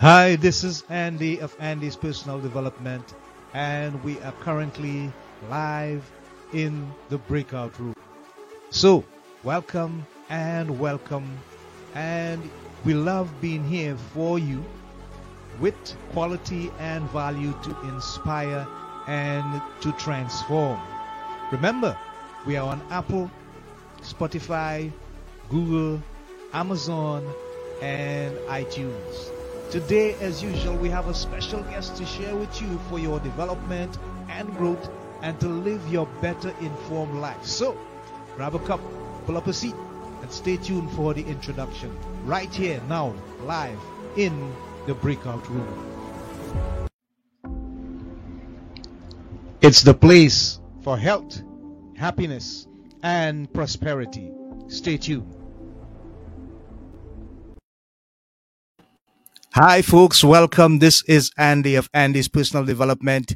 Hi, 0.00 0.36
this 0.36 0.62
is 0.62 0.84
Andy 0.90 1.40
of 1.40 1.56
Andy's 1.58 1.96
Personal 1.96 2.38
Development, 2.38 3.02
and 3.52 4.00
we 4.04 4.20
are 4.20 4.30
currently 4.30 5.12
live 5.50 6.08
in 6.52 6.92
the 7.08 7.18
breakout 7.18 7.76
room. 7.80 7.96
So, 8.70 9.04
welcome 9.42 10.06
and 10.30 10.78
welcome, 10.78 11.28
and 11.96 12.48
we 12.84 12.94
love 12.94 13.28
being 13.40 13.64
here 13.64 13.96
for 14.14 14.38
you 14.38 14.64
with 15.58 15.74
quality 16.12 16.70
and 16.78 17.10
value 17.10 17.52
to 17.64 17.76
inspire 17.88 18.68
and 19.08 19.60
to 19.80 19.90
transform. 19.94 20.78
Remember, 21.50 21.98
we 22.46 22.54
are 22.56 22.68
on 22.68 22.80
Apple, 22.90 23.28
Spotify, 24.02 24.92
Google, 25.50 26.00
Amazon, 26.52 27.28
and 27.82 28.36
iTunes. 28.46 29.32
Today, 29.70 30.14
as 30.22 30.42
usual, 30.42 30.76
we 30.76 30.88
have 30.88 31.08
a 31.08 31.14
special 31.14 31.62
guest 31.64 31.94
to 31.96 32.06
share 32.06 32.34
with 32.34 32.62
you 32.62 32.80
for 32.88 32.98
your 32.98 33.20
development 33.20 33.98
and 34.30 34.50
growth 34.56 34.88
and 35.20 35.38
to 35.40 35.48
live 35.48 35.86
your 35.92 36.06
better 36.22 36.54
informed 36.62 37.20
life. 37.20 37.44
So, 37.44 37.76
grab 38.34 38.54
a 38.54 38.60
cup, 38.60 38.80
pull 39.26 39.36
up 39.36 39.46
a 39.46 39.52
seat, 39.52 39.74
and 40.22 40.32
stay 40.32 40.56
tuned 40.56 40.90
for 40.92 41.12
the 41.12 41.22
introduction. 41.22 41.94
Right 42.24 42.52
here, 42.54 42.80
now, 42.88 43.14
live 43.42 43.78
in 44.16 44.54
the 44.86 44.94
breakout 44.94 45.46
room. 45.50 46.88
It's 49.60 49.82
the 49.82 49.92
place 49.92 50.60
for 50.82 50.96
health, 50.96 51.42
happiness, 51.94 52.66
and 53.02 53.52
prosperity. 53.52 54.32
Stay 54.68 54.96
tuned. 54.96 55.37
Hi, 59.60 59.82
folks. 59.82 60.22
Welcome. 60.22 60.78
This 60.78 61.02
is 61.08 61.32
Andy 61.36 61.74
of 61.74 61.90
Andy's 61.92 62.28
Personal 62.28 62.64
Development. 62.64 63.34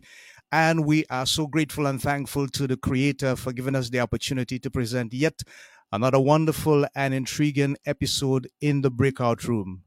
And 0.52 0.86
we 0.86 1.04
are 1.10 1.26
so 1.26 1.48
grateful 1.48 1.88
and 1.88 2.00
thankful 2.00 2.46
to 2.46 2.68
the 2.68 2.76
Creator 2.76 3.34
for 3.34 3.52
giving 3.52 3.74
us 3.74 3.90
the 3.90 3.98
opportunity 3.98 4.60
to 4.60 4.70
present 4.70 5.12
yet 5.12 5.42
another 5.90 6.20
wonderful 6.20 6.86
and 6.94 7.12
intriguing 7.12 7.76
episode 7.86 8.46
in 8.60 8.82
the 8.82 8.90
breakout 8.90 9.42
room. 9.48 9.82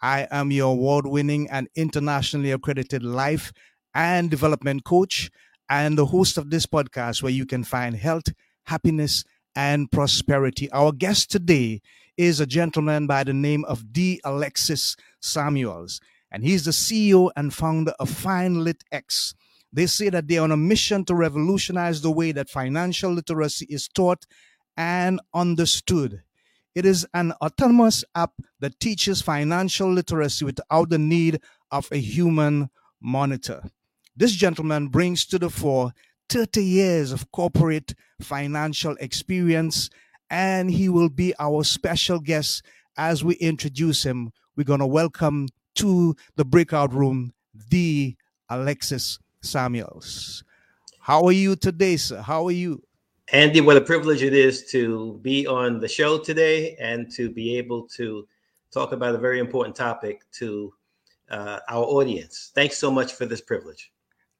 I 0.00 0.28
am 0.30 0.52
your 0.52 0.74
award 0.74 1.08
winning 1.08 1.50
and 1.50 1.66
internationally 1.74 2.52
accredited 2.52 3.02
life 3.02 3.52
and 3.92 4.30
development 4.30 4.84
coach 4.84 5.28
and 5.68 5.98
the 5.98 6.06
host 6.06 6.38
of 6.38 6.50
this 6.50 6.66
podcast 6.66 7.20
where 7.20 7.32
you 7.32 7.46
can 7.46 7.64
find 7.64 7.96
health, 7.96 8.28
happiness, 8.66 9.24
and 9.56 9.90
prosperity. 9.90 10.70
Our 10.70 10.92
guest 10.92 11.32
today 11.32 11.80
is 12.20 12.38
a 12.38 12.46
gentleman 12.46 13.06
by 13.06 13.24
the 13.24 13.32
name 13.32 13.64
of 13.64 13.94
D. 13.94 14.20
Alexis 14.24 14.94
Samuels, 15.22 16.02
and 16.30 16.44
he's 16.44 16.66
the 16.66 16.70
CEO 16.70 17.30
and 17.34 17.52
founder 17.54 17.94
of 17.98 18.10
FinLit 18.10 18.82
X. 18.92 19.34
They 19.72 19.86
say 19.86 20.10
that 20.10 20.28
they're 20.28 20.42
on 20.42 20.52
a 20.52 20.56
mission 20.56 21.06
to 21.06 21.14
revolutionize 21.14 22.02
the 22.02 22.10
way 22.10 22.32
that 22.32 22.50
financial 22.50 23.10
literacy 23.10 23.66
is 23.70 23.88
taught 23.88 24.26
and 24.76 25.18
understood. 25.32 26.22
It 26.74 26.84
is 26.84 27.06
an 27.14 27.32
autonomous 27.40 28.04
app 28.14 28.32
that 28.60 28.78
teaches 28.80 29.22
financial 29.22 29.90
literacy 29.90 30.44
without 30.44 30.90
the 30.90 30.98
need 30.98 31.40
of 31.70 31.88
a 31.90 31.96
human 31.96 32.68
monitor. 33.00 33.62
This 34.14 34.32
gentleman 34.32 34.88
brings 34.88 35.24
to 35.26 35.38
the 35.38 35.48
fore 35.48 35.94
30 36.28 36.62
years 36.62 37.12
of 37.12 37.30
corporate 37.32 37.94
financial 38.20 38.94
experience 39.00 39.88
and 40.30 40.70
he 40.70 40.88
will 40.88 41.08
be 41.08 41.34
our 41.38 41.64
special 41.64 42.20
guest 42.20 42.62
as 42.96 43.24
we 43.24 43.34
introduce 43.36 44.02
him. 44.02 44.32
We're 44.56 44.64
going 44.64 44.80
to 44.80 44.86
welcome 44.86 45.48
to 45.76 46.14
the 46.36 46.44
breakout 46.44 46.92
room 46.92 47.32
the 47.70 48.16
Alexis 48.48 49.18
Samuels. 49.42 50.44
How 51.00 51.24
are 51.24 51.32
you 51.32 51.56
today, 51.56 51.96
sir? 51.96 52.20
How 52.20 52.46
are 52.46 52.52
you? 52.52 52.82
Andy, 53.32 53.60
what 53.60 53.76
a 53.76 53.80
privilege 53.80 54.22
it 54.22 54.34
is 54.34 54.70
to 54.72 55.18
be 55.22 55.46
on 55.46 55.80
the 55.80 55.88
show 55.88 56.18
today 56.18 56.76
and 56.80 57.10
to 57.12 57.30
be 57.30 57.56
able 57.56 57.86
to 57.88 58.26
talk 58.72 58.92
about 58.92 59.14
a 59.14 59.18
very 59.18 59.38
important 59.38 59.74
topic 59.74 60.22
to 60.32 60.72
uh, 61.30 61.60
our 61.68 61.84
audience. 61.84 62.50
Thanks 62.54 62.76
so 62.76 62.90
much 62.90 63.12
for 63.12 63.26
this 63.26 63.40
privilege. 63.40 63.92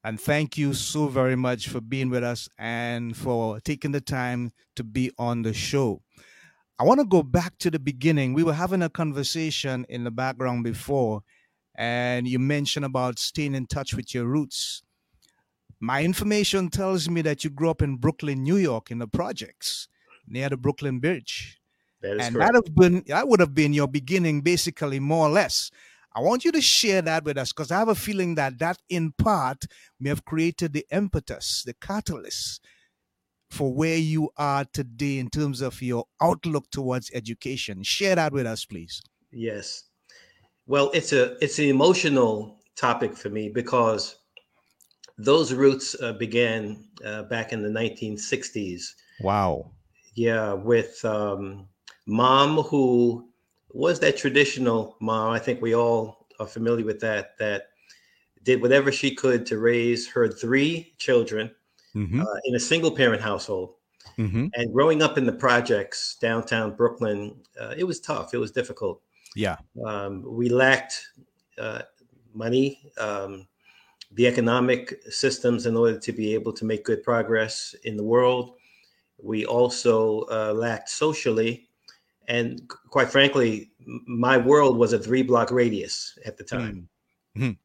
And 0.03 0.19
thank 0.19 0.57
you 0.57 0.73
so 0.73 1.09
very 1.09 1.37
much 1.37 1.69
for 1.69 1.81
being 1.81 2.09
with 2.09 2.25
us 2.25 2.49
and 2.59 3.15
for 3.15 3.61
taking 3.61 3.93
the 3.93 4.01
time 4.01 4.53
to 4.77 4.85
be 4.85 5.11
on 5.19 5.43
the 5.43 5.53
show. 5.53 6.03
I 6.79 6.85
want 6.85 7.01
to 7.01 7.07
go 7.07 7.23
back 7.23 7.59
to 7.59 7.71
the 7.71 7.79
beginning. 7.79 8.33
We 8.33 8.43
were 8.43 8.55
having 8.55 8.81
a 8.81 8.89
conversation 8.89 9.85
in 9.91 10.05
the 10.05 10.11
background 10.11 10.65
before, 10.65 11.21
and 11.77 12.27
you 12.27 12.39
mentioned 12.39 12.87
about 12.87 13.19
staying 13.19 13.55
in 13.55 13.67
touch 13.67 13.93
with 13.93 14.15
your 14.15 14.25
roots. 14.25 14.83
My 15.79 16.03
information 16.03 16.71
tells 16.71 17.11
me 17.11 17.21
that 17.23 17.45
you 17.45 17.51
grew 17.51 17.69
up 17.69 17.83
in 17.83 17.97
Brooklyn, 17.97 18.43
New 18.43 18.57
York, 18.57 18.91
in 18.91 18.99
the 18.99 19.07
projects 19.07 19.89
near 20.27 20.49
the 20.49 20.57
Brooklyn 20.57 21.01
Bridge. 21.01 21.61
That 22.01 22.19
and 22.19 22.35
correct. 22.35 22.53
that 22.53 22.55
have 22.55 22.75
been 22.75 23.03
that 23.09 23.29
would 23.29 23.41
have 23.41 23.55
been 23.55 23.75
your 23.75 23.89
beginning, 23.89 24.41
basically, 24.41 25.01
more 25.01 25.27
or 25.27 25.31
less. 25.31 25.71
I 26.15 26.21
want 26.21 26.45
you 26.45 26.53
to 26.53 26.61
share 26.61 27.03
that 27.03 27.25
with 27.25 27.39
us 27.39 27.53
because 27.53 27.71
I 27.71 27.79
have 27.79 27.89
a 27.89 27.95
feeling 27.95 28.35
that 28.35 28.59
that, 28.59 28.79
in 28.89 29.13
part, 29.13 29.65
may 30.01 30.09
have 30.09 30.25
created 30.25 30.73
the 30.73 30.87
impetus, 30.91 31.63
the 31.65 31.75
catalyst 31.75 32.61
for 33.51 33.73
where 33.73 33.97
you 33.97 34.31
are 34.37 34.65
today 34.73 35.19
in 35.19 35.29
terms 35.29 35.61
of 35.61 35.83
your 35.83 36.05
outlook 36.21 36.71
towards 36.71 37.11
education. 37.13 37.83
Share 37.83 38.15
that 38.15 38.33
with 38.33 38.47
us, 38.47 38.65
please. 38.65 39.03
Yes. 39.33 39.85
Well, 40.67 40.91
it's 40.95 41.13
a 41.13 41.37
it's 41.45 41.59
an 41.59 41.67
emotional 41.67 42.59
topic 42.77 43.17
for 43.17 43.29
me 43.29 43.49
because 43.49 44.17
those 45.19 45.53
roots 45.53 45.97
uh, 46.01 46.15
began 46.15 46.89
uh, 47.05 47.25
back 47.25 47.53
in 47.53 47.63
the 47.63 47.69
1960s. 47.69 48.83
Wow. 49.21 49.73
Yeah, 50.15 50.55
with 50.55 51.05
um, 51.05 51.69
mom 52.07 52.57
who 52.63 53.30
was 53.73 54.01
that 54.01 54.17
traditional 54.17 54.97
mom. 55.01 55.33
I 55.33 55.39
think 55.39 55.61
we 55.61 55.75
all 55.75 56.27
are 56.39 56.47
familiar 56.47 56.85
with 56.85 57.01
that. 57.01 57.39
That 57.39 57.69
did 58.43 58.63
whatever 58.63 58.91
she 58.91 59.15
could 59.15 59.47
to 59.47 59.59
raise 59.59 60.09
her 60.09 60.29
three 60.29 60.95
children 60.99 61.51
Mm-hmm. 61.95 62.21
uh, 62.21 62.37
in 62.45 62.55
a 62.55 62.61
single 62.61 62.93
parent 62.93 63.21
household. 63.21 63.75
Mm-hmm. 64.17 64.47
And 64.55 64.73
growing 64.73 65.03
up 65.03 65.19
in 65.19 65.27
the 65.27 65.33
projects 65.33 66.17
downtown 66.21 66.77
Brooklyn, 66.77 67.35
uh, 67.61 67.75
it 67.77 67.85
was 67.85 67.99
tough. 68.01 68.33
It 68.33 68.39
was 68.39 68.53
difficult. 68.53 69.03
Yeah. 69.35 69.57
Um, 69.85 70.25
we 70.25 70.49
lacked 70.49 71.05
uh, 71.59 71.83
money, 72.33 72.93
um, 72.99 73.49
the 74.13 74.27
economic 74.27 75.03
systems 75.11 75.67
in 75.67 75.77
order 75.77 75.99
to 75.99 76.13
be 76.13 76.33
able 76.33 76.53
to 76.53 76.65
make 76.65 76.85
good 76.85 77.03
progress 77.03 77.75
in 77.85 77.97
the 77.97 78.05
world. 78.05 78.55
We 79.21 79.47
also 79.47 80.21
uh, 80.31 80.53
lacked 80.53 80.91
socially. 80.91 81.70
And 82.31 82.63
quite 82.91 83.11
frankly, 83.11 83.73
my 84.07 84.39
world 84.39 84.79
was 84.79 84.93
a 84.93 84.99
three 85.01 85.23
block 85.23 85.51
radius 85.51 86.17
at 86.25 86.39
the 86.39 86.45
time. 86.45 86.89
Mhm. 87.37 87.59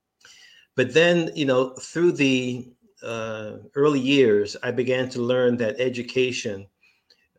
But 0.75 0.91
then, 0.91 1.31
you 1.35 1.45
know, 1.45 1.75
through 1.75 2.13
the 2.13 2.73
uh, 3.03 3.57
early 3.75 3.99
years, 3.99 4.57
I 4.63 4.71
began 4.71 5.07
to 5.09 5.21
learn 5.21 5.55
that 5.57 5.79
education 5.79 6.67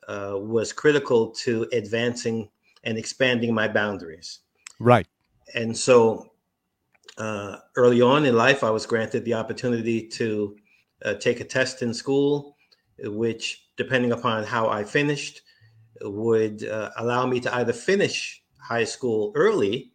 uh, 0.06 0.38
was 0.38 0.72
critical 0.72 1.32
to 1.44 1.66
advancing 1.72 2.48
and 2.84 2.96
expanding 2.96 3.52
my 3.52 3.66
boundaries. 3.66 4.40
Right. 4.78 5.08
And 5.54 5.76
so 5.76 6.30
uh, 7.18 7.56
early 7.74 8.02
on 8.02 8.24
in 8.24 8.36
life, 8.36 8.62
I 8.62 8.70
was 8.70 8.86
granted 8.86 9.24
the 9.24 9.34
opportunity 9.34 10.06
to 10.20 10.56
uh, 11.04 11.14
take 11.14 11.40
a 11.40 11.44
test 11.44 11.82
in 11.82 11.92
school, 11.92 12.56
which, 13.00 13.66
depending 13.76 14.12
upon 14.12 14.44
how 14.44 14.68
I 14.68 14.84
finished, 14.84 15.42
would 16.02 16.64
uh, 16.66 16.90
allow 16.96 17.26
me 17.26 17.40
to 17.40 17.54
either 17.56 17.72
finish 17.72 18.42
high 18.58 18.84
school 18.84 19.32
early 19.34 19.92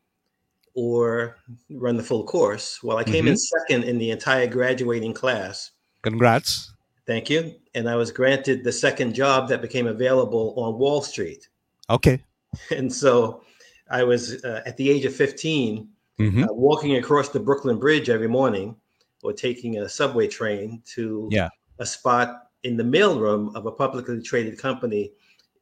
or 0.73 1.37
run 1.69 1.97
the 1.97 2.03
full 2.03 2.23
course. 2.23 2.81
Well, 2.81 2.97
I 2.97 3.03
came 3.03 3.27
in 3.27 3.35
second 3.37 3.83
in 3.83 3.97
the 3.97 4.11
entire 4.11 4.47
graduating 4.47 5.13
class. 5.13 5.71
Congrats. 6.01 6.73
Thank 7.05 7.29
you. 7.29 7.55
And 7.75 7.89
I 7.89 7.95
was 7.95 8.11
granted 8.11 8.63
the 8.63 8.71
second 8.71 9.13
job 9.13 9.49
that 9.49 9.61
became 9.61 9.87
available 9.87 10.53
on 10.57 10.77
Wall 10.79 11.01
Street. 11.01 11.47
Okay. 11.89 12.21
And 12.69 12.91
so 12.91 13.43
I 13.89 14.03
was 14.03 14.43
uh, 14.43 14.61
at 14.65 14.75
the 14.77 14.89
age 14.89 15.05
of 15.05 15.15
15 15.15 15.87
Mm-hmm. 16.19 16.43
uh, 16.43 16.47
walking 16.53 16.97
across 16.97 17.29
the 17.29 17.39
Brooklyn 17.39 17.79
Bridge 17.79 18.07
every 18.09 18.27
morning 18.27 18.75
or 19.23 19.33
taking 19.33 19.79
a 19.79 19.89
subway 19.89 20.27
train 20.27 20.83
to 20.93 21.27
Yeah. 21.31 21.49
a 21.79 21.85
spot 21.85 22.49
in 22.63 22.77
the 22.77 22.83
mailroom 22.83 23.55
of 23.55 23.65
a 23.65 23.71
publicly 23.71 24.21
traded 24.21 24.59
company 24.59 25.13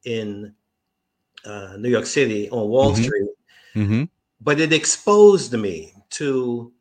in 0.06 0.54
uh, 1.46 1.78
New 1.78 1.90
York 1.90 2.06
City 2.06 2.50
on 2.50 2.68
Wall 2.68 2.92
Mhm. 2.94 3.04
Street. 3.04 3.30
Mm-hmm. 3.76 4.04
But 4.42 4.60
it 4.60 4.74
exposed 4.74 5.54
me 5.54 5.94
to 6.12 6.72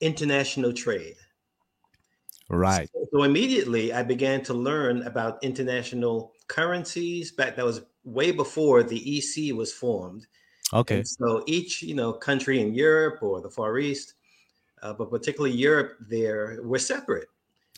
international 0.00 0.72
trade. 0.72 1.16
Right. 2.48 2.90
So 3.12 3.22
immediately 3.22 3.92
I 3.92 4.02
began 4.02 4.42
to 4.44 4.54
learn 4.54 5.02
about 5.02 5.42
international 5.42 6.32
currencies. 6.48 7.30
Back 7.30 7.54
that 7.56 7.64
was 7.64 7.82
way 8.02 8.32
before 8.32 8.82
the 8.82 8.98
EC 9.18 9.54
was 9.54 9.72
formed. 9.72 10.26
Okay. 10.72 10.98
And 10.98 11.08
so 11.08 11.44
each, 11.46 11.82
you 11.82 11.94
know, 11.94 12.12
country 12.12 12.60
in 12.60 12.74
Europe 12.74 13.22
or 13.22 13.40
the 13.40 13.50
Far 13.50 13.78
East, 13.78 14.14
uh, 14.82 14.92
but 14.92 15.10
particularly 15.10 15.54
Europe, 15.54 15.96
there 16.00 16.60
were 16.62 16.78
separate. 16.78 17.28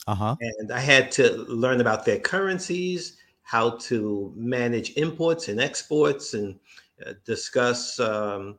Uh 0.06 0.14
huh. 0.14 0.36
And 0.40 0.72
I 0.72 0.80
had 0.80 1.10
to 1.12 1.44
learn 1.48 1.80
about 1.80 2.04
their 2.04 2.18
currencies, 2.18 3.18
how 3.42 3.76
to 3.78 4.32
manage 4.36 4.92
imports 4.96 5.48
and 5.48 5.60
exports, 5.60 6.34
and 6.34 6.58
uh, 7.06 7.12
discuss 7.24 7.98
um, 8.00 8.58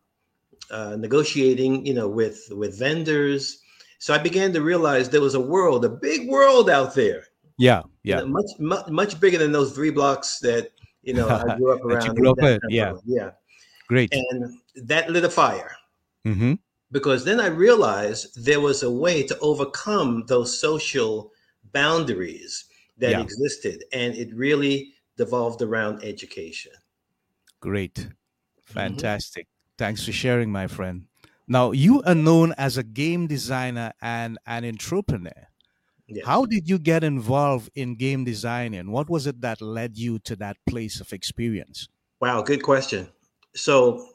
uh, 0.72 0.96
negotiating, 0.98 1.86
you 1.86 1.94
know, 1.94 2.08
with 2.08 2.48
with 2.52 2.78
vendors. 2.80 3.60
So 4.00 4.14
I 4.14 4.18
began 4.18 4.52
to 4.54 4.62
realize 4.62 5.10
there 5.10 5.22
was 5.22 5.36
a 5.36 5.40
world, 5.40 5.86
a 5.86 5.90
big 5.90 6.28
world 6.30 6.70
out 6.70 6.94
there, 6.96 7.24
Yeah. 7.58 7.84
you 8.04 8.12
Yeah. 8.14 8.20
know, 8.20 8.28
much, 8.28 8.52
much 8.60 8.88
much 8.90 9.20
bigger 9.20 9.38
than 9.38 9.52
those 9.54 9.72
three 9.74 9.92
blocks 9.92 10.40
that 10.40 10.72
you 11.04 11.14
know 11.14 11.28
I 11.30 11.56
grew 11.58 11.72
up 11.74 11.80
you 11.84 11.90
around. 11.90 12.16
grew 12.16 12.32
up 12.32 12.38
in 12.40 12.46
that 12.46 12.62
in, 12.64 12.70
yeah. 12.70 12.94
yeah, 13.06 13.32
Great. 13.88 14.14
and 14.14 14.54
that 14.76 15.10
lit 15.10 15.24
a 15.24 15.30
fire 15.30 15.72
Mm-hmm. 16.26 16.54
because 16.92 17.24
then 17.26 17.40
I 17.40 17.48
realized 17.48 18.46
there 18.46 18.62
was 18.62 18.84
a 18.84 18.92
way 18.92 19.24
to 19.24 19.38
overcome 19.40 20.24
those 20.28 20.58
social 20.60 21.32
boundaries 21.74 22.66
that 22.98 23.12
Yeah. 23.12 23.22
existed, 23.22 23.84
and 23.94 24.16
it 24.16 24.34
really 24.36 24.94
devolved 25.18 25.62
around 25.62 26.04
education. 26.04 26.72
Great. 27.60 27.96
Mm-hmm. 27.96 28.74
Fantastic. 28.74 29.48
Thanks 29.78 30.06
for 30.06 30.12
sharing, 30.12 30.52
my 30.52 30.68
friend. 30.68 31.08
Now, 31.48 31.72
you 31.72 32.02
are 32.04 32.16
known 32.16 32.54
as 32.58 32.78
a 32.78 32.84
game 32.84 33.28
designer 33.28 33.92
and 34.02 34.38
an 34.46 34.64
entrepreneur. 34.66 35.48
Yes. 36.08 36.26
How 36.26 36.46
did 36.46 36.70
you 36.70 36.78
get 36.80 37.04
involved 37.04 37.70
in 37.76 37.96
game 37.96 38.24
design, 38.24 38.74
and 38.74 38.92
What 38.92 39.10
was 39.10 39.26
it 39.28 39.42
that 39.42 39.62
led 39.62 39.98
you 39.98 40.20
to 40.20 40.36
that 40.38 40.58
place 40.68 41.00
of 41.02 41.12
experience? 41.14 41.88
Wow, 42.22 42.42
good 42.42 42.62
question. 42.64 43.10
So, 43.56 44.10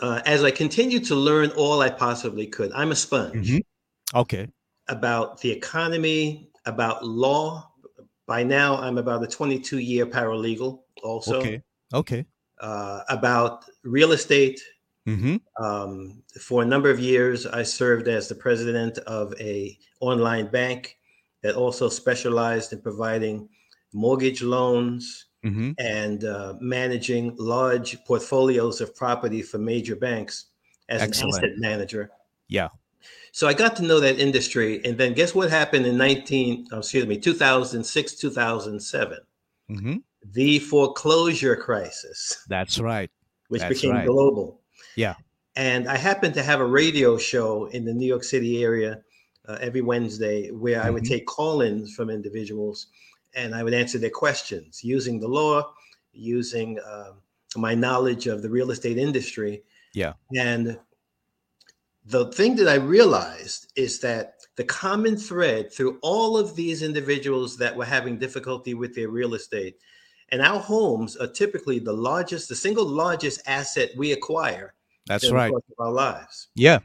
uh, 0.00 0.20
as 0.26 0.44
I 0.44 0.50
continued 0.50 1.04
to 1.06 1.14
learn 1.14 1.50
all 1.52 1.80
I 1.82 1.90
possibly 1.90 2.46
could, 2.46 2.72
I'm 2.72 2.90
a 2.90 2.96
sponge 2.96 3.48
Mhm. 3.50 3.60
Okay. 4.14 4.48
about 4.88 5.40
the 5.40 5.50
economy, 5.50 6.50
about 6.66 7.04
law. 7.04 7.67
By 8.28 8.44
now, 8.44 8.76
I'm 8.76 8.98
about 8.98 9.24
a 9.24 9.26
22 9.26 9.78
year 9.78 10.06
paralegal, 10.06 10.80
also 11.02 11.38
Okay. 11.38 11.62
Okay. 11.94 12.26
uh, 12.60 13.00
about 13.08 13.64
real 13.82 14.12
estate. 14.12 14.60
Mm-hmm. 15.08 15.36
Um, 15.64 16.22
for 16.38 16.62
a 16.62 16.66
number 16.66 16.90
of 16.90 17.00
years, 17.00 17.46
I 17.46 17.62
served 17.62 18.06
as 18.08 18.28
the 18.28 18.34
president 18.34 18.98
of 18.98 19.32
a 19.40 19.78
online 20.00 20.48
bank 20.48 20.98
that 21.42 21.54
also 21.54 21.88
specialized 21.88 22.74
in 22.74 22.80
providing 22.82 23.48
mortgage 23.92 24.42
loans, 24.42 25.24
Mm-hmm. 25.46 25.70
and 25.78 26.24
uh, 26.24 26.54
managing 26.60 27.32
large 27.38 27.96
portfolios 28.04 28.80
of 28.80 28.92
property 28.96 29.40
for 29.40 29.58
major 29.58 29.94
banks 29.94 30.46
as 30.88 31.00
Excellent. 31.00 31.36
an 31.36 31.44
asset 31.44 31.58
manager. 31.58 32.10
Yeah. 32.48 32.68
So 33.32 33.46
I 33.46 33.54
got 33.54 33.76
to 33.76 33.82
know 33.82 34.00
that 34.00 34.18
industry. 34.18 34.80
And 34.84 34.98
then 34.98 35.12
guess 35.14 35.34
what 35.34 35.50
happened 35.50 35.86
in 35.86 35.96
19, 35.96 36.68
oh, 36.72 36.78
excuse 36.78 37.06
me, 37.06 37.18
2006, 37.18 38.14
2007? 38.14 39.18
Mm-hmm. 39.70 39.96
The 40.32 40.58
foreclosure 40.60 41.56
crisis, 41.56 42.44
That's 42.48 42.78
right. 42.80 43.10
which 43.48 43.62
That's 43.62 43.74
became 43.80 43.92
right. 43.96 44.06
global. 44.06 44.60
Yeah. 44.96 45.14
And 45.56 45.88
I 45.88 45.96
happened 45.96 46.34
to 46.34 46.42
have 46.42 46.60
a 46.60 46.66
radio 46.66 47.18
show 47.18 47.66
in 47.66 47.84
the 47.84 47.92
New 47.92 48.06
York 48.06 48.24
City 48.24 48.62
area 48.62 49.00
uh, 49.46 49.58
every 49.60 49.80
Wednesday 49.80 50.50
where 50.50 50.82
I 50.82 50.90
would 50.90 51.04
Mhm. 51.04 51.08
take 51.08 51.26
call 51.26 51.62
ins 51.62 51.94
from 51.94 52.10
individuals 52.10 52.88
and 53.34 53.54
I 53.54 53.62
would 53.62 53.74
answer 53.74 53.98
their 53.98 54.10
questions 54.10 54.82
using 54.84 55.20
the 55.20 55.28
law, 55.28 55.72
using 56.12 56.78
um, 56.86 57.22
my 57.56 57.74
knowledge 57.74 58.26
of 58.26 58.42
the 58.42 58.50
real 58.50 58.70
estate 58.70 58.98
industry. 58.98 59.62
Yeah. 59.94 60.14
And 60.36 60.78
the 62.08 62.32
thing 62.32 62.56
that 62.56 62.68
I 62.68 62.76
realized 62.76 63.70
is 63.76 64.00
that 64.00 64.40
the 64.56 64.64
common 64.64 65.16
thread 65.16 65.70
through 65.72 65.98
all 66.00 66.38
of 66.38 66.56
these 66.56 66.82
individuals 66.82 67.56
that 67.58 67.76
were 67.76 67.84
having 67.84 68.18
difficulty 68.18 68.72
with 68.74 68.94
their 68.94 69.10
real 69.10 69.34
estate, 69.34 69.76
and 70.30 70.40
our 70.40 70.58
homes 70.58 71.16
are 71.16 71.26
typically 71.26 71.78
the 71.78 71.92
largest, 71.92 72.48
the 72.48 72.56
single 72.56 72.86
largest 72.86 73.42
asset 73.46 73.90
we 73.96 74.12
acquire 74.12 74.74
That's 75.06 75.30
right. 75.30 75.52
of 75.52 75.62
our 75.78 75.92
lives. 75.92 76.48
Yeah. 76.54 76.80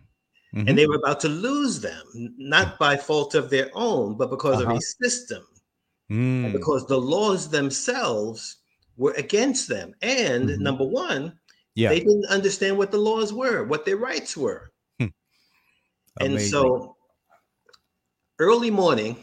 Mhm. 0.54 0.68
And 0.70 0.78
they 0.78 0.88
were 0.88 0.98
about 0.98 1.20
to 1.22 1.30
lose 1.30 1.80
them, 1.80 2.04
not 2.38 2.78
by 2.78 2.98
fault 2.98 3.34
of 3.34 3.50
their 3.50 3.72
own, 3.74 4.16
but 4.18 4.30
because 4.30 4.60
of 4.62 4.68
Uh-huh. 4.68 4.78
a 4.78 5.08
system, 5.08 5.44
Mm. 6.12 6.52
because 6.52 6.86
the 6.88 7.00
laws 7.00 7.50
themselves 7.50 8.58
were 8.98 9.14
against 9.14 9.68
them. 9.70 9.96
And 10.02 10.50
Mhm. 10.50 10.60
number 10.60 10.84
one, 10.84 11.40
Yeah. 11.76 11.90
they 11.90 12.00
didn't 12.02 12.26
understand 12.26 12.78
what 12.78 12.92
the 12.92 13.00
laws 13.00 13.32
were, 13.34 13.64
what 13.64 13.86
their 13.86 13.98
rights 13.98 14.36
were. 14.38 14.70
And 16.20 16.40
so 16.40 16.96
early 18.40 18.72
morning 18.72 19.18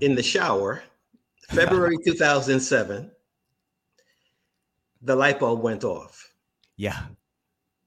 in 0.00 0.14
the 0.14 0.22
shower, 0.22 0.82
February 1.50 1.96
2007, 2.04 3.10
the 5.02 5.16
light 5.16 5.40
bulb 5.40 5.62
went 5.62 5.84
off. 5.84 6.32
yeah. 6.76 7.06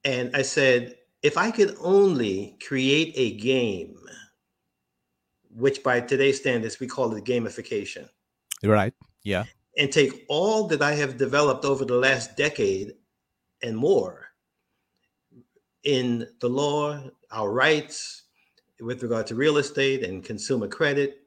And 0.05 0.35
I 0.35 0.41
said, 0.41 0.97
if 1.21 1.38
I 1.38 1.50
could 1.50 1.77
only 1.79 2.57
create 2.67 3.13
a 3.15 3.38
game, 3.38 3.95
which 5.49 5.81
by 5.81 6.01
today's 6.01 6.39
standards 6.41 6.79
we 6.81 6.88
call 6.88 7.15
it 7.15 7.23
gamification, 7.23 8.09
Right. 8.61 8.94
Yeah. 9.23 9.45
and 9.77 9.89
take 9.91 10.25
all 10.27 10.67
that 10.67 10.81
I 10.81 10.94
have 10.95 11.17
developed 11.17 11.63
over 11.63 11.85
the 11.85 11.95
last 11.95 12.35
decade 12.35 12.95
and 13.61 13.77
more 13.77 14.22
in 15.83 16.27
the 16.39 16.50
law, 16.50 17.00
our 17.31 17.51
rights 17.51 18.24
with 18.80 19.03
regard 19.03 19.27
to 19.27 19.35
real 19.35 19.57
estate 19.57 20.03
and 20.03 20.24
consumer 20.24 20.68
credit, 20.68 21.19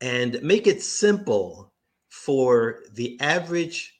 and 0.00 0.40
make 0.42 0.66
it 0.66 0.82
simple 0.82 1.72
for 2.10 2.80
the 2.92 3.18
average 3.20 3.98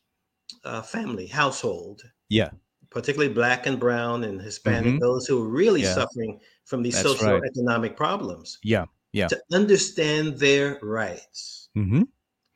uh, 0.64 0.82
family 0.82 1.26
household 1.26 2.02
Yeah. 2.28 2.50
particularly 2.90 3.32
black 3.32 3.66
and 3.66 3.80
brown 3.80 4.22
and 4.24 4.40
Hispanic, 4.40 4.94
Mhm. 4.94 5.00
those 5.00 5.26
who 5.26 5.42
are 5.42 5.48
really 5.48 5.82
Yeah. 5.82 5.94
suffering 5.94 6.40
from 6.66 6.82
these 6.82 6.94
That's 6.94 7.08
social 7.08 7.32
right. 7.34 7.42
economic 7.44 7.96
problems, 7.96 8.58
Yeah. 8.62 8.84
Yeah. 9.12 9.28
to 9.28 9.42
understand 9.52 10.38
their 10.38 10.78
rights. 10.82 11.70
Mm-hmm. 11.76 12.02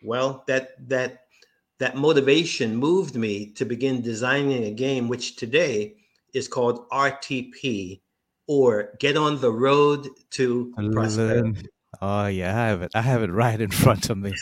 Well, 0.02 0.44
that 0.46 0.88
that 0.88 1.22
that 1.78 1.96
motivation 1.96 2.76
moved 2.76 3.16
me 3.16 3.52
to 3.52 3.64
begin 3.64 4.02
designing 4.02 4.64
a 4.64 4.70
game 4.72 5.08
which 5.08 5.36
today 5.36 5.96
is 6.36 6.48
called 6.48 6.88
RTP 6.90 8.00
or 8.46 8.94
Get 9.00 9.16
on 9.16 9.40
the 9.40 9.50
Road 9.50 10.08
to 10.32 10.72
Prosperity. 10.92 11.68
Oh 12.02 12.26
yeah, 12.26 12.50
I 12.50 12.68
have 12.68 12.82
it. 12.82 12.90
I 12.94 13.00
have 13.00 13.22
it 13.22 13.30
right 13.30 13.60
in 13.60 13.70
front 13.70 14.10
of 14.10 14.18
me. 14.18 14.34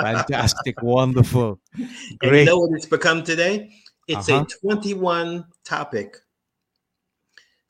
Fantastic, 0.00 0.76
wonderful, 0.82 1.60
And 2.22 2.36
you 2.38 2.44
know 2.46 2.58
what 2.58 2.70
it's 2.76 2.86
become 2.86 3.22
today? 3.24 3.74
It's 4.08 4.28
Uh-huh. 4.28 4.44
a 4.44 4.68
21 4.68 5.44
topic 5.64 6.16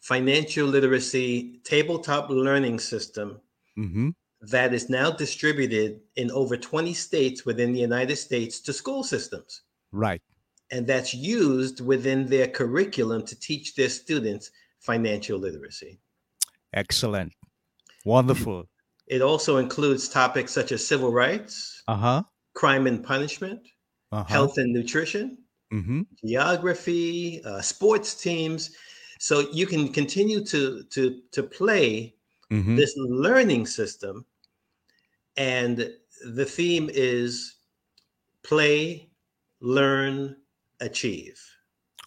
financial 0.01 0.67
literacy 0.67 1.61
tabletop 1.65 2.29
learning 2.31 2.79
system 2.79 3.41
hmm 3.77 4.11
that 4.41 4.75
is 4.75 4.91
now 4.91 5.11
distributed 5.11 6.01
in 6.17 6.31
over 6.31 6.57
20 6.57 6.93
states 6.95 7.45
within 7.47 7.73
the 7.73 7.81
United 7.81 8.17
States 8.17 8.61
to 8.61 8.73
school 8.73 9.03
systems. 9.03 9.63
Right. 9.93 10.23
And 10.71 10.87
that's 10.87 11.15
used 11.15 11.81
within 11.81 12.27
their 12.27 12.49
curriculum 12.49 13.25
to 13.27 13.39
teach 13.39 13.75
their 13.77 13.89
students 13.89 14.51
financial 14.81 15.39
literacy. 15.39 16.01
Excellent. 16.75 17.33
Wonderful. 18.05 18.69
It 19.07 19.23
also 19.23 19.57
includes 19.57 20.09
topics 20.11 20.53
such 20.53 20.71
as 20.73 20.87
civil 20.87 21.11
rights, 21.11 21.85
Uh 21.87 21.97
huh. 21.97 22.23
crime 22.55 22.87
and 22.87 23.05
punishment, 23.05 23.69
Uh 24.11 24.25
huh. 24.25 24.47
health 24.47 24.59
and 24.59 24.73
nutrition, 24.73 25.45
Mm-hmm. 25.73 26.03
geography, 26.25 27.43
uh, 27.45 27.63
sports 27.63 28.15
teams. 28.23 28.77
So 29.21 29.51
you 29.53 29.67
can 29.67 29.93
continue 29.93 30.45
to 30.47 30.85
to 30.85 31.23
to 31.33 31.43
play 31.45 32.17
Mm-hmm. 32.51 32.77
this 32.77 32.95
learning 32.97 33.67
system, 33.67 34.27
and 35.37 35.93
the 36.25 36.45
theme 36.45 36.89
is 36.93 37.57
play, 38.45 39.11
learn, 39.61 40.37
achieve. 40.81 41.41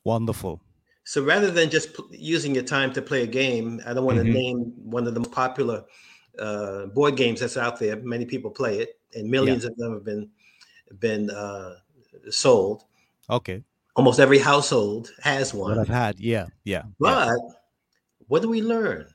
Wonderful. 0.04 0.62
So 1.04 1.24
rather 1.24 1.50
than 1.52 1.70
just 1.70 1.96
p- 1.96 2.04
using 2.12 2.54
your 2.54 2.64
time 2.66 2.92
to 2.94 3.02
play 3.02 3.24
a 3.24 3.28
game, 3.28 3.82
I 3.86 3.94
don't 3.94 4.06
want 4.06 4.18
to 4.18 4.24
Mhm. 4.26 4.34
name 4.34 4.58
one 4.78 5.08
of 5.08 5.14
the 5.14 5.20
most 5.22 5.32
popular 5.32 5.86
uh, 6.40 6.86
board 6.88 7.16
games 7.16 7.40
that's 7.40 7.58
out 7.58 7.80
there. 7.80 7.96
Many 7.96 8.24
people 8.26 8.52
play 8.52 8.78
it, 8.80 9.00
and 9.16 9.28
millions 9.28 9.66
of 9.66 9.76
them 9.78 9.94
have 9.94 10.04
been 10.04 10.30
been 11.00 11.30
uh, 11.32 11.76
sold. 12.30 12.84
Okay. 13.30 13.64
Almost 13.96 14.20
every 14.20 14.38
household 14.38 15.12
has 15.24 15.54
one. 15.54 15.80
I've 15.80 15.88
had. 15.88 16.20
Yeah. 16.20 16.46
Yeah. 16.64 16.84
yeah. 16.84 16.84
But 17.00 17.40
what 18.28 18.42
do 18.44 18.50
we 18.50 18.62
learn? 18.62 19.08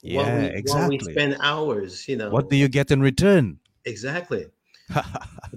Yeah. 0.00 0.16
while 0.22 0.36
we, 0.36 0.42
While 0.42 0.56
exactly. 0.56 0.98
we 1.04 1.12
spend 1.12 1.36
hours, 1.40 2.08
you 2.08 2.16
know. 2.16 2.30
What 2.30 2.48
do 2.48 2.56
you 2.56 2.68
get 2.68 2.90
in 2.90 3.00
return? 3.02 3.58
exactly? 3.84 4.46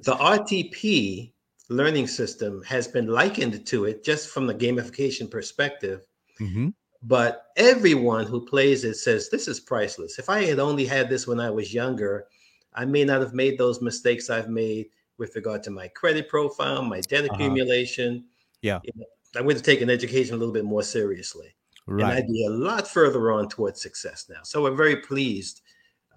The 0.03 0.15
RTP 0.15 1.31
learning 1.69 2.07
system 2.07 2.63
has 2.63 2.87
been 2.87 3.07
likened 3.07 3.65
to 3.67 3.85
it 3.85 4.03
just 4.03 4.29
from 4.29 4.47
the 4.47 4.55
gamification 4.55 5.29
perspective. 5.29 6.05
Mm-hmm. 6.39 6.69
But 7.03 7.47
everyone 7.55 8.25
who 8.25 8.45
plays 8.45 8.83
it 8.83 8.95
says, 8.95 9.29
This 9.29 9.47
is 9.47 9.59
priceless. 9.59 10.17
If 10.19 10.29
I 10.29 10.43
had 10.43 10.59
only 10.59 10.85
had 10.85 11.09
this 11.09 11.27
when 11.27 11.39
I 11.39 11.49
was 11.49 11.73
younger, 11.73 12.27
I 12.73 12.85
may 12.85 13.03
not 13.05 13.21
have 13.21 13.33
made 13.33 13.57
those 13.57 13.81
mistakes 13.81 14.29
I've 14.29 14.49
made 14.49 14.87
with 15.17 15.35
regard 15.35 15.63
to 15.63 15.71
my 15.71 15.87
credit 15.89 16.29
profile, 16.29 16.83
my 16.83 17.01
debt 17.01 17.25
Uh-huh. 17.25 17.33
accumulation. 17.35 18.25
Yeah. 18.61 18.79
You 18.83 18.91
know, 18.95 19.05
I 19.35 19.41
would 19.41 19.55
have 19.55 19.63
taken 19.65 19.89
education 19.89 20.35
a 20.35 20.37
little 20.37 20.53
bit 20.53 20.65
more 20.65 20.83
seriously. 20.83 21.53
And 21.87 22.03
I'd 22.03 22.27
be 22.27 22.45
a 22.45 22.49
lot 22.49 22.85
further 22.87 23.31
on 23.31 23.47
towards 23.47 23.81
success 23.81 24.25
now. 24.29 24.39
So 24.43 24.61
we're 24.63 24.75
very 24.75 24.97
pleased 24.97 25.61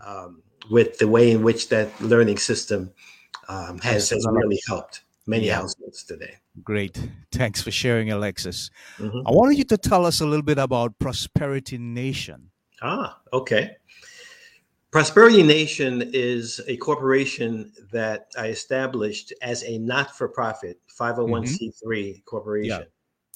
um, 0.04 0.42
with 0.69 0.99
the 0.99 1.07
way 1.07 1.30
in 1.30 1.42
which 1.45 1.69
that 1.69 1.88
learning 2.00 2.38
system 2.38 2.90
um, 3.49 3.78
has, 3.78 4.11
has 4.11 4.26
really 4.33 4.61
helped 4.66 5.02
many 5.27 5.47
Yeah. 5.47 5.57
households 5.57 6.05
today. 6.05 6.37
Great. 6.65 6.99
Thanks 7.33 7.62
for 7.62 7.71
sharing, 7.71 8.11
Alexis. 8.11 8.71
Mhm. 8.99 9.23
I 9.27 9.31
wanted 9.31 9.59
you 9.59 9.65
to 9.65 9.77
tell 9.77 10.05
us 10.07 10.21
a 10.21 10.27
little 10.27 10.43
bit 10.45 10.59
about 10.59 10.99
Prosperity 10.99 11.79
Nation. 11.79 12.50
Ah, 12.83 13.21
okay. 13.33 13.77
Prosperity 14.91 15.43
Nation 15.45 16.03
is 16.12 16.61
a 16.67 16.77
corporation 16.79 17.73
that 17.93 18.33
I 18.37 18.49
established 18.49 19.33
as 19.41 19.62
a 19.62 19.79
not 19.79 20.17
for 20.17 20.29
profit 20.29 20.81
501c3 20.89 22.23
corporation. 22.25 22.87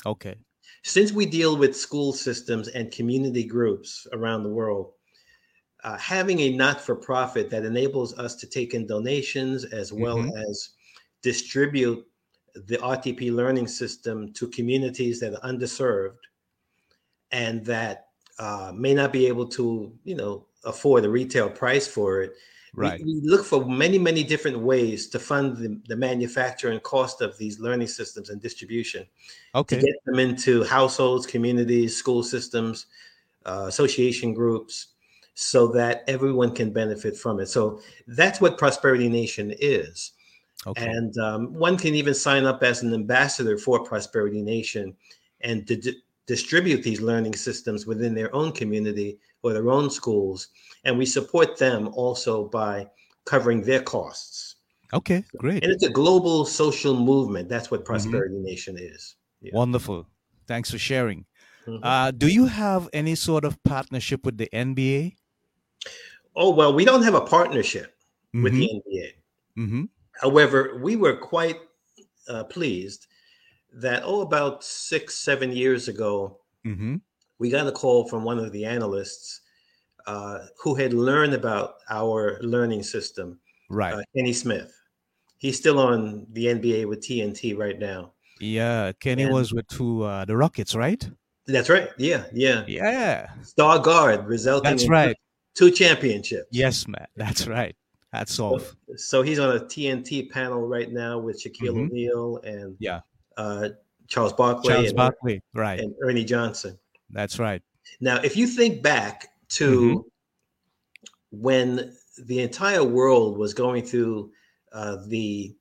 Okay. 0.04 0.34
Since 0.82 1.12
we 1.12 1.26
deal 1.26 1.56
with 1.56 1.76
school 1.76 2.12
systems 2.12 2.68
and 2.68 2.90
community 2.90 3.44
groups 3.44 4.06
around 4.12 4.42
the 4.42 4.48
world, 4.48 4.94
uh, 5.84 5.96
having 5.98 6.40
a 6.40 6.50
not 6.56 6.80
for 6.80 6.96
profit 6.96 7.50
that 7.50 7.64
enables 7.64 8.18
us 8.18 8.34
to 8.36 8.46
take 8.48 8.74
in 8.74 8.86
donations 8.86 9.64
as 9.64 9.92
well 9.92 10.16
Mhm. 10.16 10.50
as 10.50 10.70
distribute 11.24 12.06
the 12.54 12.76
RTP 12.76 13.34
learning 13.34 13.66
system 13.66 14.32
to 14.34 14.46
communities 14.48 15.18
that 15.20 15.34
are 15.34 15.52
underserved 15.52 16.22
and 17.32 17.64
that 17.64 18.08
uh, 18.38 18.72
may 18.74 18.94
not 18.94 19.12
be 19.12 19.26
able 19.26 19.48
to, 19.48 19.92
you 20.04 20.14
know, 20.14 20.46
afford 20.64 21.04
a 21.04 21.10
retail 21.10 21.50
price 21.50 21.88
for 21.88 22.22
it. 22.22 22.30
We- 22.30 22.40
Right. 22.76 23.00
We, 23.04 23.20
look 23.22 23.44
for 23.46 23.64
many, 23.64 23.98
many 23.98 24.24
different 24.24 24.58
ways 24.58 25.08
to 25.10 25.18
fund 25.20 25.56
the, 25.56 25.80
the 25.86 25.96
manufacture 25.96 26.70
and 26.72 26.82
cost 26.82 27.20
of 27.22 27.38
these 27.38 27.60
learning 27.60 27.86
systems 27.86 28.30
and 28.30 28.42
distribution 28.42 29.06
Okay. 29.54 29.76
to 29.76 29.82
get 29.82 29.94
them 30.04 30.18
into 30.18 30.64
households, 30.64 31.24
communities, 31.24 31.96
school 31.96 32.24
systems, 32.24 32.86
uh, 33.46 33.66
association 33.68 34.34
groups, 34.34 34.88
so 35.34 35.68
that 35.68 36.02
everyone 36.08 36.52
can 36.52 36.72
benefit 36.72 37.16
from 37.16 37.38
it. 37.38 37.46
So 37.46 37.80
that's 38.08 38.40
what 38.40 38.58
Prosperity 38.58 39.08
Nation 39.08 39.54
is. 39.60 40.13
Okay. 40.66 40.86
And 40.86 41.16
um, 41.18 41.52
one 41.54 41.76
can 41.76 41.94
even 41.94 42.14
sign 42.14 42.44
up 42.44 42.62
as 42.62 42.82
an 42.82 42.94
ambassador 42.94 43.58
for 43.58 43.84
Prosperity 43.84 44.40
Nation 44.42 44.94
and 45.42 45.66
di- 45.66 46.02
distribute 46.26 46.82
these 46.82 47.00
learning 47.02 47.34
systems 47.34 47.86
within 47.86 48.14
their 48.14 48.34
own 48.34 48.50
community 48.52 49.18
or 49.42 49.52
their 49.52 49.70
own 49.70 49.90
schools. 49.90 50.48
And 50.84 50.96
we 50.96 51.04
support 51.06 51.58
them 51.58 51.88
also 51.88 52.44
by 52.48 52.88
covering 53.26 53.62
their 53.62 53.82
costs. 53.82 54.56
okay. 54.92 55.24
Great. 55.36 55.62
And 55.64 55.72
it's 55.72 55.84
a 55.84 55.90
global 55.90 56.44
social 56.46 56.94
movement. 56.96 57.48
That's 57.48 57.66
Mm-hmm. 57.66 57.74
what 57.76 57.84
Prosperity 57.84 58.36
Nation 58.38 58.76
is. 58.78 59.16
Yeah. 59.42 59.52
Wonderful. 59.54 60.06
Thanks 60.46 60.70
for 60.70 60.78
sharing. 60.78 61.26
Mhm. 61.66 61.80
Uh, 61.82 62.10
do 62.10 62.28
you 62.28 62.46
have 62.46 62.88
any 62.92 63.14
sort 63.14 63.44
of 63.44 63.56
partnership 63.64 64.24
with 64.24 64.36
the 64.38 64.48
NBA? 64.52 65.16
Oh, 66.36 66.50
well, 66.50 66.72
we 66.74 66.84
don't 66.84 67.02
have 67.02 67.14
a 67.14 67.20
partnership 67.22 67.96
with 68.32 68.52
Mhm. 68.52 68.60
the 68.60 68.68
NBA. 68.80 69.08
However, 70.20 70.78
we 70.82 70.96
were 70.96 71.16
quite 71.16 71.58
uh, 72.28 72.44
pleased 72.44 73.06
that, 73.74 74.02
oh, 74.04 74.22
about 74.22 74.64
six, 74.64 75.14
seven 75.18 75.52
years 75.52 75.88
ago, 75.88 76.38
Mhm. 76.64 77.00
we 77.38 77.50
got 77.50 77.66
a 77.66 77.72
call 77.72 78.08
from 78.08 78.24
one 78.24 78.38
of 78.38 78.50
the 78.52 78.64
analysts 78.64 79.40
uh, 80.06 80.46
who 80.62 80.74
had 80.74 80.92
learned 80.92 81.32
about 81.34 81.76
our 81.90 82.38
learning 82.42 82.82
system, 82.82 83.40
Right. 83.70 83.94
uh, 83.94 84.02
Kenny 84.14 84.32
Smith. 84.34 84.70
He's 85.38 85.58
still 85.58 85.78
on 85.78 86.26
the 86.32 86.46
NBA 86.48 86.86
with 86.86 87.00
TNT 87.00 87.54
right 87.54 87.78
now. 87.78 88.12
yeah. 88.40 88.92
Kenny 89.00 89.22
and- 89.24 89.32
was 89.32 89.52
with 89.54 89.66
two, 89.68 90.02
uh, 90.02 90.24
the 90.26 90.36
Rockets, 90.36 90.74
right? 90.74 91.08
That's 91.46 91.68
right. 91.70 91.88
Yeah, 91.98 92.24
yeah. 92.32 92.64
Yeah. 92.66 93.32
Star 93.42 93.78
guard, 93.78 94.26
resulting 94.26 94.70
That's 94.70 94.84
in 94.84 94.90
right. 94.90 95.16
two 95.54 95.70
championships. 95.70 96.48
Yes, 96.50 96.86
man. 96.88 97.06
That's 97.16 97.46
right. 97.46 97.76
Hats 98.14 98.38
off. 98.38 98.76
So 98.96 99.22
he's 99.22 99.38
on 99.40 99.56
a 99.56 99.60
TNT 99.60 100.30
panel 100.30 100.60
right 100.68 100.90
now 100.92 101.18
with 101.18 101.42
Shaquille 101.42 101.74
Mhm. 101.74 101.90
O'Neal 101.90 102.36
and 102.44 102.76
Yeah. 102.78 103.00
uh, 103.36 103.70
Charles 104.06 104.32
Barkley 104.32 104.68
Charles 104.70 104.88
and, 104.88 104.96
Barkley. 104.96 105.42
Right. 105.52 105.80
and 105.80 105.94
Ernie 106.02 106.24
Johnson. 106.24 106.78
That's 107.10 107.38
right. 107.40 107.60
Now, 108.00 108.20
if 108.22 108.36
you 108.36 108.46
think 108.46 108.82
back 108.82 109.28
to 109.50 109.70
Mm-hmm. 109.70 109.98
when 111.40 111.96
the 112.18 112.40
entire 112.40 112.84
world 112.84 113.36
was 113.38 113.52
going 113.54 113.84
through 113.84 114.30
uh, 114.72 114.96
the 115.06 115.54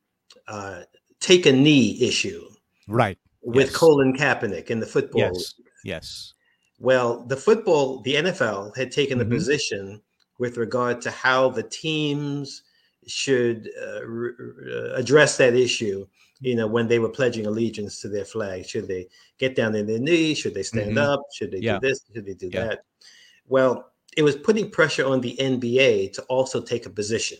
uh, 0.48 0.82
take 1.20 1.46
a 1.46 1.52
knee 1.52 1.96
issue 2.02 2.44
Right. 2.88 3.16
with 3.42 3.66
Yes. 3.68 3.76
Colin 3.76 4.12
Kaepernick 4.16 4.66
in 4.70 4.78
the 4.80 4.86
football. 4.86 5.20
Yes. 5.20 5.54
Yes. 5.84 6.34
Well, 6.78 7.24
the 7.26 7.36
football, 7.36 8.00
the 8.02 8.16
NFL 8.16 8.72
had 8.76 8.90
taken 8.92 9.20
a 9.20 9.24
Mhm. 9.24 9.30
position 9.30 10.02
with 10.38 10.56
regard 10.56 11.00
to 11.02 11.10
how 11.10 11.48
the 11.48 11.62
teams 11.62 12.62
should 13.06 13.70
uh, 13.80 14.00
r- 14.00 14.34
r- 14.38 14.94
address 14.96 15.36
that 15.36 15.54
issue. 15.54 16.06
You 16.40 16.56
know, 16.56 16.66
when 16.66 16.88
they 16.88 16.98
were 16.98 17.08
pledging 17.08 17.46
allegiance 17.46 18.00
to 18.00 18.08
their 18.08 18.24
flag, 18.24 18.66
should 18.66 18.88
they 18.88 19.08
get 19.38 19.54
down 19.54 19.76
on 19.76 19.86
their 19.86 19.98
knees? 19.98 20.38
Should 20.38 20.54
they 20.54 20.62
stand 20.62 20.96
Mhm. 20.96 21.02
up? 21.02 21.20
Should 21.34 21.52
they 21.52 21.58
Yeah. 21.58 21.78
do 21.78 21.88
this? 21.88 22.00
Should 22.14 22.26
they 22.26 22.34
do 22.34 22.50
Yeah. 22.52 22.66
that? 22.66 22.84
Well, 23.46 23.92
it 24.16 24.22
was 24.22 24.36
putting 24.36 24.70
pressure 24.70 25.06
on 25.06 25.20
the 25.20 25.38
NBA 25.40 26.08
to 26.14 26.22
also 26.22 26.60
take 26.60 26.86
a 26.86 26.90
position. 26.90 27.38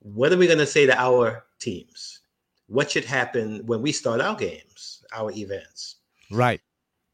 What 0.00 0.32
are 0.32 0.36
we 0.36 0.46
going 0.46 0.58
to 0.58 0.66
say 0.66 0.86
to 0.86 0.98
our 1.00 1.46
teams? 1.58 2.20
What 2.66 2.90
should 2.90 3.04
happen 3.04 3.64
when 3.66 3.82
we 3.82 3.92
start 3.92 4.20
our 4.20 4.36
games, 4.36 5.02
our 5.12 5.30
events? 5.32 5.96
Right. 6.30 6.60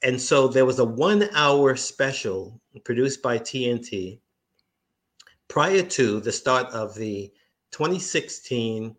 And 0.02 0.20
so 0.20 0.48
there 0.48 0.64
was 0.64 0.78
a 0.78 0.84
one 0.84 1.28
hour 1.34 1.76
special 1.76 2.60
produced 2.84 3.22
by 3.22 3.38
TNT 3.38 4.20
prior 5.50 5.82
to 5.82 6.20
the 6.20 6.32
start 6.32 6.68
of 6.72 6.94
the 6.94 7.30
2016 7.72 8.96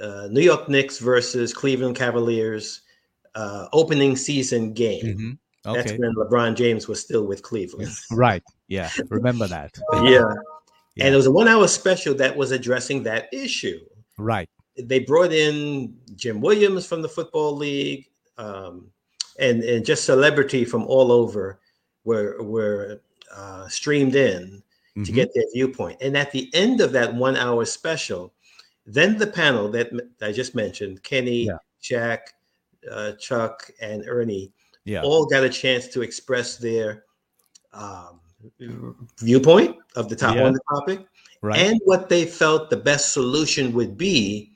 uh, 0.00 0.28
New 0.30 0.40
York 0.40 0.68
Knicks 0.70 0.98
versus 0.98 1.52
Cleveland 1.52 1.96
Cavaliers 1.96 2.80
uh, 3.34 3.66
opening 3.74 4.16
season 4.16 4.72
game. 4.72 5.04
Mhm. 5.04 5.38
That's 5.74 5.92
when 5.92 6.14
LeBron 6.14 6.56
James 6.56 6.88
was 6.88 7.00
still 7.00 7.26
with 7.26 7.42
Cleveland. 7.42 7.92
Right. 8.10 8.42
Yeah. 8.68 8.90
Remember 9.10 9.46
that. 9.46 9.76
yeah. 9.92 10.32
Yeah. 10.94 11.04
And 11.06 11.14
it 11.14 11.16
was 11.16 11.26
a 11.26 11.30
one 11.30 11.48
hour 11.48 11.68
special 11.68 12.14
that 12.14 12.36
was 12.36 12.50
addressing 12.52 13.02
that 13.04 13.28
issue. 13.32 13.80
Right. 14.18 14.48
they 14.78 15.00
brought 15.00 15.32
in 15.32 15.94
Jim 16.16 16.40
Williams 16.40 16.86
from 16.86 17.02
the 17.02 17.08
Football 17.08 17.56
League, 17.56 18.08
um, 18.38 18.90
and 19.38 19.62
and 19.62 19.84
just 19.84 20.04
celebrity 20.04 20.64
from 20.64 20.84
all 20.86 21.10
over 21.12 21.60
were 22.04 22.42
were 22.42 23.00
uh, 23.34 23.68
streamed 23.68 24.14
in 24.16 24.61
to 24.94 25.00
Mhm. 25.00 25.14
get 25.14 25.34
their 25.34 25.44
viewpoint. 25.52 25.98
And 26.02 26.16
at 26.16 26.30
the 26.32 26.50
end 26.54 26.80
of 26.80 26.92
that 26.92 27.14
one 27.14 27.36
hour 27.36 27.64
special, 27.64 28.32
then 28.86 29.16
the 29.16 29.26
panel 29.26 29.70
that 29.70 29.90
I 30.20 30.32
just 30.32 30.54
mentioned, 30.54 31.02
Kenny, 31.02 31.44
Yeah. 31.46 31.58
Shaq, 31.82 32.18
uh, 32.90 33.12
Chuck, 33.12 33.70
and 33.80 34.04
Ernie, 34.08 34.52
Yeah. 34.84 35.02
all 35.02 35.24
got 35.26 35.44
a 35.44 35.48
chance 35.48 35.88
to 35.88 36.02
express 36.02 36.56
their 36.56 37.04
um, 37.72 38.20
viewpoint 39.20 39.76
of 39.96 40.08
the 40.10 40.16
top 40.16 40.36
Yeah. 40.36 40.44
on 40.44 40.52
the 40.52 40.60
topic 40.68 41.06
Right. 41.40 41.58
and 41.58 41.80
what 41.84 42.08
they 42.10 42.26
felt 42.26 42.68
the 42.68 42.76
best 42.76 43.12
solution 43.14 43.72
would 43.72 43.96
be 43.96 44.52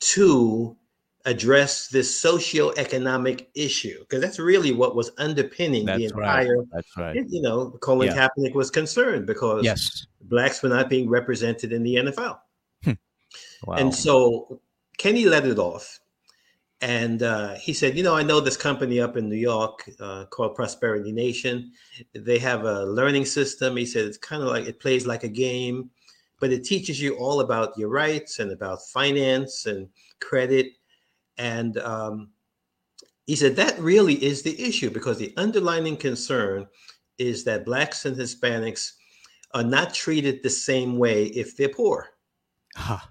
to 0.00 0.76
address 1.24 1.88
this 1.88 2.20
socio-economic 2.20 3.48
issue 3.54 3.98
because 4.00 4.20
that's 4.20 4.38
really 4.38 4.72
what 4.72 4.96
was 4.96 5.12
underpinning 5.18 5.86
the 5.86 5.92
That's 5.92 6.12
right. 6.14 6.40
entire 6.42 6.56
That's 6.72 6.96
right. 6.96 7.16
you 7.28 7.40
know 7.42 7.70
colin 7.80 8.08
Yeah. 8.08 8.28
kaepernick 8.28 8.54
was 8.54 8.70
concerned 8.70 9.26
because 9.26 9.64
Yes. 9.64 10.06
blacks 10.22 10.62
were 10.62 10.68
not 10.68 10.88
being 10.88 11.08
represented 11.08 11.72
in 11.72 11.82
the 11.82 11.94
nfl 11.96 12.38
Wow. 13.64 13.76
and 13.76 13.94
so 13.94 14.60
kenny 14.98 15.24
let 15.24 15.46
it 15.46 15.58
off 15.58 16.00
and 16.80 17.22
uh, 17.22 17.54
he 17.54 17.72
said 17.72 17.96
you 17.96 18.02
know 18.02 18.16
i 18.16 18.22
know 18.24 18.40
this 18.40 18.56
company 18.56 19.00
up 19.00 19.16
in 19.16 19.28
new 19.28 19.36
york 19.36 19.88
uh, 20.00 20.24
called 20.26 20.56
prosperity 20.56 21.12
nation 21.12 21.70
they 22.14 22.38
have 22.38 22.64
a 22.64 22.84
learning 22.84 23.24
system 23.24 23.76
he 23.76 23.86
said 23.86 24.04
it's 24.04 24.18
kind 24.18 24.42
of 24.42 24.48
like 24.48 24.66
it 24.66 24.80
plays 24.80 25.06
like 25.06 25.22
a 25.22 25.28
game 25.28 25.88
but 26.40 26.50
it 26.52 26.64
teaches 26.64 27.00
you 27.00 27.14
all 27.18 27.38
about 27.40 27.78
your 27.78 27.88
rights 27.88 28.40
and 28.40 28.50
about 28.50 28.82
finance 28.88 29.66
and 29.66 29.88
credit 30.20 30.66
and 31.42 31.76
um, 31.78 32.30
he 33.26 33.34
said 33.34 33.56
that 33.56 33.78
really 33.80 34.14
is 34.14 34.42
the 34.42 34.58
issue 34.62 34.90
because 34.90 35.18
the 35.18 35.34
underlying 35.36 35.96
concern 35.96 36.68
is 37.18 37.42
that 37.44 37.64
blacks 37.64 38.04
and 38.04 38.16
hispanics 38.16 38.92
are 39.52 39.64
not 39.64 39.92
treated 39.92 40.42
the 40.42 40.50
same 40.50 40.98
way 40.98 41.26
if 41.26 41.56
they're 41.56 41.68
poor. 41.68 42.10
That's 42.76 43.02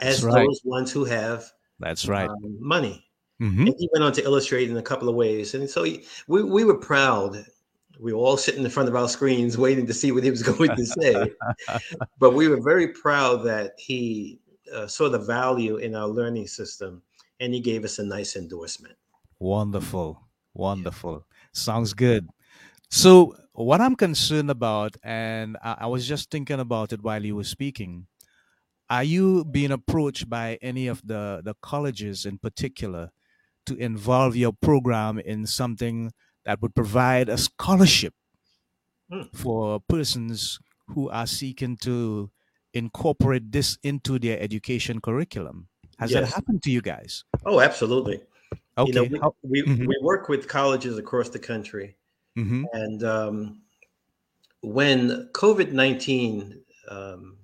as 0.00 0.24
right. 0.24 0.46
those 0.46 0.60
ones 0.64 0.92
who 0.92 1.04
have 1.04 1.44
That's 1.80 2.06
right. 2.06 2.28
um, 2.28 2.56
money. 2.60 3.04
Mhm. 3.40 3.66
And 3.66 3.74
he 3.76 3.90
went 3.92 4.04
on 4.04 4.12
to 4.12 4.24
illustrate 4.24 4.70
in 4.70 4.76
a 4.76 4.82
couple 4.82 5.08
of 5.08 5.16
ways. 5.16 5.54
And 5.54 5.68
so 5.68 5.82
he, 5.82 6.04
we, 6.28 6.44
we 6.44 6.64
were 6.64 6.78
proud. 6.78 7.44
We 7.98 8.12
were 8.12 8.20
all 8.20 8.36
sitting 8.36 8.62
in 8.62 8.70
front 8.70 8.88
of 8.88 8.94
our 8.94 9.08
screens 9.08 9.58
waiting 9.58 9.86
to 9.88 9.94
see 9.94 10.12
what 10.12 10.22
he 10.22 10.30
was 10.30 10.42
going 10.54 10.70
to 10.76 10.86
say. 10.86 11.32
but 12.20 12.34
we 12.34 12.46
were 12.46 12.60
very 12.60 12.88
proud 12.88 13.44
that 13.44 13.72
he 13.76 14.40
uh, 14.72 14.86
saw 14.86 15.08
the 15.08 15.18
value 15.18 15.76
in 15.78 15.96
our 15.96 16.06
learning 16.06 16.46
system 16.46 17.02
and 17.42 17.52
he 17.54 17.60
gave 17.60 17.84
us 17.84 17.98
a 17.98 18.04
nice 18.06 18.36
endorsement. 18.36 18.96
Wonderful. 19.38 20.28
Wonderful. 20.54 21.26
Sounds 21.52 21.94
good. 21.94 22.28
So, 22.90 23.36
what 23.52 23.80
I'm 23.80 23.96
concerned 23.96 24.50
about, 24.50 24.96
and 25.04 25.56
I, 25.62 25.76
I 25.82 25.86
was 25.86 26.08
just 26.08 26.30
thinking 26.30 26.60
about 26.60 26.92
it 26.92 27.02
while 27.02 27.24
you 27.24 27.36
were 27.36 27.44
speaking, 27.44 28.06
are 28.90 29.04
you 29.04 29.44
being 29.44 29.72
approached 29.72 30.30
by 30.30 30.58
any 30.62 30.88
of 30.88 31.06
the, 31.06 31.42
the 31.44 31.54
colleges 31.62 32.26
in 32.26 32.38
particular 32.38 33.10
to 33.66 33.76
involve 33.76 34.36
your 34.36 34.52
program 34.52 35.18
in 35.18 35.46
something 35.46 36.12
that 36.44 36.62
would 36.62 36.74
provide 36.74 37.28
a 37.28 37.38
scholarship 37.38 38.14
Hmm. 39.10 39.28
for 39.34 39.80
persons 39.80 40.58
who 40.88 41.08
are 41.10 41.26
seeking 41.26 41.76
to 41.78 42.30
incorporate 42.74 43.52
this 43.52 43.78
into 43.82 44.18
their 44.18 44.38
education 44.40 45.00
curriculum? 45.00 45.68
Has 46.02 46.10
that 46.12 46.24
happened 46.24 46.62
to 46.64 46.70
you 46.70 46.82
guys? 46.82 47.24
Oh, 47.46 47.60
absolutely. 47.60 48.22
Okay. 48.76 48.86
You 48.86 48.92
know, 48.92 49.04
we, 49.42 49.62
we, 49.62 49.68
Mhm. 49.68 49.86
we 49.86 49.98
work 50.02 50.28
with 50.28 50.48
colleges 50.48 50.98
across 50.98 51.28
the 51.28 51.38
country. 51.38 51.96
Mhm. 52.36 52.64
And 52.72 53.04
um, 53.04 53.62
when 54.62 55.28
COVID 55.32 55.70
19 55.72 56.60
um, 56.88 57.38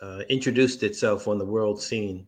uh, 0.00 0.22
introduced 0.28 0.82
itself 0.84 1.26
on 1.26 1.38
the 1.38 1.44
world 1.44 1.82
scene 1.82 2.26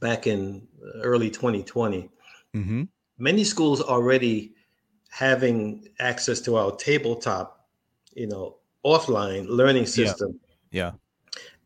back 0.00 0.26
in 0.26 0.66
early 1.02 1.30
2020, 1.30 2.10
Mhm. 2.54 2.88
many 3.18 3.44
schools 3.44 3.80
already 3.80 4.54
having 5.10 5.88
access 6.00 6.40
to 6.40 6.56
our 6.56 6.74
tabletop, 6.76 7.68
you 8.14 8.26
know, 8.26 8.56
offline 8.84 9.46
learning 9.48 9.82
Yeah. 9.84 9.86
system 9.86 10.40
Yeah. 10.72 10.92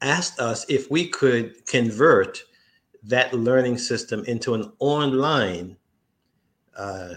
Asked 0.05 0.39
us 0.39 0.67
if 0.69 0.91
we 0.91 1.09
could 1.09 1.67
convert 1.67 2.45
that 3.03 3.33
learning 3.33 3.79
system 3.79 4.23
into 4.27 4.53
an 4.53 4.71
online 4.79 5.77
uh, 6.77 7.15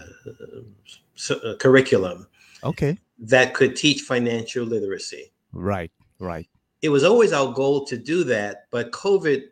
uh, 1.30 1.54
curriculum 1.58 2.26
Okay. 2.64 2.96
that 3.18 3.52
could 3.52 3.76
teach 3.76 4.00
financial 4.02 4.64
literacy. 4.64 5.32
Right. 5.52 5.92
Right. 6.18 6.48
It 6.80 6.88
was 6.88 7.04
always 7.04 7.32
our 7.34 7.52
goal 7.52 7.84
to 7.86 7.98
do 7.98 8.24
that, 8.24 8.68
but 8.70 8.90
COVID 8.92 9.42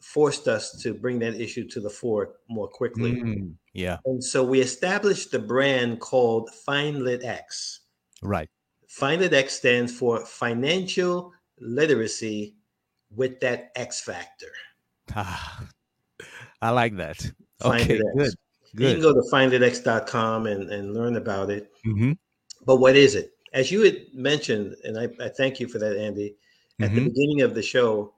forced 0.00 0.48
us 0.48 0.72
to 0.82 0.92
bring 0.92 1.20
that 1.20 1.40
issue 1.40 1.68
to 1.68 1.80
the 1.80 1.90
fore 1.90 2.34
more 2.48 2.66
quickly. 2.68 3.12
Mm, 3.12 3.54
yeah. 3.72 3.98
And 4.04 4.22
so 4.22 4.42
we 4.42 4.60
established 4.60 5.30
the 5.30 5.38
brand 5.38 6.00
called 6.00 6.50
FinLitX. 6.66 7.78
Right. 8.22 8.48
FinLitX 8.88 9.50
stands 9.50 9.96
for 9.96 10.24
financial 10.26 11.32
literacy 11.60 12.56
with 13.14 13.40
that 13.40 13.72
X 13.76 14.00
factor. 14.00 14.52
Ah, 15.14 15.66
I 16.62 16.70
like 16.70 16.96
that. 16.96 17.18
Find 17.58 17.82
Okay. 17.82 17.96
it 17.98 18.20
X. 18.20 18.34
Good. 18.76 18.86
You 18.86 18.92
can 18.94 19.02
go 19.02 19.12
to 19.12 19.28
finditx.com 19.32 20.46
and, 20.46 20.70
and 20.70 20.94
learn 20.94 21.16
about 21.16 21.50
it. 21.50 21.72
hmm 21.82 22.12
But 22.64 22.76
what 22.76 22.94
is 22.94 23.16
it? 23.16 23.32
As 23.52 23.72
you 23.72 23.82
had 23.82 24.06
mentioned, 24.14 24.76
and 24.84 24.96
I, 24.96 25.08
I 25.24 25.28
thank 25.28 25.58
you 25.58 25.66
for 25.66 25.78
that, 25.80 25.96
Andy, 25.96 26.36
at 26.80 26.94
the 26.94 27.00
Mhm. 27.00 27.04
beginning 27.06 27.42
of 27.42 27.54
the 27.54 27.62
show, 27.62 28.14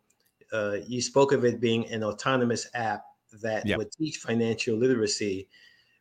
uh, 0.53 0.77
you 0.87 1.01
spoke 1.01 1.33
of 1.33 1.47
it 1.47 1.59
being 1.59 1.89
an 1.89 2.05
autonomous 2.05 2.69
app 2.75 3.03
that 3.41 3.65
Yep. 3.65 3.79
would 3.79 3.93
teach 3.93 4.19
financial 4.19 4.77
literacy 4.77 5.49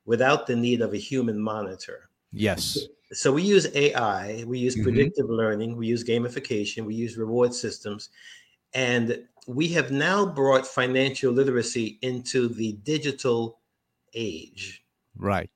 without 0.06 0.48
the 0.48 0.56
need 0.56 0.82
of 0.82 0.94
a 0.94 0.98
human 0.98 1.40
monitor. 1.40 2.10
Yes. 2.34 2.77
So 3.14 3.32
we 3.32 3.44
use 3.44 3.68
AI, 3.74 4.44
we 4.46 4.60
use 4.60 4.75
Mhm. 4.75 4.84
predictive 4.84 5.30
learning, 5.30 5.77
we 5.77 5.88
use 5.88 6.04
gamification, 6.04 6.86
we 6.86 6.96
use 6.96 7.16
reward 7.18 7.54
systems, 7.54 8.10
and 8.74 9.24
we 9.48 9.70
have 9.70 9.92
now 9.92 10.25
brought 10.25 10.68
financial 10.68 11.31
literacy 11.31 11.98
into 12.01 12.48
the 12.48 12.74
digital 12.84 13.60
age. 14.14 14.84
Right. 15.18 15.50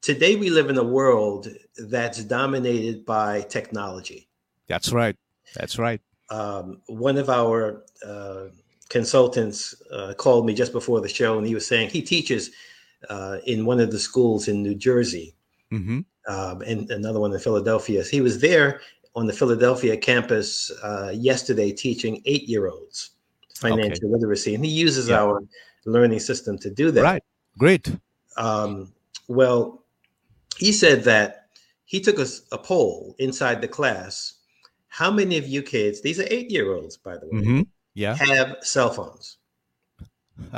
Today, 0.00 0.36
we 0.36 0.50
live 0.50 0.68
in 0.68 0.78
a 0.78 0.84
world 0.84 1.48
that's 1.76 2.24
dominated 2.24 3.04
by 3.06 3.42
technology. 3.42 4.28
That's 4.68 4.92
right. 4.92 5.16
That's 5.54 5.78
right. 5.78 6.00
Um, 6.30 6.80
one 6.86 7.18
of 7.18 7.28
our 7.28 7.84
uh, 8.04 8.46
consultants 8.88 9.74
uh, 9.92 10.14
called 10.14 10.46
me 10.46 10.54
just 10.54 10.72
before 10.72 11.00
the 11.00 11.08
show, 11.08 11.38
and 11.38 11.46
he 11.46 11.54
was 11.54 11.66
saying 11.66 11.90
he 11.90 12.02
teaches 12.02 12.50
uh, 13.08 13.38
in 13.46 13.64
one 13.64 13.80
of 13.80 13.90
the 13.90 13.98
schools 13.98 14.48
in 14.48 14.62
New 14.62 14.74
Jersey 14.74 15.34
hmm 15.70 16.00
um, 16.28 16.62
and 16.62 16.90
another 16.90 17.20
one 17.20 17.32
in 17.32 17.38
Philadelphia. 17.38 18.04
He 18.04 18.20
was 18.20 18.40
there 18.40 18.80
on 19.14 19.26
the 19.26 19.32
Philadelphia 19.32 19.96
campus 19.96 20.70
uh, 20.82 21.12
yesterday 21.14 21.72
teaching 21.72 22.22
eight 22.24 22.48
year 22.48 22.68
olds 22.68 23.10
financial 23.56 24.10
literacy, 24.10 24.54
and 24.54 24.64
he 24.64 24.70
uses 24.70 25.08
Yeah. 25.08 25.22
our 25.22 25.40
learning 25.84 26.20
system 26.20 26.58
to 26.58 26.70
do 26.70 26.90
that. 26.90 27.02
Right. 27.02 27.22
Great. 27.58 27.94
Um, 28.36 28.92
well, 29.28 29.84
he 30.56 30.72
said 30.72 31.04
that 31.04 31.48
he 31.84 32.00
took 32.00 32.18
a, 32.18 32.26
a 32.50 32.58
poll 32.58 33.14
inside 33.18 33.60
the 33.60 33.68
class. 33.68 34.34
How 34.88 35.10
many 35.10 35.38
of 35.38 35.46
you 35.46 35.62
kids, 35.62 36.00
these 36.00 36.18
are 36.18 36.26
eight 36.30 36.50
year 36.50 36.72
olds, 36.74 36.96
by 36.96 37.16
the 37.16 37.26
way, 37.30 37.40
hmm 37.40 37.60
Yeah. 37.94 38.14
have 38.16 38.56
cell 38.62 38.90
phones? 38.90 39.38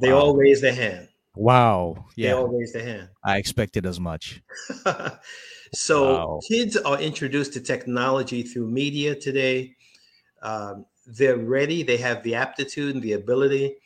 They 0.00 0.10
wow. 0.10 0.20
all 0.20 0.36
raise 0.36 0.62
their 0.62 0.74
hand. 0.74 1.08
Wow. 1.36 2.06
Yeah. 2.16 2.28
They 2.28 2.32
all 2.34 2.48
raise 2.48 2.72
their 2.72 2.84
hand. 2.84 3.08
I 3.22 3.36
expected 3.36 3.84
as 3.84 4.00
much. 4.00 4.42
so 5.72 6.26
Wow. 6.26 6.44
kids 6.48 6.76
are 6.76 7.00
introduced 7.00 7.52
to 7.54 7.60
technology 7.60 8.42
through 8.42 8.68
media 8.70 9.14
today. 9.14 9.76
Um, 10.42 10.86
they're 11.06 11.38
ready. 11.38 11.82
They 11.82 11.98
have 11.98 12.22
the 12.22 12.34
aptitude 12.36 12.94
and 12.94 13.02
the 13.04 13.14
ability 13.14 13.76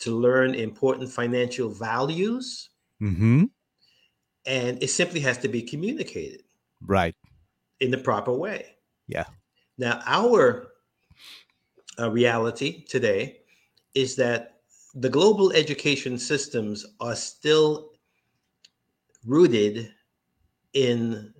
to 0.00 0.16
learn 0.16 0.54
important 0.54 1.10
financial 1.10 1.70
values, 1.70 2.70
hmm 3.00 3.44
and 4.46 4.82
it 4.82 4.88
simply 4.88 5.20
has 5.20 5.38
to 5.38 5.48
be 5.48 5.62
communicated 5.62 6.42
Right. 6.82 7.16
in 7.80 7.90
the 7.90 7.98
proper 7.98 8.32
way. 8.32 8.76
Yeah. 9.06 9.26
Now, 9.76 10.00
our 10.06 10.72
uh, 11.98 12.10
reality 12.10 12.84
today 12.84 13.42
is 13.94 14.16
that 14.16 14.60
the 14.94 15.08
global 15.08 15.52
education 15.52 16.18
systems 16.18 16.84
are 17.00 17.16
still 17.16 17.92
rooted 19.24 19.92
in 20.74 21.32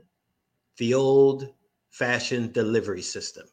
the 0.78 0.94
old 0.94 1.52
fashioned 1.90 2.52
delivery 2.52 3.02
system. 3.02 3.46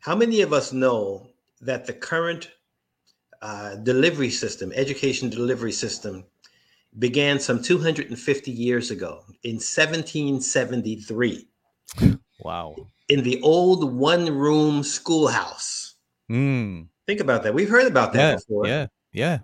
How 0.00 0.16
many 0.16 0.40
of 0.40 0.52
us 0.52 0.72
know 0.72 1.28
that 1.60 1.86
the 1.86 1.92
current 1.92 2.50
uh, 3.42 3.76
delivery 3.76 4.30
system, 4.30 4.72
education 4.74 5.28
delivery 5.28 5.72
system, 5.72 6.24
began 6.98 7.38
some 7.38 7.62
250 7.62 8.50
years 8.50 8.90
ago 8.90 9.22
in 9.44 9.56
1773 9.56 11.46
Wow. 12.40 12.74
in 13.08 13.22
the 13.22 13.40
old 13.42 13.92
one 13.92 14.32
room 14.34 14.82
schoolhouse? 14.82 15.94
Mm. 16.30 16.88
Think 17.06 17.20
about 17.20 17.42
that. 17.42 17.54
We've 17.54 17.68
heard 17.68 17.86
about 17.86 18.12
that 18.14 18.30
Yeah. 18.30 18.34
before. 18.36 18.66
Yeah. 18.66 18.86
Yeah. 19.12 19.38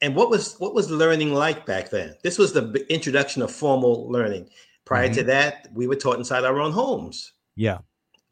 And 0.00 0.14
what 0.14 0.30
was 0.30 0.56
what 0.58 0.74
was 0.74 0.90
learning 0.90 1.34
like 1.34 1.66
back 1.66 1.90
then? 1.90 2.14
This 2.22 2.38
was 2.38 2.52
the 2.52 2.86
introduction 2.88 3.42
of 3.42 3.50
formal 3.50 4.08
learning. 4.10 4.48
Prior 4.84 5.12
to 5.12 5.22
that, 5.24 5.68
we 5.74 5.86
were 5.86 5.96
taught 5.96 6.16
inside 6.16 6.44
our 6.44 6.60
own 6.60 6.72
homes. 6.72 7.34
Yeah. 7.56 7.78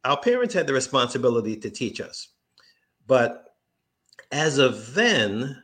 Our 0.07 0.19
parents 0.19 0.55
had 0.55 0.67
the 0.67 0.73
responsibility 0.73 1.55
to 1.57 1.69
teach 1.69 2.01
us. 2.01 2.29
But 3.07 3.57
as 4.33 4.57
of 4.57 4.95
then, 4.95 5.63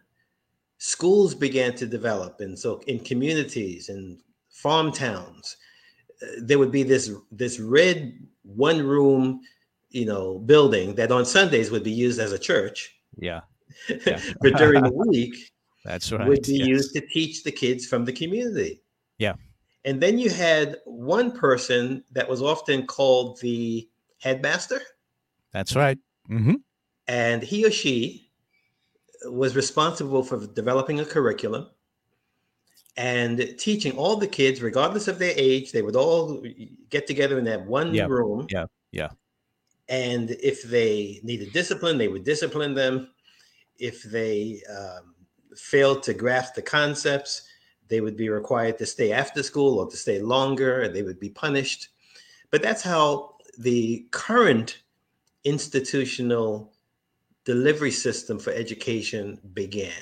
schools 0.77 1.35
began 1.35 1.75
to 1.77 1.87
develop. 1.87 2.41
And 2.41 2.59
so 2.59 2.83
in 2.87 2.99
communities 3.01 3.89
and 3.89 4.19
farm 4.51 4.93
towns, 4.93 5.57
uh, 6.23 6.27
there 6.43 6.59
would 6.59 6.73
be 6.73 6.83
this 6.83 7.11
this 7.31 7.59
red 7.59 8.19
one 8.43 8.87
room, 8.87 9.41
you 9.91 10.05
know, 10.05 10.41
building 10.41 10.95
that 10.97 11.13
on 11.13 11.25
Sundays 11.25 11.71
would 11.71 11.85
be 11.85 11.93
used 11.93 12.21
as 12.21 12.33
a 12.33 12.39
church. 12.39 12.95
Yeah. 13.17 13.41
Yeah. 13.89 14.21
but 14.41 14.57
during 14.57 14.83
the 14.83 14.93
week, 15.09 15.52
That's 15.85 16.13
right. 16.13 16.29
would 16.29 16.43
be 16.43 16.59
yes. 16.59 16.69
used 16.69 16.95
to 16.95 17.01
teach 17.01 17.43
the 17.45 17.53
kids 17.53 17.87
from 17.87 18.05
the 18.05 18.13
community. 18.13 18.83
Yeah. 19.19 19.35
And 19.85 20.01
then 20.01 20.19
you 20.19 20.31
had 20.31 20.77
one 20.85 21.33
person 21.33 22.05
that 22.13 22.29
was 22.29 22.41
often 22.41 22.87
called 22.87 23.41
the 23.41 23.89
headmaster, 24.21 24.81
That's 25.53 25.75
right. 25.75 25.99
hmm 26.27 26.55
and 27.09 27.43
he 27.43 27.67
or 27.67 27.71
she 27.71 28.31
was 29.25 29.57
responsible 29.57 30.23
for 30.23 30.47
developing 30.47 31.01
a 31.01 31.05
curriculum 31.05 31.67
and 32.97 33.55
teaching 33.59 33.93
all 33.97 34.17
the 34.17 34.27
kids, 34.29 34.63
regardless 34.63 35.09
of 35.09 35.19
their 35.19 35.33
age. 35.37 35.73
They 35.73 35.83
would 35.83 35.97
all 35.97 36.45
get 36.91 37.07
together 37.09 37.39
in 37.39 37.45
that 37.47 37.67
one 37.67 37.93
Yeah. 37.95 38.07
room. 38.07 38.47
Yeah. 38.51 38.67
Yeah. 38.93 39.09
And 39.89 40.31
if 40.43 40.63
they 40.63 41.21
needed 41.25 41.53
discipline, 41.53 41.99
they 41.99 42.09
would 42.09 42.25
discipline 42.25 42.75
them. 42.75 43.09
if 43.79 44.03
they 44.05 44.63
um, 44.71 45.12
failed 45.57 46.03
to 46.05 46.15
grasp 46.15 46.55
the 46.55 46.63
concepts, 46.63 47.43
they 47.89 48.01
would 48.01 48.17
be 48.17 48.29
required 48.29 48.79
to 48.79 48.87
stay 48.87 49.13
after 49.13 49.43
school 49.43 49.79
or 49.79 49.91
to 49.91 49.97
stay 49.97 50.21
longer, 50.21 50.83
and 50.83 50.95
they 50.95 51.03
would 51.03 51.21
be 51.21 51.29
punished. 51.29 51.89
But 52.51 52.63
that's 52.63 52.83
how 52.83 53.37
the 53.59 54.07
current 54.11 54.83
institutional 55.45 56.73
delivery 57.45 57.91
system 57.91 58.39
for 58.39 58.53
education 58.53 59.41
began. 59.53 59.93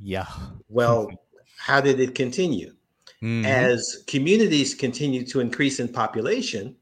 Yeah. 0.00 0.26
Well, 0.68 1.10
how 1.56 1.80
did 1.80 1.98
it 1.98 2.14
continue? 2.14 2.74
Mhm. 3.22 3.44
As 3.46 4.04
communities 4.06 4.74
continued 4.74 5.28
to 5.28 5.40
increase 5.40 5.80
in 5.80 5.88
population, 5.88 6.76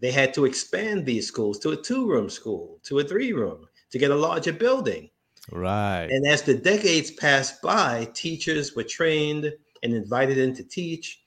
they 0.00 0.10
had 0.10 0.34
to 0.34 0.44
expand 0.44 1.06
these 1.06 1.28
schools 1.28 1.60
to 1.60 1.70
a 1.70 1.76
two 1.76 2.06
room 2.06 2.28
school, 2.28 2.80
to 2.82 2.98
a 2.98 3.04
three 3.04 3.32
room, 3.32 3.68
to 3.90 3.98
get 3.98 4.10
a 4.10 4.16
larger 4.16 4.52
building. 4.52 5.08
Right. 5.52 6.08
And 6.10 6.26
as 6.26 6.42
the 6.42 6.54
decades 6.54 7.10
passed 7.10 7.62
by, 7.62 8.08
teachers 8.14 8.74
were 8.74 8.82
trained 8.84 9.52
and 9.82 9.94
invited 9.94 10.38
in 10.38 10.54
to 10.56 10.64
teach. 10.64 11.20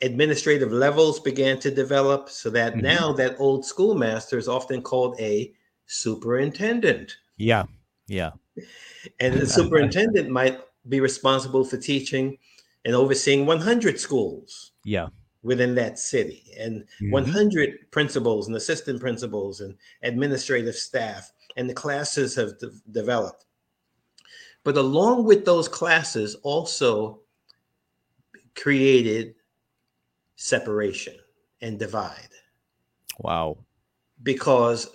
Administrative 0.00 0.72
levels 0.72 1.18
began 1.20 1.58
to 1.60 1.70
develop 1.70 2.28
so 2.28 2.50
that 2.50 2.74
Mhm. 2.74 2.82
now 2.82 3.12
that 3.14 3.36
old 3.38 3.64
schoolmaster 3.64 4.38
is 4.38 4.48
often 4.48 4.82
called 4.82 5.20
a 5.20 5.52
superintendent. 5.86 7.16
yeah. 7.36 7.64
Yeah. 8.08 8.30
And 9.20 9.34
the 9.34 9.46
superintendent 9.46 10.30
might 10.30 10.58
be 10.88 10.98
responsible 11.00 11.62
for 11.64 11.76
teaching 11.76 12.38
and 12.86 12.94
overseeing 12.94 13.44
100 13.44 14.00
schools 14.00 14.72
Yeah. 14.84 15.08
within 15.42 15.74
that 15.74 15.98
city 15.98 16.54
and 16.58 16.84
Mhm. 17.02 17.12
100 17.12 17.90
principals 17.90 18.46
and 18.46 18.56
assistant 18.56 18.98
principals 19.00 19.60
and 19.60 19.76
administrative 20.02 20.74
staff. 20.74 21.30
And 21.56 21.68
the 21.68 21.74
classes 21.74 22.34
have 22.36 22.58
de- 22.58 22.70
developed. 22.90 23.44
But 24.68 24.76
along 24.76 25.24
with 25.24 25.46
those 25.46 25.66
classes, 25.66 26.34
also 26.42 27.20
created 28.54 29.34
separation 30.36 31.14
and 31.62 31.78
divide 31.78 32.28
Wow. 33.18 33.64
because 34.22 34.94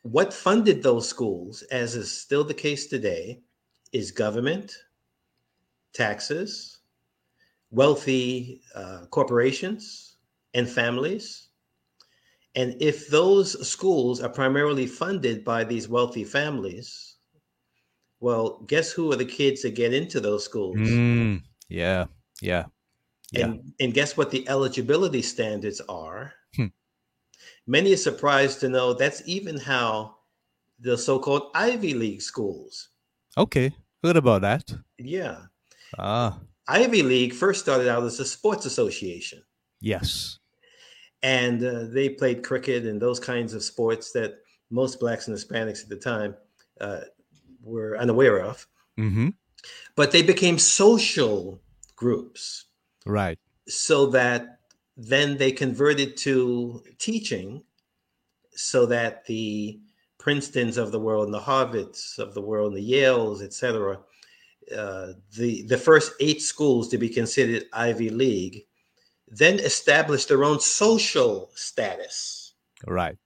what 0.00 0.32
funded 0.32 0.82
those 0.82 1.06
schools, 1.06 1.60
as 1.70 1.96
is 1.96 2.10
still 2.10 2.44
the 2.44 2.54
case 2.54 2.86
today, 2.86 3.42
is 3.92 4.10
government, 4.10 4.74
taxes, 5.92 6.78
wealthy 7.70 8.62
uh, 8.74 9.04
corporations, 9.10 10.16
and 10.54 10.66
families. 10.66 11.48
And 12.54 12.74
if 12.80 13.08
those 13.08 13.68
schools 13.68 14.22
are 14.22 14.30
primarily 14.30 14.86
funded 14.86 15.44
by 15.44 15.64
these 15.64 15.90
wealthy 15.90 16.24
families, 16.24 17.09
well, 18.20 18.62
guess 18.66 18.90
who 18.92 19.10
are 19.12 19.16
the 19.16 19.24
kids 19.24 19.62
that 19.62 19.74
get 19.74 19.92
into 19.94 20.20
those 20.20 20.44
schools? 20.44 20.76
Mm, 20.76 21.42
yeah. 21.68 22.06
Yeah. 22.42 22.66
Yeah. 23.32 23.46
And, 23.46 23.72
and 23.80 23.94
guess 23.94 24.16
what 24.16 24.30
the 24.30 24.48
eligibility 24.48 25.22
standards 25.22 25.80
are? 25.88 26.32
Hmm. 26.56 26.66
Many 27.66 27.92
are 27.92 27.96
surprised 27.96 28.60
to 28.60 28.68
know 28.68 28.92
that's 28.92 29.22
even 29.26 29.56
how 29.58 30.16
the 30.80 30.96
so 30.98 31.18
called 31.18 31.50
Ivy 31.54 31.94
League 31.94 32.22
schools. 32.22 32.88
Okay. 33.36 33.72
Heard 34.02 34.16
about 34.16 34.42
that. 34.42 34.72
Yeah. 34.98 35.42
Ah. 35.98 36.40
Ivy 36.68 37.02
League 37.02 37.34
first 37.34 37.60
started 37.60 37.88
out 37.88 38.02
as 38.04 38.20
a 38.20 38.24
sports 38.24 38.64
association, 38.64 39.42
Yes. 39.80 40.38
and 41.22 41.62
uh, 41.64 41.84
they 41.88 42.08
played 42.08 42.44
cricket 42.44 42.84
and 42.86 43.00
those 43.02 43.18
kinds 43.18 43.54
of 43.54 43.62
sports 43.64 44.12
that 44.12 44.34
most 44.70 45.00
Blacks 45.00 45.26
and 45.28 45.36
Hispanics 45.36 45.82
at 45.82 45.88
the 45.88 45.96
time 45.96 46.34
uh, 46.80 47.00
were 47.62 47.96
unaware 47.96 48.40
of. 48.40 48.66
Mm-hmm. 48.98 49.30
But 49.94 50.12
they 50.12 50.22
became 50.22 50.58
social 50.58 51.60
groups. 51.96 52.66
Right. 53.06 53.38
so 53.66 54.06
that 54.06 54.58
then 54.96 55.38
they 55.38 55.52
converted 55.52 56.16
to 56.18 56.82
teaching 56.98 57.62
so 58.54 58.84
that 58.86 59.24
the 59.24 59.80
princetons 60.18 60.76
of 60.76 60.92
the 60.92 61.00
world 61.00 61.24
and 61.24 61.32
the 61.34 61.40
harvards 61.40 62.18
of 62.18 62.34
the 62.34 62.42
world 62.42 62.74
and 62.74 62.82
the 62.82 62.92
yales 62.92 63.42
etc 63.42 63.98
uh, 64.76 65.12
the 65.36 65.62
the 65.62 65.78
first 65.78 66.12
eight 66.20 66.42
schools 66.42 66.88
to 66.88 66.98
be 66.98 67.08
considered 67.08 67.64
ivy 67.72 68.10
league 68.10 68.66
then 69.28 69.58
established 69.60 70.28
their 70.28 70.44
own 70.44 70.60
social 70.60 71.50
status 71.54 72.54
Right. 72.86 73.16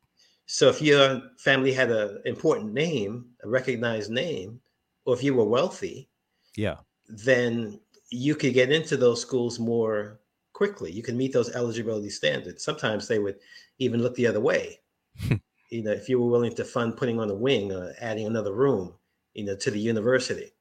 So 0.46 0.68
if 0.68 0.80
your 0.82 1.22
family 1.38 1.72
had 1.72 1.90
an 1.90 2.20
important 2.24 2.72
name 2.72 3.26
a 3.42 3.48
recognized 3.48 4.10
name 4.10 4.60
or 5.04 5.14
if 5.14 5.22
you 5.22 5.34
were 5.34 5.44
wealthy 5.44 6.08
Yeah. 6.56 6.76
then 7.08 7.80
you 8.10 8.34
could 8.34 8.54
get 8.54 8.70
into 8.70 8.96
those 8.96 9.20
schools 9.20 9.58
more 9.58 10.20
quickly. 10.52 10.90
You 10.92 11.02
can 11.02 11.16
meet 11.16 11.32
those 11.32 11.50
eligibility 11.54 12.10
standards. 12.10 12.62
Sometimes 12.64 13.08
they 13.08 13.18
would 13.18 13.36
even 13.78 14.02
look 14.02 14.14
the 14.14 14.26
other 14.26 14.40
way. 14.40 14.80
you 15.70 15.82
know, 15.82 15.90
if 15.90 16.08
you 16.08 16.20
were 16.20 16.30
willing 16.30 16.54
to 16.54 16.64
fund 16.64 16.96
putting 16.96 17.18
on 17.18 17.28
a 17.30 17.34
wing 17.34 17.72
or 17.72 17.92
adding 18.00 18.26
another 18.26 18.52
room, 18.52 18.94
you 19.34 19.44
know, 19.44 19.56
to 19.56 19.70
the 19.70 19.80
university. 19.80 20.52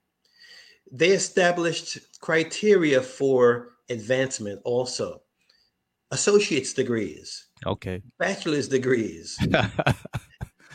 They 0.91 1.09
established 1.09 1.99
criteria 2.19 3.01
for 3.01 3.73
advancement 3.89 4.61
also. 4.63 5.21
Associate's 6.11 6.73
degrees, 6.73 7.42
Okay. 7.65 8.01
bachelor's 8.19 8.67
degrees, 8.67 9.37
uh, 9.53 9.75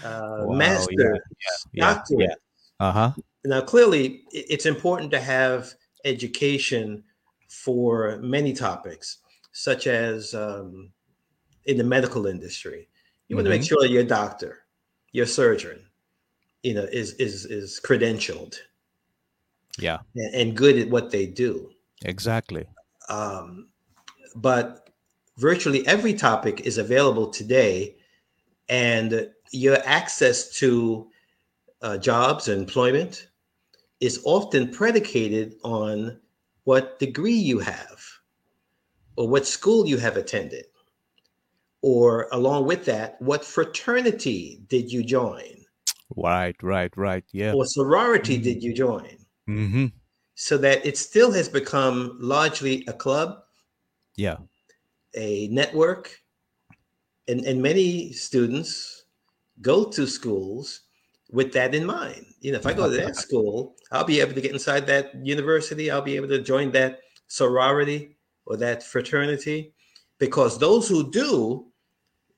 Wow, 0.02 0.54
master's, 0.54 1.18
yeah, 1.72 1.94
doctorate. 1.94 2.38
Uh 2.80 2.92
huh. 2.92 3.12
Now, 3.44 3.60
clearly, 3.60 4.22
it's 4.32 4.66
important 4.66 5.10
to 5.12 5.20
have 5.20 5.72
education 6.04 7.02
for 7.48 8.18
many 8.22 8.52
topics, 8.52 9.18
such 9.52 9.86
as 9.86 10.34
um, 10.34 10.90
in 11.64 11.76
the 11.76 11.84
medical 11.84 12.26
industry. 12.26 12.88
You 13.28 13.36
want 13.36 13.46
to 13.46 13.50
make 13.50 13.62
sure 13.62 13.84
your 13.84 14.04
doctor, 14.04 14.60
your 15.12 15.26
surgeon, 15.26 15.84
you 16.62 16.74
know, 16.74 16.84
is 16.84 17.12
is 17.14 17.44
is 17.44 17.80
credentialed 17.84 18.56
Yeah. 19.78 19.98
and, 20.14 20.34
and 20.34 20.56
good 20.56 20.78
at 20.78 20.88
what 20.88 21.10
they 21.10 21.26
do. 21.26 21.70
Exactly. 22.04 22.66
Um, 23.08 23.68
but 24.36 24.87
virtually 25.38 25.86
every 25.86 26.12
topic 26.14 26.60
is 26.62 26.78
available 26.78 27.28
today, 27.30 27.96
and 28.68 29.30
your 29.52 29.78
access 29.86 30.50
to 30.58 31.08
uh, 31.80 31.96
jobs 31.96 32.48
and 32.48 32.60
employment 32.60 33.28
is 34.00 34.20
often 34.24 34.70
predicated 34.70 35.54
on 35.64 36.18
what 36.64 36.98
degree 36.98 37.32
you 37.32 37.58
have, 37.60 38.00
or 39.16 39.28
what 39.28 39.46
school 39.46 39.86
you 39.86 39.96
have 39.96 40.16
attended, 40.16 40.66
or 41.82 42.28
along 42.32 42.66
with 42.66 42.84
that, 42.84 43.20
what 43.22 43.44
fraternity 43.44 44.60
did 44.68 44.92
you 44.92 45.02
join, 45.02 45.54
Right. 46.16 46.56
Right. 46.62 46.92
Right. 46.96 47.24
Yeah. 47.32 47.52
or 47.52 47.64
sorority 47.66 48.38
did 48.38 48.62
you 48.62 48.74
join, 48.74 49.16
Mm-hmm. 49.48 49.86
so 50.34 50.58
that 50.58 50.84
it 50.84 50.98
still 50.98 51.32
has 51.32 51.48
become 51.48 52.18
largely 52.20 52.84
a 52.88 52.92
club 52.92 53.42
Yeah. 54.16 54.36
A 55.18 55.48
network 55.48 56.04
and, 57.26 57.44
and 57.44 57.60
many 57.60 58.12
students 58.12 59.04
go 59.60 59.84
to 59.84 60.06
schools 60.06 60.82
with 61.30 61.52
that 61.52 61.74
in 61.74 61.84
mind 61.84 62.24
you 62.40 62.52
know 62.52 62.58
if 62.58 62.66
i 62.66 62.72
go 62.72 62.88
to 62.90 62.96
that 62.96 63.16
school 63.26 63.74
i'll 63.92 64.04
be 64.04 64.20
able 64.20 64.32
to 64.32 64.40
get 64.40 64.52
inside 64.52 64.86
that 64.86 65.14
university 65.26 65.90
i'll 65.90 66.00
be 66.00 66.16
able 66.16 66.28
to 66.28 66.40
join 66.40 66.70
that 66.70 67.00
sorority 67.26 68.16
or 68.46 68.56
that 68.56 68.82
fraternity 68.82 69.74
because 70.18 70.58
those 70.58 70.88
who 70.88 71.10
do 71.10 71.66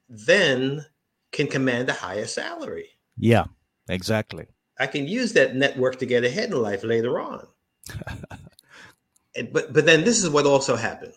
then 0.09 0.85
can 1.31 1.47
command 1.47 1.89
a 1.89 1.93
higher 1.93 2.27
salary 2.27 2.89
Yeah. 3.17 3.45
Exactly. 3.89 4.47
I 4.79 4.87
can 4.87 5.09
use 5.09 5.33
that 5.33 5.57
network 5.57 5.99
to 5.99 6.07
get 6.07 6.25
ahead 6.25 6.51
in 6.51 6.63
life 6.63 6.85
later 6.85 7.19
on. 7.19 7.47
And- 9.37 9.53
but 9.53 9.73
but 9.73 9.85
then 9.87 10.05
this 10.05 10.23
is 10.23 10.29
what 10.31 10.47
also 10.47 10.75
happened. 10.77 11.15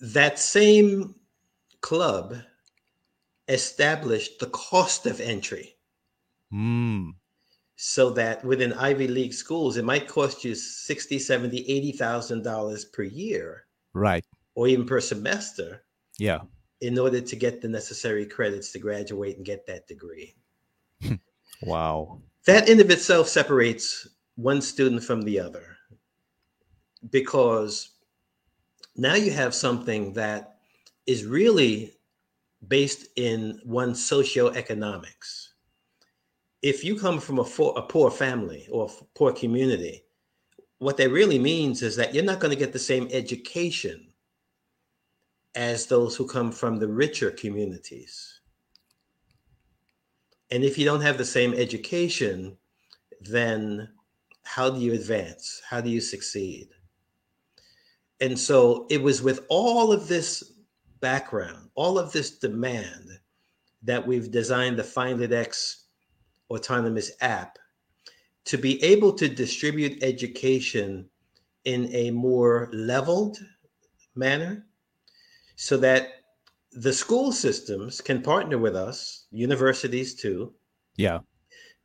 That 0.00 0.38
same 0.38 1.14
club 1.80 2.36
established 3.48 4.38
the 4.38 4.46
cost 4.46 5.06
of 5.06 5.20
entry 5.20 5.76
Mm. 6.52 7.14
so 7.76 8.10
that 8.10 8.44
within 8.44 8.72
Ivy 8.72 9.08
League 9.08 9.34
schools 9.34 9.76
it 9.76 9.84
might 9.84 10.08
cost 10.08 10.44
you 10.44 10.54
60, 10.54 11.18
70, 11.18 11.58
80,000 11.68 12.42
dollars 12.42 12.84
per 12.84 13.02
year 13.02 13.66
Right. 13.92 14.24
or 14.54 14.68
even 14.68 14.86
per 14.86 15.00
semester 15.00 15.84
Yeah. 16.18 16.40
in 16.80 16.98
order 16.98 17.20
to 17.20 17.36
get 17.36 17.60
the 17.60 17.68
necessary 17.68 18.26
credits 18.26 18.72
to 18.72 18.78
graduate 18.78 19.36
and 19.36 19.44
get 19.46 19.66
that 19.66 19.86
degree. 19.88 20.34
Wow. 21.62 22.22
that 22.46 22.68
in 22.68 22.80
of 22.80 22.90
itself 22.90 23.28
separates 23.28 24.08
one 24.36 24.62
student 24.62 25.04
from 25.04 25.22
the 25.22 25.38
other 25.40 25.76
because 27.10 27.90
now 29.00 29.14
you 29.14 29.30
have 29.30 29.54
something 29.54 30.12
that 30.12 30.56
is 31.06 31.24
really 31.24 31.94
based 32.68 33.06
in 33.16 33.60
one's 33.64 34.00
socioeconomics 34.00 35.50
if 36.62 36.84
you 36.84 36.98
come 36.98 37.20
from 37.20 37.38
a, 37.38 37.44
for, 37.44 37.72
a 37.76 37.82
poor 37.82 38.10
family 38.10 38.66
or 38.70 38.86
a 38.86 39.04
poor 39.14 39.32
community, 39.32 40.04
what 40.78 40.96
that 40.98 41.10
really 41.10 41.38
means 41.38 41.82
is 41.82 41.96
that 41.96 42.14
you're 42.14 42.24
not 42.24 42.40
going 42.40 42.50
to 42.50 42.58
get 42.58 42.72
the 42.72 42.78
same 42.78 43.08
education 43.10 44.08
as 45.54 45.86
those 45.86 46.16
who 46.16 46.26
come 46.26 46.52
from 46.52 46.78
the 46.78 46.88
richer 46.88 47.30
communities. 47.30 48.40
And 50.50 50.64
if 50.64 50.78
you 50.78 50.84
don't 50.84 51.00
have 51.00 51.18
the 51.18 51.24
same 51.24 51.54
education, 51.54 52.56
then 53.20 53.88
how 54.42 54.70
do 54.70 54.80
you 54.80 54.92
advance? 54.92 55.62
How 55.68 55.80
do 55.80 55.90
you 55.90 56.00
succeed? 56.00 56.68
And 58.20 58.38
so 58.38 58.86
it 58.90 59.02
was 59.02 59.22
with 59.22 59.44
all 59.48 59.92
of 59.92 60.08
this 60.08 60.52
background, 61.00 61.70
all 61.74 61.98
of 61.98 62.12
this 62.12 62.38
demand, 62.38 63.18
that 63.82 64.06
we've 64.06 64.30
designed 64.30 64.78
the 64.78 64.84
Find 64.84 65.20
X 65.32 65.86
autonomous 66.50 67.12
app 67.20 67.58
to 68.44 68.58
be 68.58 68.82
able 68.82 69.12
to 69.14 69.28
distribute 69.28 70.02
education 70.02 71.08
in 71.64 71.88
a 71.94 72.10
more 72.10 72.68
leveled 72.72 73.38
manner 74.14 74.66
so 75.56 75.76
that 75.76 76.08
the 76.72 76.92
school 76.92 77.32
systems 77.32 78.00
can 78.00 78.22
partner 78.22 78.58
with 78.58 78.76
us, 78.76 79.26
universities 79.30 80.14
too. 80.14 80.54
Yeah. 80.96 81.20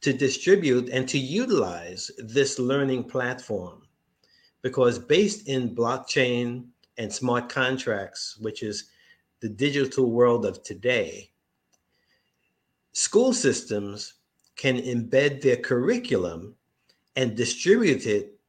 To 0.01 0.13
distribute 0.13 0.89
and 0.89 1.07
to 1.09 1.17
utilize 1.17 2.11
this 2.17 2.59
learning 2.59 3.05
platform. 3.05 3.81
Because 4.65 4.97
based 4.97 5.47
in 5.47 5.75
blockchain 5.75 6.69
and 6.97 7.13
smart 7.13 7.49
contracts, 7.49 8.35
which 8.39 8.63
is 8.63 8.85
the 9.39 9.47
digital 9.47 10.09
world 10.09 10.43
of 10.43 10.63
today, 10.63 11.29
school 12.91 13.31
systems 13.31 14.15
can 14.55 14.77
embed 14.77 15.39
their 15.39 15.57
curriculum 15.57 16.55
and 17.15 17.37
distribute 17.37 18.07
it 18.07 18.39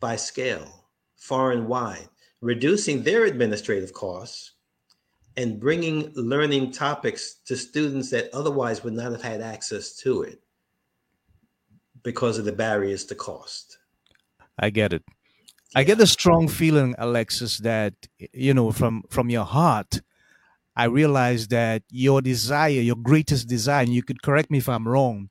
by 0.00 0.16
scale, 0.16 0.86
far 1.14 1.52
and 1.52 1.68
wide, 1.68 2.08
reducing 2.40 3.04
their 3.04 3.24
administrative 3.24 3.92
costs 3.92 4.54
and 5.36 5.60
bringing 5.60 6.12
learning 6.16 6.72
topics 6.72 7.34
to 7.46 7.56
students 7.56 8.10
that 8.10 8.28
otherwise 8.34 8.82
would 8.82 8.94
not 8.94 9.12
have 9.12 9.22
had 9.22 9.40
access 9.40 9.94
to 9.98 10.22
it 10.22 10.42
because 12.02 12.38
of 12.38 12.44
the 12.44 12.50
barriers 12.50 13.04
to 13.04 13.14
cost. 13.14 13.78
I 14.58 14.70
get 14.70 14.92
it. 14.92 15.02
I 15.74 15.84
get 15.84 16.00
a 16.00 16.06
strong 16.06 16.48
feeling, 16.48 16.94
Alexis, 16.98 17.58
that 17.58 17.94
you 18.32 18.54
know 18.54 18.72
from 18.72 19.02
from 19.08 19.30
your 19.30 19.44
heart 19.44 20.00
I 20.74 20.84
realize 20.84 21.48
that 21.48 21.82
your 21.90 22.22
desire, 22.22 22.70
your 22.70 22.96
greatest 22.96 23.48
desire, 23.48 23.82
and 23.82 23.92
you 23.94 24.02
could 24.02 24.22
correct 24.22 24.50
me 24.50 24.58
if 24.58 24.68
I'm 24.68 24.88
wrong, 24.88 25.28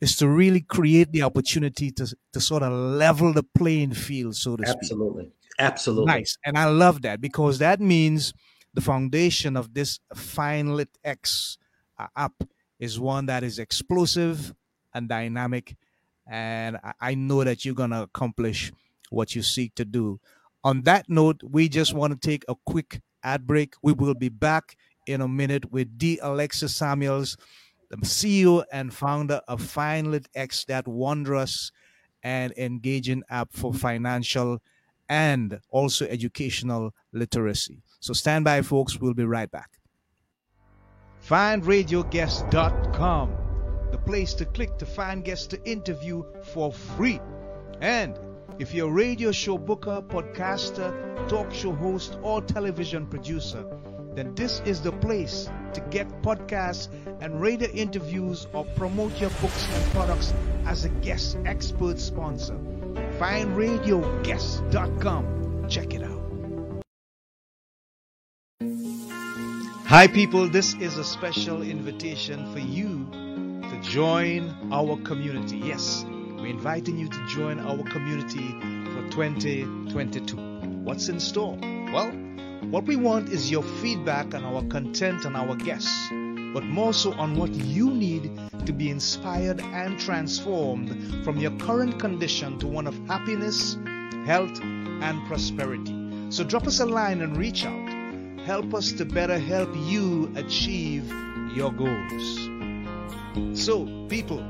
is 0.00 0.16
to 0.16 0.28
really 0.28 0.62
create 0.62 1.12
the 1.12 1.22
opportunity 1.22 1.90
to, 1.92 2.14
to 2.32 2.40
sort 2.40 2.62
of 2.62 2.72
level 2.72 3.32
the 3.32 3.42
playing 3.42 3.92
field, 3.92 4.36
so 4.36 4.56
to 4.56 4.64
Absolutely. 4.66 5.24
speak. 5.24 5.32
Absolutely. 5.58 5.66
Absolutely. 5.66 6.06
Nice. 6.06 6.38
And 6.44 6.56
I 6.56 6.64
love 6.66 7.02
that 7.02 7.20
because 7.20 7.58
that 7.58 7.80
means 7.80 8.32
the 8.72 8.80
foundation 8.80 9.56
of 9.56 9.74
this 9.74 9.98
FinLit 10.14 10.88
X 11.04 11.58
uh, 11.98 12.06
app 12.16 12.32
is 12.78 12.98
one 12.98 13.26
that 13.26 13.42
is 13.42 13.58
explosive 13.58 14.54
and 14.94 15.06
dynamic. 15.06 15.76
And 16.26 16.78
I 16.98 17.14
know 17.14 17.44
that 17.44 17.66
you're 17.66 17.74
going 17.74 17.90
to 17.90 18.02
accomplish 18.02 18.72
what 19.10 19.34
you 19.34 19.42
seek 19.42 19.74
to 19.76 19.84
do. 19.84 20.20
On 20.64 20.82
that 20.82 21.08
note, 21.08 21.40
we 21.42 21.68
just 21.68 21.94
want 21.94 22.12
to 22.12 22.28
take 22.28 22.44
a 22.48 22.54
quick 22.66 23.00
ad 23.22 23.46
break. 23.46 23.74
We 23.82 23.92
will 23.92 24.14
be 24.14 24.28
back 24.28 24.76
in 25.06 25.20
a 25.20 25.28
minute 25.28 25.70
with 25.70 25.98
D. 25.98 26.18
Alexis 26.22 26.74
Samuels, 26.74 27.36
the 27.90 27.98
CEO 27.98 28.64
and 28.72 28.94
founder 28.94 29.40
of 29.48 29.60
FinLit 29.60 30.26
X, 30.34 30.64
that 30.66 30.86
wondrous 30.86 31.72
and 32.22 32.52
engaging 32.56 33.24
app 33.30 33.52
for 33.52 33.74
financial 33.74 34.60
and 35.08 35.58
also 35.70 36.06
educational 36.06 36.94
literacy. 37.12 37.82
So 38.00 38.12
stand 38.12 38.44
by, 38.44 38.62
folks. 38.62 39.00
We'll 39.00 39.14
be 39.14 39.24
right 39.24 39.50
back. 39.50 39.70
FindRadioGuest.com, 41.26 43.36
the 43.90 43.98
place 43.98 44.34
to 44.34 44.44
click 44.44 44.78
to 44.78 44.86
find 44.86 45.24
guests 45.24 45.48
to 45.48 45.60
interview 45.68 46.22
for 46.52 46.72
free. 46.72 47.18
And 47.80 48.16
if 48.60 48.72
you're 48.74 48.90
a 48.90 48.92
radio 48.92 49.32
show 49.32 49.56
booker, 49.56 50.02
podcaster, 50.06 50.92
talk 51.30 51.50
show 51.54 51.72
host, 51.72 52.18
or 52.22 52.42
television 52.42 53.06
producer, 53.06 53.64
then 54.14 54.34
this 54.34 54.60
is 54.66 54.82
the 54.82 54.92
place 54.92 55.48
to 55.72 55.80
get 55.88 56.06
podcasts 56.20 56.88
and 57.22 57.40
radio 57.40 57.70
interviews 57.70 58.46
or 58.52 58.66
promote 58.76 59.18
your 59.18 59.30
books 59.40 59.66
and 59.72 59.82
products 59.92 60.34
as 60.66 60.84
a 60.84 60.90
guest 61.00 61.38
expert 61.46 61.98
sponsor. 61.98 62.54
Find 63.18 63.56
FindRadioGuest.com. 63.56 65.66
Check 65.70 65.94
it 65.94 66.02
out. 66.02 66.20
Hi, 69.86 70.06
people. 70.06 70.50
This 70.50 70.74
is 70.74 70.98
a 70.98 71.04
special 71.04 71.62
invitation 71.62 72.52
for 72.52 72.60
you 72.60 73.08
to 73.70 73.80
join 73.82 74.54
our 74.70 74.98
community. 74.98 75.56
Yes, 75.56 76.04
we're 76.40 76.46
inviting 76.46 76.96
you 76.96 77.06
to 77.08 77.26
join 77.26 77.60
our 77.60 77.82
community 77.90 78.52
for 78.92 79.08
2022. 79.10 80.36
What's 80.84 81.08
in 81.08 81.20
store? 81.20 81.58
Well, 81.92 82.10
what 82.70 82.84
we 82.84 82.96
want 82.96 83.28
is 83.28 83.50
your 83.50 83.62
feedback 83.62 84.34
on 84.34 84.44
our 84.44 84.62
content 84.64 85.26
and 85.26 85.36
our 85.36 85.54
guests, 85.54 86.08
but 86.54 86.64
more 86.64 86.94
so 86.94 87.12
on 87.12 87.36
what 87.36 87.50
you 87.50 87.90
need 87.90 88.30
to 88.64 88.72
be 88.72 88.90
inspired 88.90 89.60
and 89.60 89.98
transformed 89.98 91.24
from 91.24 91.36
your 91.38 91.50
current 91.58 91.98
condition 91.98 92.58
to 92.60 92.66
one 92.66 92.86
of 92.86 92.96
happiness, 93.06 93.76
health, 94.24 94.60
and 94.62 95.26
prosperity. 95.26 95.94
So 96.30 96.44
drop 96.44 96.66
us 96.66 96.80
a 96.80 96.86
line 96.86 97.20
and 97.20 97.36
reach 97.36 97.66
out. 97.66 98.40
Help 98.46 98.72
us 98.72 98.92
to 98.92 99.04
better 99.04 99.38
help 99.38 99.68
you 99.76 100.32
achieve 100.36 101.12
your 101.54 101.72
goals. 101.72 102.48
So, 103.52 104.06
people, 104.08 104.42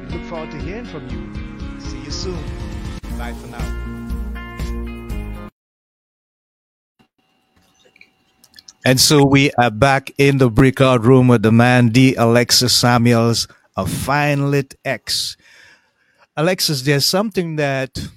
We 0.00 0.16
look 0.16 0.24
forward 0.28 0.50
to 0.50 0.58
hearing 0.58 0.86
from 0.86 1.08
you. 1.08 1.80
See 1.80 2.00
you 2.00 2.10
soon. 2.10 2.42
Bye 3.18 3.34
for 3.34 3.46
now. 3.48 3.90
And 8.84 8.98
so 8.98 9.26
we 9.26 9.50
are 9.58 9.70
back 9.70 10.10
in 10.16 10.38
the 10.38 10.48
breakout 10.48 11.04
room 11.04 11.28
with 11.28 11.42
the 11.42 11.52
man 11.52 11.90
D. 11.90 12.14
Alexis 12.14 12.74
Samuels 12.74 13.46
of 13.76 13.90
FinLit 13.90 14.74
X. 14.84 15.36
Alexis, 16.36 16.82
there's 16.82 17.04
something 17.04 17.56
that 17.56 18.08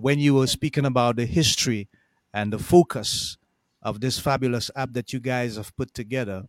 when 0.00 0.18
you 0.18 0.34
were 0.34 0.46
speaking 0.46 0.84
about 0.84 1.16
the 1.16 1.26
history 1.26 1.88
and 2.32 2.52
the 2.52 2.58
focus 2.58 3.36
of 3.82 4.00
this 4.00 4.18
fabulous 4.18 4.70
app 4.76 4.92
that 4.92 5.12
you 5.12 5.20
guys 5.20 5.56
have 5.56 5.76
put 5.76 5.92
together, 5.92 6.44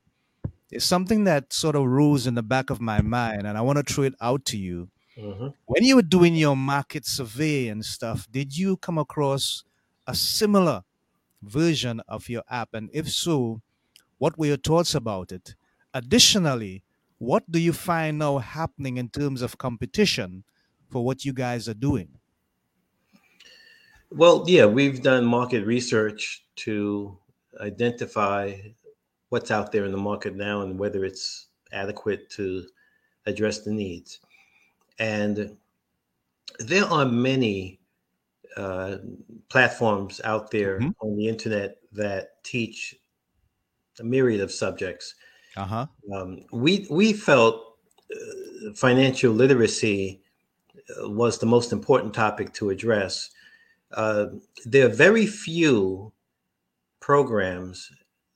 it's 0.72 0.86
something 0.86 1.24
that 1.26 1.54
sort 1.54 1.76
of 1.76 1.86
rose 1.86 2.26
in 2.26 2.36
the 2.36 2.44
back 2.44 2.70
of 2.70 2.82
my 2.82 3.02
mind, 3.02 3.46
and 3.46 3.58
I 3.58 3.62
want 3.62 3.86
to 3.86 3.94
throw 3.94 4.06
it 4.06 4.16
out 4.22 4.46
to 4.46 4.58
you. 4.58 4.90
Mm-hmm. 5.18 5.48
When 5.66 5.84
you 5.84 5.96
were 5.96 6.02
doing 6.02 6.36
your 6.36 6.56
market 6.56 7.06
survey 7.06 7.68
and 7.68 7.86
stuff, 7.86 8.28
did 8.32 8.58
you 8.58 8.78
come 8.78 8.98
across 8.98 9.64
a 10.08 10.16
similar 10.16 10.84
version 11.42 12.02
of 12.08 12.30
your 12.30 12.44
app? 12.50 12.74
And 12.74 12.90
if 12.94 13.12
so, 13.12 13.62
what 14.18 14.38
were 14.38 14.48
your 14.48 14.58
thoughts 14.58 14.96
about 14.96 15.32
it? 15.32 15.56
Additionally, 15.94 16.84
what 17.20 17.50
do 17.52 17.60
you 17.60 17.74
find 17.74 18.18
now 18.18 18.40
happening 18.40 18.98
in 18.98 19.10
terms 19.10 19.42
of 19.42 19.58
competition 19.58 20.44
for 20.90 21.06
what 21.06 21.24
you 21.26 21.34
guys 21.34 21.70
are 21.70 21.76
doing? 21.76 22.10
Well, 24.16 24.44
yeah, 24.48 24.66
we've 24.66 25.02
done 25.02 25.26
market 25.26 25.66
research 25.66 26.46
to 26.58 27.18
identify 27.60 28.56
what's 29.30 29.50
out 29.50 29.72
there 29.72 29.86
in 29.86 29.92
the 29.92 29.98
market 29.98 30.36
now 30.36 30.62
and 30.62 30.78
whether 30.78 31.04
it's 31.04 31.48
adequate 31.72 32.30
to 32.32 32.64
address 33.26 33.62
the 33.62 33.72
needs. 33.72 34.20
And 35.00 35.58
there 36.60 36.86
are 36.86 37.06
many 37.06 37.80
uh, 38.56 38.98
platforms 39.50 40.22
out 40.24 40.52
there 40.52 40.80
mm-hmm. 40.80 40.92
on 41.00 41.18
the 41.18 41.28
internet 41.28 41.78
that 41.94 42.44
teach 42.44 42.96
a 44.00 44.04
myriad 44.04 44.42
of 44.42 44.52
subjects. 44.52 45.16
Uh-huh. 45.58 45.88
Um, 46.14 46.46
we 46.52 46.86
we 46.92 47.14
felt 47.14 47.78
uh, 48.12 48.74
financial 48.76 49.34
literacy 49.34 50.22
uh, 50.78 51.10
was 51.10 51.40
the 51.40 51.48
most 51.48 51.72
important 51.72 52.14
topic 52.14 52.54
to 52.54 52.70
address. 52.70 53.32
Uh, 53.94 54.28
there 54.66 54.86
are 54.86 54.90
very 54.90 55.26
few 55.26 56.12
programs 57.00 57.92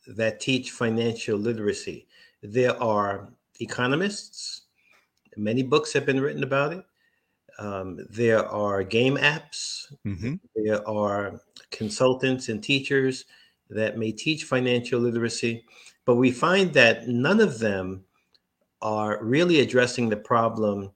that 0.08 0.40
teach 0.40 0.72
financial 0.72 1.38
literacy. 1.38 2.08
There 2.42 2.82
are 2.82 3.30
economists. 3.60 4.62
Many 5.36 5.64
books 5.64 5.94
have 5.94 6.06
been 6.06 6.22
written 6.22 6.44
about 6.44 6.74
it. 6.74 6.86
Um, 7.60 8.06
there 8.10 8.46
are 8.46 8.84
game 8.84 9.18
apps. 9.18 9.92
Mm-hmm. 10.06 10.36
There 10.56 10.88
are 10.88 11.42
consultants 11.72 12.50
and 12.50 12.64
teachers 12.64 13.26
that 13.70 13.98
may 13.98 14.12
teach 14.12 14.44
financial 14.44 15.00
literacy, 15.00 15.66
but 16.06 16.16
we 16.16 16.32
find 16.32 16.74
that 16.74 17.08
none 17.08 17.40
of 17.40 17.60
them 17.60 18.04
are 18.82 19.24
really 19.24 19.60
addressing 19.60 20.08
the 20.08 20.18
problem 20.18 20.92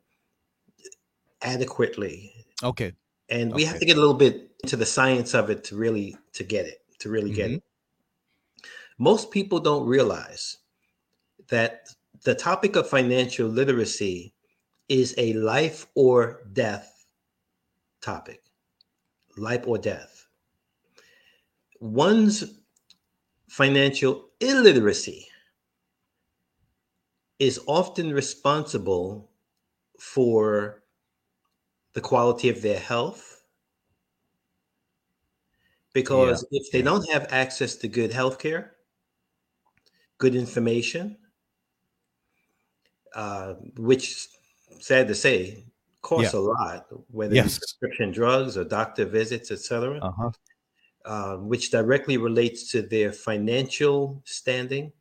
adequately. 1.41 2.33
Okay. 2.63 2.93
And 3.31 3.53
we 3.53 3.63
have 3.63 3.79
to 3.79 3.85
get 3.85 3.95
a 3.95 3.99
little 3.99 4.13
bit 4.13 4.51
into 4.61 4.75
the 4.75 4.85
science 4.85 5.33
of 5.33 5.49
it 5.49 5.63
to 5.65 5.75
really 5.77 6.17
to 6.33 6.43
get 6.43 6.65
it, 6.65 6.81
to 6.99 7.09
really 7.09 7.29
mm-hmm. 7.29 7.35
get 7.35 7.51
it. 7.51 7.63
Most 8.99 9.31
people 9.31 9.59
don't 9.59 9.87
realize 9.87 10.57
that 11.47 11.87
the 12.23 12.35
topic 12.35 12.75
of 12.75 12.89
financial 12.89 13.47
literacy 13.47 14.33
is 14.89 15.15
a 15.17 15.33
life 15.33 15.87
or 15.95 16.41
death 16.51 17.05
topic. 18.01 18.41
Life 19.37 19.63
or 19.65 19.77
death. 19.77 20.27
One's 21.79 22.43
financial 23.47 24.29
illiteracy 24.41 25.27
is 27.39 27.59
often 27.65 28.13
responsible 28.13 29.31
for 29.97 30.80
the 31.93 32.01
quality 32.01 32.49
of 32.49 32.61
their 32.61 32.79
health. 32.79 33.43
Because 35.93 36.45
yeah. 36.51 36.59
if 36.61 36.71
they 36.71 36.81
don't 36.81 37.07
have 37.09 37.27
access 37.31 37.75
to 37.77 37.87
good 37.87 38.13
health 38.13 38.39
care, 38.39 38.75
good 40.17 40.35
information, 40.35 41.17
uh, 43.13 43.55
which 43.77 44.27
sad 44.79 45.07
to 45.09 45.15
say 45.15 45.65
costs 46.01 46.33
yeah. 46.33 46.39
a 46.39 46.41
lot, 46.41 46.85
whether 47.09 47.35
yes. 47.35 47.45
it's 47.47 47.57
prescription 47.59 48.11
drugs 48.11 48.57
or 48.57 48.63
doctor 48.63 49.05
visits, 49.05 49.51
etc. 49.51 49.99
Uh-huh. 49.99 50.31
Uh, 51.03 51.37
which 51.37 51.71
directly 51.71 52.17
relates 52.17 52.71
to 52.71 52.81
their 52.81 53.11
financial 53.11 54.21
standing, 54.25 54.91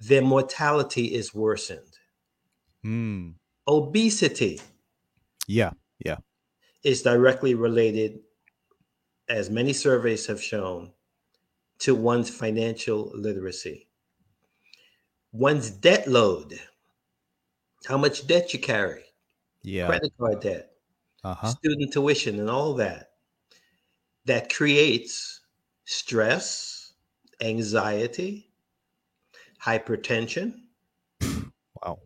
their 0.00 0.22
mortality 0.22 1.14
is 1.14 1.34
worsened. 1.34 1.98
Mm. 2.84 3.34
Obesity, 3.68 4.60
yeah, 5.46 5.72
yeah, 6.04 6.18
is 6.82 7.02
directly 7.02 7.54
related, 7.54 8.20
as 9.28 9.50
many 9.50 9.72
surveys 9.72 10.26
have 10.26 10.42
shown, 10.42 10.92
to 11.78 11.94
one's 11.94 12.30
financial 12.30 13.10
literacy. 13.14 13.88
One's 15.32 15.70
debt 15.70 16.08
load 16.08 16.58
how 17.86 17.96
much 17.96 18.26
debt 18.26 18.52
you 18.52 18.58
carry, 18.58 19.04
yeah, 19.62 19.86
credit 19.86 20.12
card 20.18 20.40
debt, 20.40 20.70
uh-huh. 21.24 21.46
student 21.48 21.92
tuition, 21.92 22.40
and 22.40 22.50
all 22.50 22.74
that. 22.74 23.10
That 24.24 24.52
creates 24.52 25.40
stress, 25.84 26.94
anxiety, 27.40 28.50
hypertension. 29.64 30.54
Wow. 31.84 32.00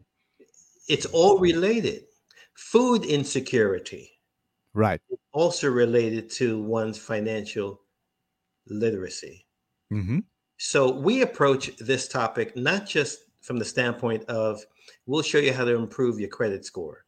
It's 0.87 1.07
all 1.07 1.39
related. 1.39 2.03
Food 2.61 3.07
insecurity. 3.07 4.13
Right. 4.75 5.01
Also 5.33 5.69
related 5.69 6.31
to 6.33 6.63
one's 6.63 6.99
financial 6.99 7.81
literacy. 8.69 9.47
Mm-hmm. 9.91 10.19
So 10.59 10.93
we 10.93 11.23
approach 11.23 11.75
this 11.79 12.07
topic 12.07 12.55
not 12.57 12.87
just 12.87 13.21
from 13.41 13.59
the 13.59 13.65
standpoint 13.65 14.25
of 14.25 14.63
we'll 15.07 15.23
show 15.23 15.39
you 15.39 15.55
how 15.55 15.65
to 15.65 15.75
improve 15.75 16.21
your 16.21 16.29
credit 16.29 16.67
score 16.67 17.07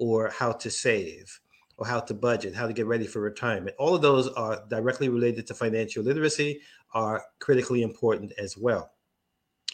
or 0.00 0.30
how 0.30 0.52
to 0.52 0.70
save 0.70 1.38
or 1.76 1.86
how 1.86 2.00
to 2.00 2.14
budget, 2.14 2.54
how 2.54 2.66
to 2.66 2.72
get 2.72 2.86
ready 2.86 3.06
for 3.06 3.20
retirement. 3.20 3.76
All 3.78 3.94
of 3.94 4.00
those 4.00 4.28
are 4.28 4.64
directly 4.70 5.10
related 5.10 5.46
to 5.48 5.54
financial 5.54 6.02
literacy, 6.02 6.60
are 6.94 7.22
critically 7.40 7.82
important 7.82 8.32
as 8.38 8.56
well. 8.56 8.90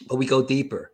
But 0.09 0.17
we 0.17 0.25
go 0.25 0.45
deeper. 0.45 0.91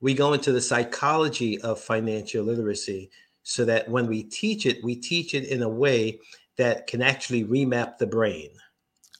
We 0.00 0.14
go 0.14 0.32
into 0.32 0.52
the 0.52 0.60
psychology 0.60 1.60
of 1.60 1.78
financial 1.78 2.44
literacy 2.44 3.10
so 3.48 3.64
that 3.64 3.88
when 3.88 4.06
we 4.06 4.22
teach 4.22 4.66
it, 4.66 4.84
we 4.84 4.94
teach 4.94 5.32
it 5.32 5.48
in 5.48 5.62
a 5.62 5.68
way 5.68 6.20
that 6.58 6.86
can 6.86 7.00
actually 7.00 7.44
remap 7.44 7.96
the 7.96 8.06
brain. 8.06 8.50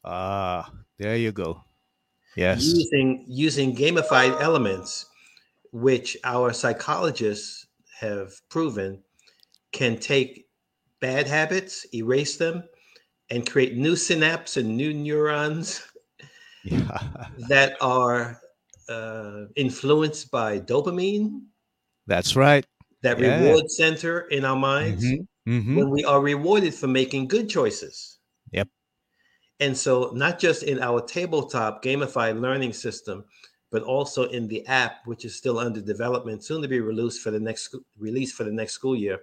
Ah, 0.05 0.71
there 0.99 1.17
you 1.17 1.33
go. 1.33 1.65
Yes. 2.37 2.63
Using 2.63 3.25
using 3.27 3.75
gamified 3.75 4.39
elements 4.43 5.07
which 5.73 6.15
our 6.25 6.53
psychologists 6.53 7.67
have 7.99 8.35
proven 8.51 9.03
can 9.73 9.99
take 9.99 10.47
bad 11.01 11.27
habits, 11.27 11.87
erase 11.95 12.37
them, 12.37 12.65
and 13.31 13.49
create 13.49 13.79
new 13.79 13.95
synapses 13.95 14.59
and 14.59 14.77
new 14.77 14.93
neurons 14.93 15.83
yeah. 16.65 16.99
that 17.49 17.77
are 17.81 18.39
uh, 18.91 19.45
influenced 19.57 20.31
by 20.31 20.61
dopamine. 20.61 21.45
That's 22.07 22.37
right. 22.37 22.67
That 23.03 23.19
yeah. 23.19 23.41
reward 23.41 23.71
center 23.71 24.23
in 24.23 24.45
our 24.45 24.57
minds 24.57 25.05
mm-hmm. 25.05 25.53
Mm-hmm. 25.53 25.77
when 25.77 25.91
we 25.91 26.05
are 26.05 26.21
rewarded 26.21 26.75
for 26.75 26.89
making 26.89 27.29
good 27.29 27.49
choices. 27.49 28.19
Yep. 28.53 28.69
And 29.61 29.77
so, 29.77 30.11
not 30.15 30.39
just 30.39 30.63
in 30.63 30.81
our 30.81 31.01
tabletop 31.01 31.83
gamified 31.83 32.41
learning 32.41 32.73
system, 32.73 33.25
but 33.71 33.83
also 33.83 34.25
in 34.25 34.49
the 34.49 34.67
app, 34.67 35.07
which 35.07 35.25
is 35.25 35.37
still 35.37 35.59
under 35.59 35.81
development, 35.81 36.45
soon 36.45 36.63
to 36.63 36.69
be 36.69 36.81
released 36.81 37.23
for 37.23 37.31
the 37.31 37.41
next 37.41 37.75
release 37.99 38.33
for 38.33 38.45
the 38.45 38.53
next 38.53 38.73
school 38.73 38.97
year. 38.97 39.21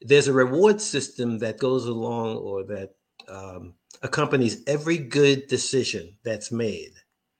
There's 0.00 0.28
a 0.28 0.32
reward 0.32 0.80
system 0.80 1.38
that 1.38 1.58
goes 1.58 1.86
along 1.86 2.36
or 2.36 2.62
that 2.64 2.94
um, 3.28 3.74
accompanies 4.02 4.62
every 4.66 4.98
good 4.98 5.48
decision 5.48 6.16
that's 6.22 6.52
made. 6.52 6.92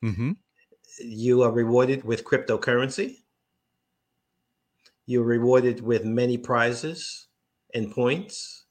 Mm-hmm. 0.05 0.33
You 1.01 1.43
are 1.43 1.53
rewarded 1.53 2.05
with 2.05 2.25
cryptocurrency. 2.25 3.19
You're 5.09 5.25
rewarded 5.25 5.81
with 5.81 6.05
many 6.05 6.37
prizes 6.37 7.29
and 7.73 7.91
points 7.91 8.67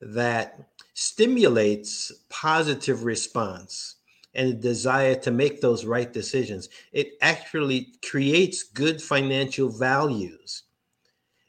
that 0.00 0.58
stimulates 0.94 2.10
positive 2.28 3.04
response 3.04 3.94
and 4.34 4.48
a 4.48 4.54
desire 4.54 5.14
to 5.14 5.30
make 5.30 5.60
those 5.60 5.84
right 5.84 6.12
decisions. 6.12 6.68
It 6.90 7.12
actually 7.20 7.94
creates 8.04 8.64
good 8.64 9.00
financial 9.00 9.68
values. 9.68 10.64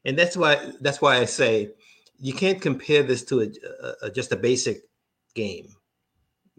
And 0.06 0.15
that's 0.15 0.38
why 0.38 0.73
that's 0.80 1.02
why 1.02 1.17
I 1.17 1.26
say 1.26 1.71
you 2.19 2.34
can't 2.34 2.62
compare 2.62 3.02
this 3.02 3.23
to 3.23 3.41
a, 3.41 3.47
a, 4.06 4.12
just 4.12 4.32
a 4.32 4.36
basic 4.36 4.84
game. 5.34 5.69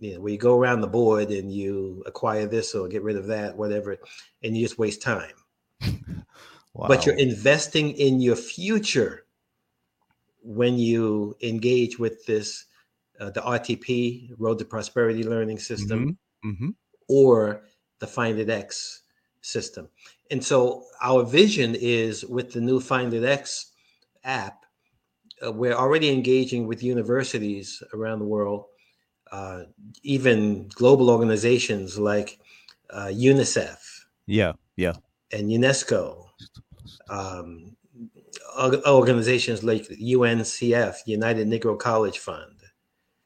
You 0.00 0.14
know, 0.14 0.22
where 0.22 0.32
you 0.32 0.38
go 0.38 0.58
around 0.58 0.80
the 0.80 0.88
board 0.88 1.30
and 1.30 1.52
you 1.52 2.02
acquire 2.04 2.46
this 2.46 2.74
or 2.74 2.88
get 2.88 3.04
rid 3.04 3.14
of 3.14 3.28
that, 3.28 3.56
whatever, 3.56 3.96
and 4.42 4.56
you 4.56 4.64
just 4.64 4.76
waste 4.76 5.02
time. 5.02 5.34
wow. 6.74 6.88
But 6.88 7.06
you're 7.06 7.16
investing 7.16 7.92
in 7.92 8.20
your 8.20 8.36
future 8.36 9.24
when 10.42 10.78
you 10.78 11.36
engage 11.42 11.98
with 11.98 12.26
this 12.26 12.66
uh, 13.20 13.30
the 13.30 13.40
RTP, 13.40 14.30
Road 14.38 14.58
to 14.58 14.64
Prosperity 14.64 15.22
Learning 15.22 15.58
System, 15.58 16.18
mm-hmm. 16.44 16.50
Mm-hmm. 16.50 16.68
or 17.08 17.62
the 18.00 18.06
FinLit 18.06 18.48
X 18.48 19.02
system. 19.40 19.88
And 20.30 20.44
so 20.44 20.84
our 21.00 21.24
vision 21.24 21.74
is 21.74 22.24
with 22.24 22.52
the 22.52 22.60
new 22.60 22.80
FinLit 22.80 23.24
X 23.24 23.72
app, 24.24 24.64
uh, 25.44 25.52
we're 25.52 25.74
already 25.74 26.10
engaging 26.10 26.66
with 26.66 26.82
universities 26.82 27.82
around 27.92 28.18
the 28.18 28.24
world, 28.24 28.64
uh, 29.30 29.64
even 30.02 30.68
global 30.68 31.10
organizations 31.10 31.98
like 31.98 32.38
uh, 32.90 33.06
UNICEF. 33.06 33.78
Yeah, 34.26 34.52
yeah. 34.76 34.94
And 35.32 35.50
UNESCO. 35.50 36.23
Um, 37.08 37.76
organizations 38.86 39.62
like 39.62 39.82
UNCF, 39.82 40.96
United 41.06 41.48
Negro 41.48 41.78
College 41.78 42.18
Fund 42.18 42.54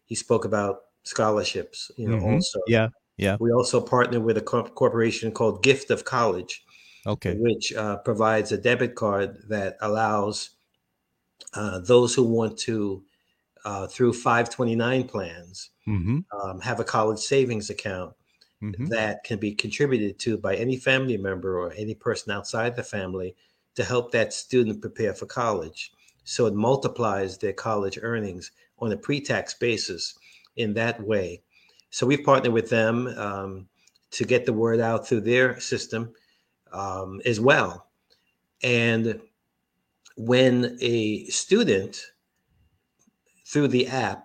he 0.09 0.15
spoke 0.15 0.47
about 0.47 0.85
scholarships, 1.03 1.91
you 1.97 2.09
know, 2.09 2.17
mm-hmm. 2.17 2.35
also. 2.35 2.61
Yeah. 2.67 2.89
Yeah. 3.19 3.37
We 3.39 3.53
also 3.53 3.81
partner 3.81 4.21
with 4.21 4.39
a 4.39 4.41
corporation 4.41 5.33
called 5.33 5.63
Gift 5.63 5.91
of 5.91 6.05
College. 6.05 6.65
Okay. 7.07 7.35
Which 7.39 7.73
uh, 7.75 7.99
provides 7.99 8.51
a 8.51 8.59
debit 8.59 8.95
card 8.95 9.37
that 9.49 9.77
allows 9.81 10.51
uh, 11.55 11.81
those 11.81 12.15
who 12.15 12.25
want 12.25 12.59
to 12.61 13.05
uh, 13.65 13.87
through 13.87 14.15
529 14.15 15.05
plans 15.05 15.71
Mm-hmm. 15.89 16.19
um, 16.39 16.61
have 16.61 16.81
a 16.81 16.85
college 16.85 17.19
savings 17.19 17.71
account 17.71 18.13
Mm-hmm. 18.61 18.87
that 18.87 19.23
can 19.23 19.39
be 19.39 19.55
contributed 19.55 20.19
to 20.19 20.37
by 20.37 20.57
any 20.57 20.77
family 20.77 21.17
member 21.17 21.61
or 21.61 21.73
any 21.75 21.95
person 21.95 22.33
outside 22.33 22.75
the 22.75 22.83
family 22.83 23.37
to 23.79 23.85
help 23.85 24.11
that 24.11 24.33
student 24.33 24.81
prepare 24.81 25.15
for 25.15 25.27
college. 25.27 25.93
So 26.25 26.47
it 26.47 26.55
multiplies 26.55 27.39
their 27.39 27.53
college 27.53 27.97
earnings 28.03 28.51
on 28.81 28.91
a 28.91 28.97
pre 28.97 29.21
tax 29.21 29.55
basis 29.55 30.19
in 30.57 30.75
that 30.75 31.01
way. 31.01 31.43
So 31.91 32.05
we've 32.05 32.25
partnered 32.25 32.53
with 32.53 32.71
them 32.71 33.07
um, 33.17 33.69
to 34.11 34.25
get 34.25 34.47
the 34.47 34.53
word 34.53 34.81
out 34.81 35.07
through 35.07 35.21
their 35.21 35.61
system 35.61 36.13
um, 36.73 37.21
as 37.25 37.39
well. 37.39 37.87
And 38.65 39.21
when 40.17 40.77
a 40.81 41.27
student 41.27 42.03
through 43.47 43.69
the 43.69 43.87
app 43.87 44.25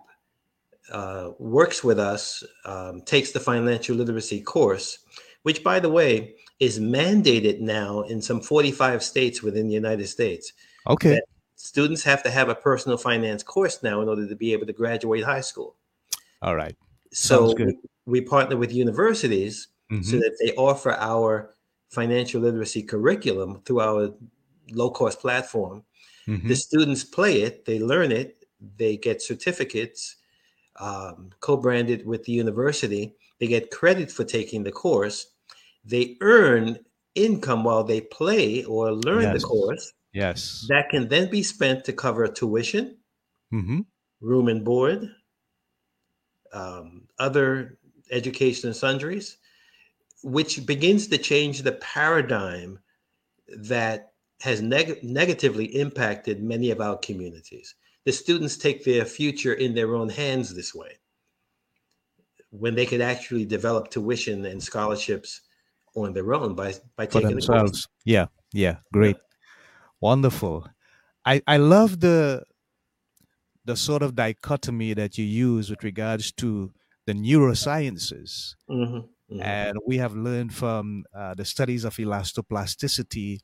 uh, 0.92 1.30
works 1.38 1.84
with 1.84 2.00
us, 2.00 2.44
um, 2.66 3.04
takes 3.04 3.34
the 3.34 3.40
financial 3.40 3.96
literacy 3.96 4.42
course, 4.42 4.98
which, 5.44 5.64
by 5.64 5.80
the 5.80 5.92
way, 5.92 6.38
is 6.64 6.80
mandated 6.80 7.60
now 7.60 8.02
in 8.04 8.22
some 8.22 8.40
45 8.40 9.04
states 9.04 9.44
within 9.44 9.68
the 9.68 9.74
United 9.74 10.08
States. 10.08 10.54
Okay. 10.88 11.20
Students 11.56 12.04
have 12.04 12.24
to 12.24 12.32
have 12.32 12.48
a 12.50 12.56
personal 12.56 12.98
finance 12.98 13.44
course 13.44 13.84
now 13.84 14.02
in 14.02 14.08
order 14.08 14.28
to 14.28 14.36
be 14.36 14.54
able 14.54 14.66
to 14.66 14.74
graduate 14.74 15.24
high 15.24 15.42
school. 15.42 15.76
All 16.42 16.56
right. 16.56 16.76
So 17.12 17.54
we, 17.56 17.78
we 18.06 18.22
partner 18.22 18.56
with 18.58 18.72
universities 18.72 19.68
so 19.90 19.96
Mhm. 19.96 20.20
that 20.22 20.38
they 20.40 20.54
offer 20.56 20.94
our 20.94 21.54
financial 21.90 22.42
literacy 22.42 22.82
curriculum 22.82 23.62
through 23.66 23.82
our 23.82 24.14
low 24.72 24.90
cost 24.90 25.20
platform. 25.20 25.84
Mhm. 26.28 26.48
The 26.48 26.56
students 26.56 27.04
play 27.04 27.42
it, 27.42 27.66
they 27.66 27.80
learn 27.80 28.12
it, 28.12 28.46
they 28.78 28.98
get 28.98 29.22
certificates 29.22 30.16
um, 30.80 31.30
co 31.40 31.56
branded 31.56 32.04
with 32.06 32.24
the 32.24 32.32
university. 32.32 33.14
They 33.40 33.48
get 33.48 33.70
credit 33.70 34.10
for 34.12 34.24
taking 34.24 34.64
the 34.64 34.72
course. 34.72 35.28
They 35.86 36.18
earn 36.22 36.80
income 37.16 37.64
while 37.64 37.84
they 37.84 38.02
play 38.02 38.64
or 38.64 38.92
learn 38.92 39.24
Yes. 39.24 39.42
the 39.42 39.48
course. 39.48 39.94
Yes. 40.14 40.66
That 40.70 40.90
can 40.90 41.08
then 41.08 41.30
be 41.30 41.44
spent 41.44 41.84
to 41.86 41.94
cover 41.94 42.28
tuition, 42.28 42.98
Mm-hmm. 43.54 43.82
room 44.22 44.48
and 44.48 44.64
board, 44.66 45.10
um, 46.54 47.08
other 47.20 47.78
education 48.12 48.68
and 48.70 48.76
sundries, 48.76 49.38
which 50.24 50.66
begins 50.66 51.08
to 51.08 51.18
change 51.18 51.62
the 51.62 51.74
paradigm 51.74 52.80
that 53.58 54.14
has 54.42 54.62
neg- 54.62 55.04
negatively 55.04 55.66
impacted 55.66 56.42
many 56.42 56.72
of 56.72 56.82
our 56.82 56.98
communities. 56.98 57.76
The 58.06 58.12
students 58.12 58.58
take 58.58 58.84
their 58.84 59.06
future 59.06 59.54
in 59.54 59.74
their 59.76 59.96
own 59.96 60.10
hands 60.10 60.54
this 60.54 60.74
way 60.74 60.98
when 62.50 62.76
they 62.76 62.86
could 62.86 63.02
actually 63.02 63.46
develop 63.46 63.90
tuition 63.90 64.46
and 64.46 64.62
scholarships 64.62 65.42
on 65.96 66.14
their 66.14 66.34
own 66.34 66.56
by, 66.56 66.74
by 66.96 67.06
taking 67.06 67.36
the 67.36 67.42
course. 67.46 67.48
themselves. 67.48 67.88
Yeah. 68.06 68.28
Yeah. 68.54 68.78
Great. 68.92 69.18
Wonderful. 70.02 70.68
I 71.26 71.42
I 71.48 71.58
love 71.58 72.00
the 72.02 72.44
the 73.66 73.76
sort 73.76 74.04
of 74.04 74.16
dichotomy 74.16 74.94
that 74.94 75.18
you 75.18 75.26
use 75.26 75.70
with 75.70 75.84
regards 75.84 76.32
to 76.34 76.72
the 77.06 77.14
neurosciences. 77.14 78.56
Mhm, 78.70 79.08
mhm. 79.32 79.42
And 79.42 79.78
we 79.88 79.98
have 79.98 80.16
learned 80.16 80.54
from 80.54 81.06
uh, 81.14 81.34
the 81.36 81.46
studies 81.46 81.86
of 81.86 81.96
elastoplasticity 81.96 83.40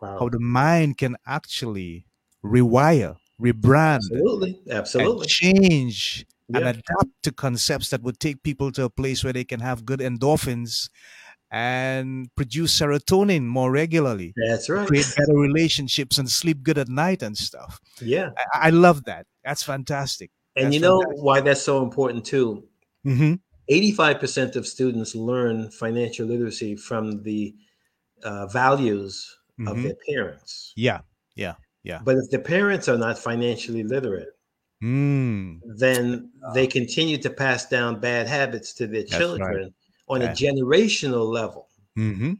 Wow. 0.00 0.18
how 0.20 0.28
the 0.28 0.40
mind 0.40 0.98
can 0.98 1.16
actually 1.26 2.06
rewire, 2.44 3.16
rebrand, 3.40 3.98
Absolutely. 4.12 4.60
and 4.68 4.78
Absolutely. 4.78 5.26
change 5.26 6.26
and 6.54 6.66
adapt 6.66 7.22
to 7.24 7.32
concepts 7.32 7.90
that 7.90 8.02
would 8.02 8.20
take 8.20 8.42
people 8.42 8.72
to 8.72 8.84
a 8.84 8.90
place 8.90 9.24
where 9.24 9.32
they 9.32 9.44
can 9.44 9.60
have 9.60 9.84
good 9.84 10.00
endorphins 10.00 10.88
and 11.50 12.28
produce 12.36 12.78
serotonin 12.78 13.44
more 13.44 13.70
regularly, 13.70 14.34
That's 14.48 14.68
right. 14.68 14.86
create 14.86 15.12
better 15.16 15.34
relationships, 15.34 16.18
and 16.18 16.28
sleep 16.30 16.62
good 16.62 16.78
at 16.78 16.88
night 16.88 17.22
and 17.22 17.36
stuff. 17.36 17.80
Yeah. 18.00 18.30
I, 18.54 18.68
I 18.68 18.70
love 18.70 19.04
that. 19.04 19.26
That's 19.44 19.62
fantastic. 19.62 20.30
And 20.56 20.66
That's 20.66 20.74
you 20.74 20.80
know 20.80 21.00
fantastic. 21.00 21.24
why 21.24 21.40
that's 21.40 21.62
so 21.62 21.82
important 21.82 22.24
too? 22.24 22.64
Mm-hmm. 23.06 23.34
85% 23.70 24.56
of 24.56 24.66
students 24.66 25.14
learn 25.14 25.70
financial 25.70 26.26
literacy 26.26 26.74
from 26.76 27.22
the 27.22 27.54
uh, 28.24 28.46
values 28.48 29.36
of 29.66 29.76
Mhm. 29.76 29.82
their 29.84 29.96
parents. 30.08 30.72
Yeah. 30.76 31.00
Yeah. 31.36 31.54
Yeah. 31.84 32.00
But 32.04 32.16
if 32.16 32.30
the 32.30 32.38
parents 32.40 32.88
are 32.88 32.98
not 32.98 33.18
financially 33.18 33.84
literate, 33.84 34.28
Mm. 34.82 35.60
then 35.76 36.30
they 36.54 36.66
continue 36.66 37.18
to 37.18 37.30
pass 37.30 37.68
down 37.68 37.98
bad 38.00 38.28
habits 38.28 38.72
to 38.74 38.86
their 38.86 39.02
That's 39.02 39.38
right. 39.40 39.66
On 40.08 40.22
a 40.22 40.28
generational 40.28 41.26
level. 41.26 41.68
Mm-hmm. 41.96 42.34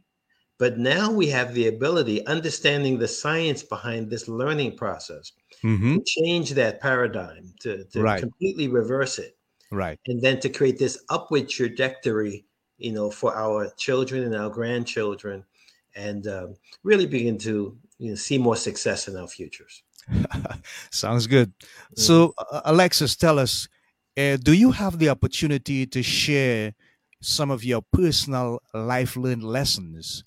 But 0.57 0.77
now 0.77 1.11
we 1.11 1.27
have 1.27 1.53
the 1.53 1.67
ability, 1.67 2.25
understanding 2.25 2.99
the 2.99 3.07
science 3.07 3.63
behind 3.63 4.09
this 4.09 4.27
learning 4.27 4.77
process, 4.77 5.31
Mm-hmm. 5.63 5.97
to 5.97 6.03
change 6.05 6.51
that 6.51 6.79
paradigm, 6.79 7.53
to, 7.61 7.83
to 7.91 8.01
Right. 8.01 8.21
completely 8.21 8.69
reverse 8.69 9.19
it. 9.19 9.35
Right. 9.71 9.99
and 10.07 10.21
then 10.21 10.39
to 10.39 10.49
create 10.49 10.79
this 10.79 11.03
upward 11.09 11.47
trajectory 11.47 12.45
you 12.79 12.91
know 12.91 13.11
for 13.11 13.35
our 13.35 13.69
children 13.77 14.23
and 14.23 14.35
our 14.35 14.49
grandchildren 14.49 15.45
and 15.95 16.25
um, 16.27 16.55
really 16.83 17.05
begin 17.05 17.37
to 17.37 17.77
you 17.99 18.09
know 18.09 18.15
see 18.15 18.39
more 18.39 18.55
success 18.55 19.07
in 19.07 19.15
our 19.15 19.27
futures 19.27 19.83
Sounds 20.89 21.27
good. 21.27 21.53
So, 21.95 22.33
uh, 22.37 22.61
Alexis, 22.65 23.15
tell 23.15 23.37
us 23.37 23.67
uh, 24.17 24.37
do 24.37 24.53
you 24.53 24.71
have 24.71 24.97
the 24.97 25.09
opportunity 25.09 25.85
to 25.85 26.01
share 26.01 26.73
some 27.21 27.51
of 27.51 27.63
your 27.63 27.81
personal 27.93 28.61
life 28.73 29.15
learned 29.15 29.43
lessons 29.43 30.23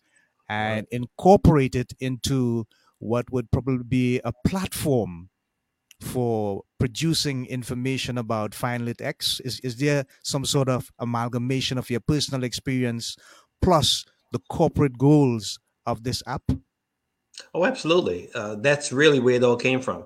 and 0.49 0.86
incorporate 0.90 1.74
it 1.74 1.93
into 2.01 2.66
what 2.99 3.32
would 3.32 3.51
probably 3.51 3.84
be 3.84 4.20
a 4.24 4.32
platform 4.47 5.30
for 6.01 6.62
producing 6.78 7.47
information 7.47 8.18
about 8.18 8.53
FinLit 8.53 9.01
X? 9.01 9.40
Is, 9.45 9.61
is 9.61 9.76
there 9.76 10.05
some 10.22 10.45
sort 10.45 10.68
of 10.68 10.90
amalgamation 10.99 11.78
of 11.78 11.90
your 11.90 12.01
personal 12.01 12.45
experience 12.45 13.16
plus 13.62 14.05
the 14.32 14.40
corporate 14.51 14.99
goals 14.99 15.59
of 15.86 16.05
this 16.05 16.22
app? 16.26 16.43
oh 17.55 17.64
absolutely 17.64 18.30
uh, 18.34 18.55
that's 18.57 18.93
really 18.93 19.18
where 19.20 19.34
it 19.36 19.43
all 19.45 19.57
came 19.57 19.80
from 19.80 20.05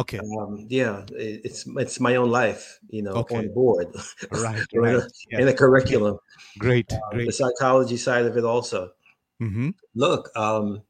Okay. 0.00 0.18
um, 0.38 0.66
yeah 0.68 1.04
it- 1.16 1.40
it's 1.44 1.66
it's 1.82 1.98
my 2.00 2.16
own 2.16 2.30
life 2.30 2.78
you 2.88 3.02
know 3.02 3.12
Okay. 3.22 3.36
on 3.38 3.54
board 3.54 3.88
Right. 4.30 4.66
in, 4.72 4.80
right. 4.80 4.96
a, 4.96 5.08
Yeah. 5.30 5.40
in 5.42 5.48
a 5.48 5.52
curriculum 5.54 6.18
Great. 6.58 6.88
the 6.88 7.00
Great. 7.12 7.34
psychology 7.34 7.96
side 7.96 8.26
of 8.26 8.36
it 8.36 8.44
also 8.44 8.92
Mm-hmm. 9.40 9.70
look 9.94 10.30
um, 10.36 10.82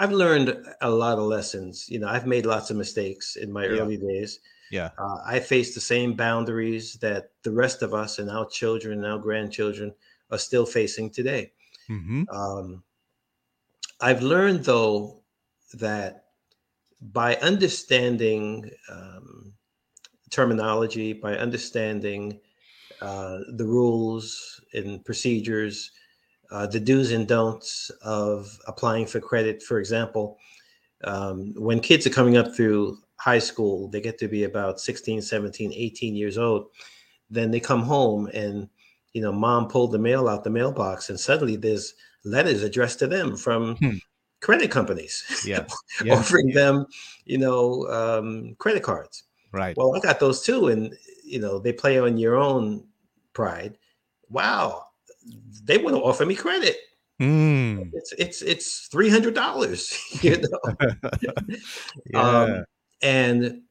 i've 0.00 0.12
learned 0.12 0.48
a 0.80 0.90
lot 0.90 1.18
of 1.18 1.24
lessons 1.36 1.86
you 1.92 1.98
know 2.00 2.08
i've 2.08 2.26
made 2.26 2.46
lots 2.46 2.70
of 2.70 2.76
mistakes 2.76 3.36
in 3.36 3.52
my 3.52 3.64
Yeah. 3.64 3.80
early 3.80 3.98
days 3.98 4.40
Yeah. 4.70 4.90
uh, 4.98 5.18
I 5.34 5.38
face 5.40 5.74
the 5.74 5.80
same 5.94 6.16
boundaries 6.16 6.94
that 7.04 7.30
the 7.46 7.52
rest 7.52 7.82
of 7.82 7.92
us 7.92 8.18
and 8.18 8.28
our 8.30 8.48
children 8.48 9.04
and 9.04 9.06
our 9.12 9.20
grandchildren 9.20 9.92
are 10.32 10.38
still 10.40 10.66
facing 10.66 11.10
today. 11.12 11.52
Mm-hmm. 11.88 12.24
Um, 12.32 12.82
I've 14.00 14.22
learned, 14.22 14.64
though, 14.64 15.22
that 15.74 16.23
by 17.12 17.36
understanding 17.36 18.70
um, 18.90 19.52
terminology, 20.30 21.12
by 21.12 21.36
understanding 21.36 22.40
uh, 23.02 23.38
the 23.56 23.66
rules 23.66 24.60
and 24.72 25.04
procedures, 25.04 25.90
uh, 26.50 26.66
the 26.66 26.80
do's 26.80 27.12
and 27.12 27.28
don'ts 27.28 27.90
of 28.02 28.58
applying 28.66 29.06
for 29.06 29.20
credit, 29.20 29.62
for 29.62 29.78
example, 29.78 30.38
um, 31.04 31.52
when 31.56 31.80
kids 31.80 32.06
are 32.06 32.10
coming 32.10 32.36
up 32.36 32.54
through 32.54 32.98
high 33.16 33.38
school, 33.38 33.88
they 33.88 34.00
get 34.00 34.18
to 34.18 34.28
be 34.28 34.44
about 34.44 34.80
16, 34.80 35.20
17, 35.20 35.72
18 35.74 36.14
years 36.14 36.38
old. 36.38 36.68
Then 37.30 37.50
they 37.50 37.60
come 37.60 37.82
home 37.82 38.26
and, 38.32 38.68
you 39.12 39.20
know, 39.20 39.32
mom 39.32 39.68
pulled 39.68 39.92
the 39.92 39.98
mail 39.98 40.28
out 40.28 40.44
the 40.44 40.50
mailbox 40.50 41.10
and 41.10 41.20
suddenly 41.20 41.56
there's 41.56 41.94
letters 42.24 42.62
addressed 42.62 42.98
to 43.00 43.06
them 43.06 43.36
from 43.36 43.76
Hmm. 43.76 43.96
Credit 44.44 44.70
companies 44.70 45.24
Yeah. 45.46 45.66
Yeah. 46.04 46.14
offering 46.14 46.50
them, 46.50 46.86
you 47.24 47.38
know, 47.38 47.88
um, 47.88 48.54
credit 48.58 48.82
cards. 48.82 49.24
Right. 49.52 49.76
Well, 49.76 49.96
I 49.96 50.00
got 50.00 50.20
those 50.20 50.42
too. 50.42 50.68
And, 50.68 50.94
you 51.24 51.40
know, 51.40 51.58
they 51.58 51.72
play 51.72 51.98
on 51.98 52.18
your 52.18 52.36
own 52.36 52.84
pride. 53.32 53.78
Wow. 54.28 54.84
They 55.64 55.78
want 55.78 55.96
to 55.96 56.02
offer 56.02 56.26
me 56.26 56.34
credit. 56.34 56.76
Mm. 57.22 57.90
It's, 57.94 58.12
it's, 58.18 58.42
it's 58.42 58.88
$300, 58.88 60.22
you 60.22 60.36
know? 60.42 61.30
Yeah. 62.06 62.20
Um, 62.20 62.64
and 63.00 63.62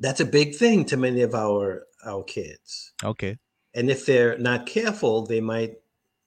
that's 0.00 0.20
a 0.20 0.24
big 0.24 0.54
thing 0.56 0.84
to 0.86 0.96
many 0.96 1.22
of 1.22 1.34
our 1.34 1.84
our 2.04 2.24
kids. 2.24 2.92
okay. 3.04 3.38
And 3.74 3.88
if 3.90 4.04
they're 4.06 4.36
not 4.38 4.66
careful, 4.66 5.24
they 5.26 5.40
might, 5.40 5.76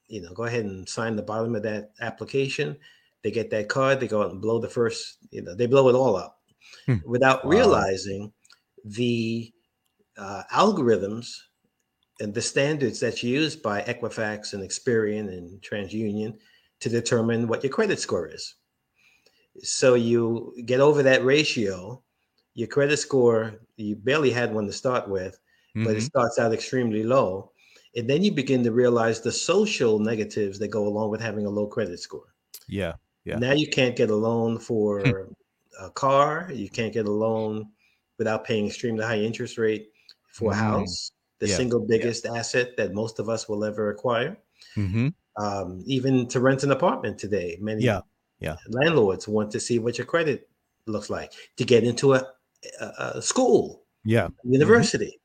you 0.08 0.22
know, 0.22 0.32
go 0.32 0.44
ahead 0.44 0.64
and 0.64 0.88
sign 0.88 1.16
the 1.16 1.22
bottom 1.22 1.54
of 1.54 1.62
that 1.64 1.90
application. 2.00 2.78
They 3.26 3.32
get 3.32 3.50
that 3.50 3.68
card, 3.68 3.98
they 3.98 4.06
go 4.06 4.22
out 4.22 4.30
and 4.30 4.40
blow 4.40 4.60
the 4.60 4.68
first, 4.68 5.18
you 5.32 5.42
know, 5.42 5.52
they 5.52 5.66
blow 5.66 5.88
it 5.88 5.96
all 5.96 6.14
up 6.14 6.38
Hmm. 6.86 6.98
without 7.04 7.44
Wow. 7.44 7.50
realizing 7.50 8.32
the 8.84 9.52
uh, 10.16 10.44
algorithms 10.52 11.34
and 12.20 12.32
the 12.32 12.40
standards 12.40 13.00
that's 13.00 13.24
used 13.24 13.64
by 13.64 13.82
Equifax 13.82 14.52
and 14.52 14.62
Experian 14.62 15.26
and 15.26 15.60
TransUnion 15.60 16.38
to 16.78 16.88
determine 16.88 17.48
what 17.48 17.64
your 17.64 17.72
credit 17.72 17.98
score 17.98 18.28
is. 18.28 18.54
So 19.64 19.94
you 19.94 20.54
get 20.64 20.78
over 20.78 21.02
that 21.02 21.24
ratio, 21.24 22.00
your 22.54 22.68
credit 22.68 22.98
score, 22.98 23.58
you 23.76 23.96
barely 23.96 24.30
had 24.30 24.54
one 24.54 24.68
to 24.68 24.72
start 24.72 25.08
with, 25.08 25.34
mm-hmm. 25.34 25.82
but 25.82 25.94
it 25.94 25.98
mm-hmm. 25.98 26.06
starts 26.06 26.38
out 26.38 26.52
extremely 26.52 27.02
low. 27.02 27.50
And 27.96 28.08
then 28.08 28.22
you 28.22 28.30
begin 28.30 28.62
to 28.62 28.70
realize 28.70 29.20
the 29.20 29.32
social 29.32 29.98
negatives 29.98 30.60
that 30.60 30.68
go 30.68 30.86
along 30.86 31.10
with 31.10 31.20
having 31.20 31.44
a 31.44 31.50
low 31.50 31.66
credit 31.66 31.98
score. 31.98 32.32
Yeah. 32.68 32.92
Yeah. 33.26 33.38
Now 33.38 33.52
you 33.52 33.68
can't 33.68 33.96
get 33.96 34.10
a 34.10 34.16
loan 34.16 34.58
for 34.58 35.00
hmm. 35.00 35.32
a 35.84 35.90
car. 35.90 36.48
You 36.54 36.70
can't 36.70 36.92
get 36.92 37.06
a 37.06 37.10
loan 37.10 37.68
without 38.18 38.44
paying 38.44 38.66
extremely 38.66 39.04
high 39.04 39.18
interest 39.18 39.58
rate 39.58 39.88
for 40.28 40.52
mm-hmm. 40.52 40.60
a 40.60 40.64
house, 40.64 41.10
the 41.40 41.48
yeah. 41.48 41.56
single 41.56 41.80
biggest 41.80 42.24
yeah. 42.24 42.34
asset 42.34 42.76
that 42.76 42.94
most 42.94 43.18
of 43.18 43.28
us 43.28 43.48
will 43.48 43.64
ever 43.64 43.90
acquire. 43.90 44.38
Mm-hmm. 44.76 45.08
Um, 45.38 45.82
even 45.86 46.28
to 46.28 46.40
rent 46.40 46.62
an 46.62 46.70
apartment 46.70 47.18
today, 47.18 47.58
many 47.60 47.82
yeah. 47.82 48.00
Yeah. 48.38 48.56
landlords 48.68 49.26
want 49.26 49.50
to 49.50 49.60
see 49.60 49.78
what 49.78 49.98
your 49.98 50.06
credit 50.06 50.48
looks 50.86 51.10
like 51.10 51.32
to 51.56 51.64
get 51.64 51.84
into 51.84 52.14
a, 52.14 52.26
a, 52.80 53.12
a 53.16 53.22
school, 53.22 53.82
yeah, 54.04 54.28
university. 54.44 55.18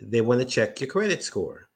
Mm-hmm. 0.00 0.10
They 0.10 0.20
want 0.20 0.40
to 0.40 0.46
check 0.46 0.80
your 0.80 0.88
credit 0.88 1.22
score. 1.22 1.68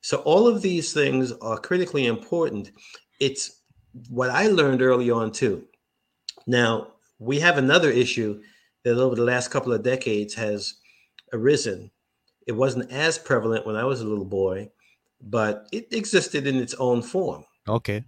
So 0.00 0.18
all 0.18 0.46
of 0.46 0.60
these 0.60 0.92
things 0.92 1.32
are 1.40 1.56
critically 1.56 2.06
important. 2.06 2.72
It's 3.20 3.62
what 4.08 4.30
I 4.30 4.48
learned 4.48 4.82
early 4.82 5.10
on 5.10 5.32
too. 5.32 5.64
Now 6.46 6.88
we 7.18 7.40
have 7.40 7.58
another 7.58 7.90
issue 7.90 8.42
that 8.84 8.98
over 8.98 9.14
the 9.14 9.24
last 9.24 9.50
couple 9.50 9.72
of 9.72 9.82
decades 9.82 10.34
has 10.34 10.74
arisen. 11.32 11.90
It 12.46 12.52
wasn't 12.52 12.90
as 12.92 13.18
prevalent 13.18 13.66
when 13.66 13.76
I 13.76 13.84
was 13.84 14.00
a 14.00 14.06
little 14.06 14.24
boy, 14.24 14.70
but 15.20 15.66
it 15.72 15.92
existed 15.92 16.46
in 16.46 16.56
its 16.56 16.74
own 16.74 17.02
form. 17.02 17.44
Okay. 17.66 18.04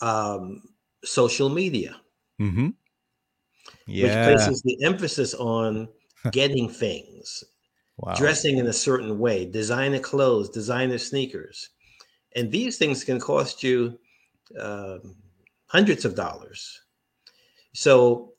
Um, 0.00 0.62
social 1.04 1.48
media, 1.48 1.96
mm-hmm. 2.40 2.70
yeah. 3.86 4.04
which 4.04 4.36
places 4.36 4.62
the 4.62 4.78
emphasis 4.84 5.34
on 5.34 5.88
getting 6.32 6.68
things, 6.68 7.44
wow. 7.98 8.14
dressing 8.14 8.58
in 8.58 8.66
a 8.66 8.72
certain 8.72 9.18
way, 9.18 9.44
designer 9.44 9.98
clothes, 9.98 10.48
designer 10.48 10.98
sneakers. 10.98 11.68
And 12.34 12.50
these 12.50 12.78
things 12.78 13.04
can 13.04 13.20
cost 13.20 13.62
you 13.62 13.98
um, 14.60 15.16
hundreds 15.66 16.04
of 16.04 16.14
dollars. 16.14 16.80
So 17.74 18.32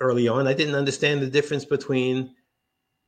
early 0.00 0.28
on, 0.28 0.46
I 0.46 0.54
didn't 0.54 0.74
understand 0.74 1.22
the 1.22 1.26
difference 1.26 1.64
between 1.64 2.34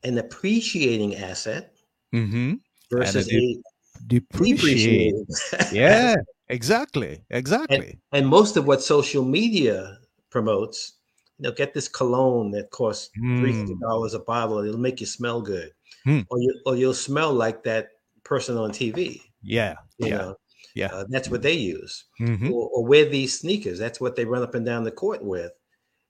an 0.04 0.18
appreciating 0.18 1.16
asset 1.16 1.74
mm-hmm. 2.14 2.54
versus 2.90 3.32
a, 3.32 3.62
depreciating. 4.06 5.26
yeah, 5.72 6.16
exactly, 6.48 7.24
exactly. 7.30 7.98
And, 8.12 8.22
and, 8.22 8.26
most 8.28 8.56
of 8.56 8.66
what 8.66 8.82
social 8.82 9.24
media 9.24 9.98
promotes, 10.30 10.94
you 11.38 11.44
know, 11.44 11.52
get 11.52 11.74
this 11.74 11.88
cologne 11.88 12.50
that 12.52 12.70
costs 12.70 13.10
mm. 13.18 13.40
three 13.40 13.52
hundred 13.52 13.80
dollars 13.80 14.14
a 14.14 14.20
bottle. 14.20 14.58
It'll 14.58 14.78
make 14.78 15.00
you 15.00 15.06
smell 15.06 15.40
good, 15.40 15.72
mm. 16.06 16.24
or 16.30 16.38
you 16.38 16.60
or 16.66 16.76
you'll 16.76 16.94
smell 16.94 17.32
like 17.32 17.62
that 17.64 17.88
person 18.24 18.56
on 18.56 18.70
TV. 18.70 19.20
Yeah, 19.42 19.74
you 19.98 20.08
yeah. 20.08 20.16
know. 20.16 20.36
Yeah, 20.76 20.88
uh, 20.92 21.06
that's 21.08 21.30
what 21.30 21.40
they 21.40 21.54
use, 21.54 22.04
mm-hmm. 22.20 22.52
or, 22.52 22.68
or, 22.68 22.84
wear 22.84 23.06
these 23.06 23.40
sneakers. 23.40 23.78
That's 23.78 23.98
what 23.98 24.14
they 24.14 24.26
run 24.26 24.42
up 24.42 24.54
and 24.54 24.66
down 24.66 24.84
the 24.84 24.90
court 24.90 25.24
with. 25.24 25.50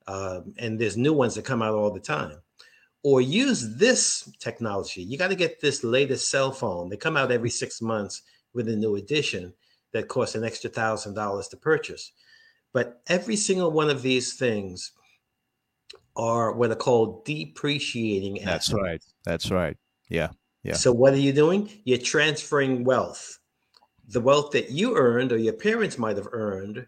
Um, 0.08 0.54
and 0.58 0.76
there's 0.76 0.96
new 0.96 1.12
ones 1.12 1.36
that 1.36 1.44
come 1.44 1.62
out 1.62 1.74
all 1.74 1.92
the 1.92 2.00
time. 2.00 2.42
Or 3.04 3.20
use 3.20 3.76
this 3.76 4.28
technology. 4.40 5.04
You 5.04 5.18
got 5.18 5.28
to 5.28 5.36
get 5.36 5.60
this 5.60 5.84
latest 5.84 6.28
cell 6.30 6.50
phone. 6.50 6.88
They 6.88 6.96
come 6.96 7.16
out 7.16 7.30
every 7.30 7.48
six 7.48 7.80
months 7.80 8.22
with 8.54 8.68
a 8.68 8.74
new 8.74 8.96
edition 8.96 9.54
that 9.92 10.08
costs 10.08 10.34
an 10.34 10.42
extra 10.42 10.68
thousand 10.68 11.14
dollars 11.14 11.46
to 11.48 11.56
purchase. 11.56 12.10
But 12.72 13.02
every 13.06 13.36
single 13.36 13.70
one 13.70 13.88
of 13.88 14.02
these 14.02 14.34
things 14.34 14.90
are 16.16 16.50
what 16.50 16.72
are 16.72 16.74
called 16.74 17.24
depreciating 17.24 18.42
assets. 18.42 18.66
That's 18.66 18.82
right. 18.82 19.04
That's 19.24 19.50
right. 19.52 19.76
Yeah. 20.08 20.30
Yeah. 20.64 20.74
So 20.74 20.90
what 20.92 21.14
are 21.14 21.18
you 21.18 21.32
doing? 21.32 21.70
You're 21.84 21.98
transferring 21.98 22.82
wealth 22.82 23.38
the 24.08 24.20
wealth 24.20 24.52
that 24.52 24.70
you 24.70 24.96
earned 24.96 25.32
or 25.32 25.36
your 25.36 25.52
parents 25.52 25.98
might 25.98 26.16
have 26.16 26.28
earned 26.32 26.86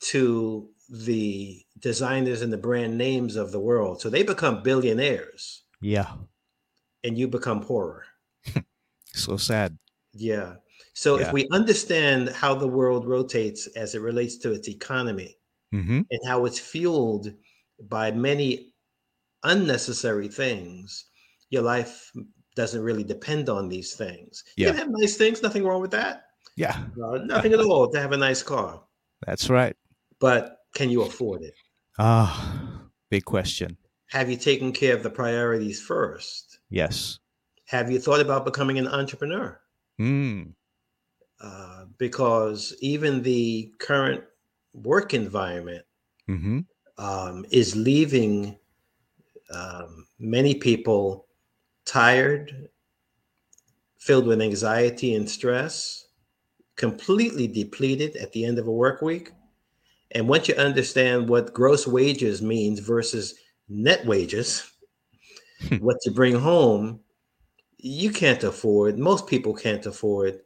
to 0.00 0.68
the 0.88 1.62
designers 1.78 2.42
and 2.42 2.52
the 2.52 2.58
brand 2.58 2.96
names 2.96 3.36
of 3.36 3.52
the 3.52 3.60
world. 3.60 4.00
So 4.00 4.10
they 4.10 4.22
become 4.22 4.62
billionaires. 4.62 5.64
Yeah. 5.80 6.12
And 7.04 7.16
you 7.16 7.28
become 7.28 7.62
poorer. 7.62 8.04
so 9.06 9.36
sad. 9.36 9.78
Yeah. 10.12 10.54
So 10.92 11.18
yeah. 11.18 11.26
if 11.26 11.32
we 11.32 11.48
understand 11.50 12.30
how 12.30 12.54
the 12.54 12.68
world 12.68 13.06
rotates 13.06 13.66
as 13.68 13.94
it 13.94 14.00
relates 14.00 14.36
to 14.38 14.52
its 14.52 14.68
economy 14.68 15.36
mm-hmm. 15.72 16.00
and 16.10 16.20
how 16.26 16.44
it's 16.44 16.58
fueled 16.58 17.32
by 17.88 18.10
many 18.10 18.72
unnecessary 19.44 20.28
things, 20.28 21.06
your 21.50 21.62
life 21.62 22.12
doesn't 22.56 22.82
really 22.82 23.04
depend 23.04 23.48
on 23.48 23.68
these 23.68 23.94
things. 23.94 24.44
You 24.56 24.66
can 24.66 24.76
have 24.76 24.88
nice 24.90 25.16
things, 25.16 25.42
nothing 25.42 25.64
wrong 25.64 25.80
with 25.80 25.92
that. 25.92 26.24
Yeah. 26.56 26.76
Uh, 27.02 27.18
nothing 27.18 27.52
at 27.52 27.60
all 27.60 27.90
to 27.90 28.00
have 28.00 28.12
a 28.12 28.16
nice 28.16 28.42
car. 28.42 28.82
That's 29.26 29.48
right. 29.48 29.76
But 30.20 30.58
can 30.74 30.90
you 30.90 31.02
afford 31.02 31.42
it? 31.42 31.54
Ah, 31.98 32.82
big 33.10 33.24
question. 33.24 33.76
Have 34.08 34.30
you 34.30 34.36
taken 34.36 34.72
care 34.72 34.94
of 34.94 35.02
the 35.02 35.10
priorities 35.10 35.80
first? 35.80 36.58
Yes. 36.70 37.18
Have 37.66 37.90
you 37.90 37.98
thought 37.98 38.20
about 38.20 38.44
becoming 38.44 38.78
an 38.78 38.88
entrepreneur? 38.88 39.60
Mm. 40.00 40.52
Uh, 41.40 41.84
because 41.98 42.74
even 42.80 43.22
the 43.22 43.72
current 43.78 44.22
work 44.74 45.14
environment 45.14 45.84
mm-hmm. 46.28 46.60
um, 46.98 47.46
is 47.50 47.76
leaving 47.76 48.58
um, 49.54 50.06
many 50.18 50.54
people 50.54 51.26
tired, 51.90 52.68
filled 53.98 54.26
with 54.26 54.40
anxiety 54.40 55.14
and 55.14 55.28
stress, 55.28 56.06
completely 56.76 57.48
depleted 57.48 58.14
at 58.16 58.32
the 58.32 58.44
end 58.44 58.58
of 58.58 58.68
a 58.68 58.72
work 58.72 59.02
week. 59.02 59.32
And 60.12 60.28
once 60.28 60.48
you 60.48 60.54
understand 60.54 61.28
what 61.28 61.52
gross 61.52 61.86
wages 61.86 62.40
means 62.42 62.78
versus 62.78 63.34
net 63.68 64.06
wages, 64.06 64.70
hmm. 65.68 65.76
what 65.76 65.96
you 66.04 66.12
bring 66.12 66.36
home, 66.36 67.00
you 67.78 68.10
can't 68.10 68.44
afford, 68.44 68.96
most 68.96 69.26
people 69.26 69.54
can't 69.54 69.84
afford. 69.84 70.38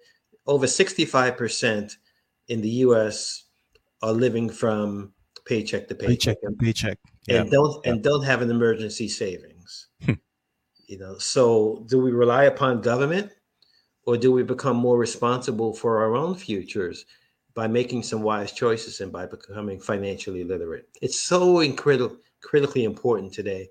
Over 0.47 0.67
65% 0.67 1.93
in 2.49 2.61
the 2.63 2.71
US 2.87 3.45
are 4.03 4.13
living 4.13 4.49
from 4.49 5.13
paycheck 5.45 5.89
to 5.89 5.95
paycheck. 5.95 6.09
Paycheck 6.09 6.39
and 6.43 6.59
paycheck. 6.59 6.99
Yeah. 7.27 7.43
And 7.43 7.51
don't 7.51 7.85
yeah. 7.85 7.93
and 7.93 8.03
don't 8.03 8.25
have 8.25 8.41
an 8.41 8.51
emergency 8.51 9.09
savings. 9.09 9.54
You 10.87 10.99
know, 10.99 11.19
so 11.19 11.85
do 11.87 12.01
we 12.01 12.13
rely 12.13 12.45
upon 12.45 12.81
government 12.81 13.33
or 14.07 14.17
do 14.17 14.33
we 14.33 14.43
become 14.43 14.77
more 14.77 14.99
responsible 14.99 15.73
for 15.73 16.03
our 16.03 16.15
own 16.15 16.35
futures 16.35 17.07
by 17.55 17.67
making 17.67 18.03
some 18.03 18.23
wise 18.23 18.53
choices 18.53 19.01
and 19.01 19.13
by 19.13 19.27
becoming 19.27 19.81
financially 19.81 20.45
literate? 20.45 20.89
It's 21.01 21.21
so 21.21 21.61
incredible, 21.61 22.17
critically 22.43 22.85
important 22.85 23.33
today. 23.33 23.69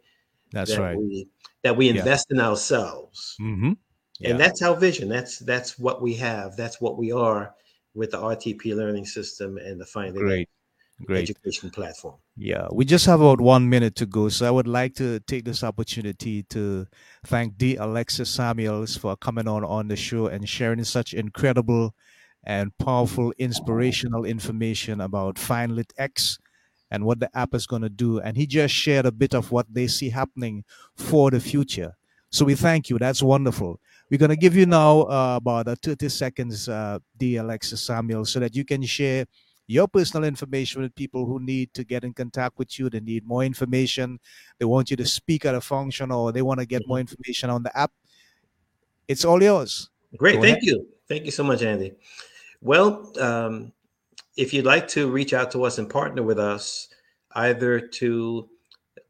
That's 0.52 0.72
that 0.72 0.82
right. 0.82 0.98
We, 0.98 1.28
that 1.64 1.78
we 1.78 1.90
invest 1.90 2.28
yeah. 2.30 2.38
in 2.38 2.42
ourselves, 2.42 3.36
mm-hmm. 3.42 3.74
yeah. 4.20 4.30
and 4.30 4.40
that's 4.40 4.62
our 4.62 4.76
vision. 4.76 5.10
That's 5.10 5.40
that's 5.40 5.80
what 5.80 6.02
we 6.02 6.14
have. 6.16 6.56
That's 6.56 6.80
what 6.80 6.98
we 6.98 7.12
are 7.12 7.56
with 7.96 8.12
the 8.12 8.18
RTP 8.18 8.76
learning 8.76 9.06
system 9.06 9.58
and 9.58 9.82
the 9.82 9.86
Finding 9.86 10.22
Great. 10.22 10.50
Great. 11.06 11.30
education 11.30 11.70
platform. 11.70 12.16
Yeah, 12.38 12.68
we 12.72 12.86
just 12.86 13.06
have 13.08 13.20
about 13.20 13.42
one 13.42 13.70
minute 13.70 13.96
to 13.96 14.06
go. 14.06 14.30
So 14.30 14.48
I 14.48 14.52
would 14.52 14.68
like 14.68 14.96
to 14.96 15.20
take 15.22 15.44
this 15.44 15.64
opportunity 15.64 16.44
to 16.44 16.88
thank 17.26 17.58
D. 17.58 17.76
Alexis 17.76 18.30
Samuels 18.30 18.96
for 18.96 19.16
coming 19.18 19.48
on 19.48 19.64
on 19.66 19.88
the 19.88 19.96
show 19.96 20.28
and 20.28 20.48
sharing 20.48 20.84
such 20.84 21.14
incredible 21.14 21.94
and 22.46 22.78
powerful, 22.78 23.34
inspirational 23.38 24.26
information 24.26 25.02
about 25.02 25.36
FinLit 25.36 25.92
X 25.98 26.38
and 26.92 27.06
what 27.06 27.20
the 27.20 27.30
app 27.38 27.54
is 27.54 27.66
going 27.66 27.82
to 27.82 27.90
do. 27.90 28.20
And 28.20 28.38
he 28.38 28.46
just 28.46 28.74
shared 28.74 29.06
a 29.06 29.12
bit 29.12 29.34
of 29.34 29.52
what 29.52 29.66
they 29.74 29.88
see 29.88 30.10
happening 30.10 30.64
for 30.96 31.32
the 31.32 31.40
future. 31.40 31.96
So 32.30 32.46
we 32.46 32.56
thank 32.56 32.90
you. 32.90 32.98
That's 32.98 33.22
wonderful. 33.24 33.80
We're 34.10 34.18
going 34.18 34.30
to 34.30 34.36
give 34.38 34.56
you 34.56 34.66
now 34.66 35.02
uh, 35.04 35.36
about 35.38 35.68
uh, 35.68 35.76
30 35.82 36.10
seconds, 36.10 36.70
uh, 36.70 37.00
D. 37.18 37.38
Alexis 37.38 37.82
Samuel, 37.82 38.26
so 38.26 38.40
that 38.40 38.56
you 38.56 38.64
can 38.66 38.84
share 38.84 39.26
your 39.68 39.88
personal 39.88 40.28
information 40.28 40.82
with 40.82 40.94
people 40.96 41.26
who 41.26 41.40
need 41.40 41.74
to 41.74 41.84
get 41.84 42.04
in 42.04 42.14
contact 42.14 42.58
with 42.58 42.78
you. 42.78 42.90
They 42.90 43.00
need 43.00 43.26
more 43.26 43.44
information. 43.44 44.20
They 44.60 44.66
want 44.66 44.92
you 44.92 44.98
to 44.98 45.06
speak 45.06 45.46
at 45.46 45.56
a 45.56 45.62
function 45.62 46.12
or 46.12 46.32
they 46.32 46.42
want 46.42 46.60
to 46.60 46.66
get 46.66 46.88
more 46.88 47.00
information 47.00 47.50
on 47.50 47.64
the 47.64 47.76
app. 47.78 47.92
It's 49.08 49.26
all 49.26 49.42
yours. 49.42 49.90
Great. 50.18 50.36
Go 50.36 50.42
Thank 50.42 50.58
ahead. 50.58 50.64
you. 50.64 50.88
Thank 51.08 51.26
you 51.26 51.32
so 51.32 51.44
much, 51.44 51.62
Andy. 51.62 51.94
Well, 52.62 53.12
um, 53.20 53.74
if 54.38 54.54
you'd 54.54 54.66
like 54.66 54.88
to 54.90 55.10
reach 55.10 55.34
out 55.34 55.52
to 55.52 55.64
us 55.64 55.78
and 55.78 55.90
partner 55.90 56.24
with 56.24 56.40
us, 56.40 56.90
either 57.36 57.80
to 57.80 58.50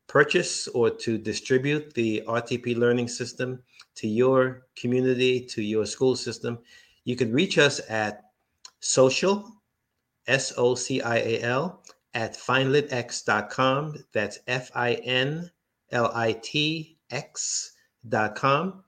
purchase 0.07 0.67
or 0.69 0.89
to 0.89 1.17
distribute 1.17 1.93
the 1.93 2.23
RTP 2.27 2.77
learning 2.77 3.07
system, 3.07 3.61
to 3.95 4.07
your 4.07 4.65
community, 4.75 5.39
to 5.39 5.61
your 5.61 5.85
school 5.85 6.15
system, 6.15 6.59
you 7.05 7.15
can 7.15 7.31
reach 7.31 7.57
us 7.57 7.79
at 7.89 8.23
social, 8.79 9.51
S 10.27 10.53
O 10.57 10.75
C 10.75 11.01
I 11.01 11.17
A 11.17 11.41
L, 11.41 11.83
at 12.13 12.35
finlitx.com. 12.35 13.95
That's 14.13 14.39
F 14.47 14.71
I 14.75 14.93
N 14.93 15.51
L 15.91 16.11
I 16.13 16.33
T 16.41 16.97
X.com. 17.11 18.83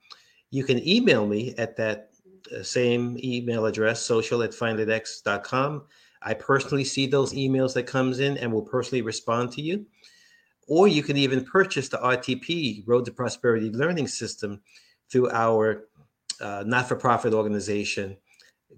You 0.50 0.64
can 0.64 0.86
email 0.86 1.26
me 1.26 1.54
at 1.58 1.76
that 1.76 2.10
uh, 2.56 2.62
same 2.62 3.18
email 3.22 3.66
address, 3.66 4.00
social 4.00 4.42
at 4.42 4.50
finlitx.com. 4.50 5.84
I 6.22 6.34
personally 6.34 6.84
see 6.84 7.06
those 7.06 7.32
emails 7.32 7.74
that 7.74 7.84
comes 7.84 8.20
in 8.20 8.38
and 8.38 8.52
will 8.52 8.62
personally 8.62 9.02
respond 9.02 9.52
to 9.52 9.62
you. 9.62 9.86
Or 10.68 10.88
you 10.88 11.02
can 11.02 11.16
even 11.16 11.44
purchase 11.44 11.88
the 11.88 11.98
RTP, 11.98 12.82
Road 12.86 13.04
to 13.04 13.12
Prosperity 13.12 13.70
Learning 13.70 14.08
System, 14.08 14.60
through 15.10 15.30
our 15.30 15.84
uh, 16.40 16.64
not-for-profit 16.66 17.32
organization. 17.32 18.16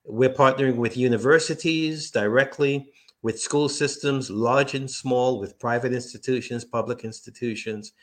We're 0.07 0.29
partnering 0.29 0.75
with 0.75 0.97
universities 0.97 2.11
directly, 2.11 2.91
with 3.23 3.39
school 3.39 3.67
systems, 3.67 4.29
large 4.29 4.75
and 4.75 4.87
small, 4.89 5.39
with 5.39 5.57
private 5.57 5.93
institutions, 5.93 6.63
public 6.63 7.03
institutions, 7.03 7.93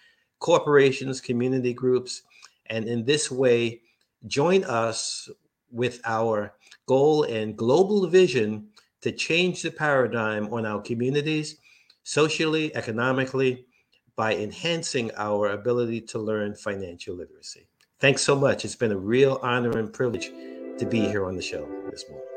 corporations, 0.41 1.21
community 1.21 1.73
groups. 1.73 2.23
And 2.67 2.89
in 2.89 3.05
this 3.05 3.31
way, 3.31 3.83
join 4.27 4.65
us 4.65 5.29
with 5.71 6.01
our 6.05 6.55
goal 6.87 7.23
and 7.25 7.57
global 7.57 8.09
vision 8.09 8.67
to 9.03 9.13
change 9.13 9.63
the 9.63 9.71
paradigm 9.71 10.53
on 10.53 10.67
our 10.67 10.83
communities, 10.83 11.59
socially, 12.03 12.75
economically, 12.75 13.65
by 14.17 14.35
enhancing 14.35 15.11
our 15.17 15.51
ability 15.51 16.01
to 16.01 16.19
learn 16.19 16.55
financial 16.55 17.17
literacy. 17.17 17.67
Thanks 18.01 18.23
so 18.23 18.35
much. 18.35 18.65
It's 18.65 18.75
been 18.75 18.93
a 18.93 18.97
real 18.97 19.39
honor 19.43 19.79
and 19.79 19.93
privilege 19.93 20.31
to 20.79 20.87
be 20.87 21.01
here 21.01 21.25
on 21.25 21.37
the 21.37 21.43
show 21.43 21.67
this 21.91 22.05
morning. 22.09 22.29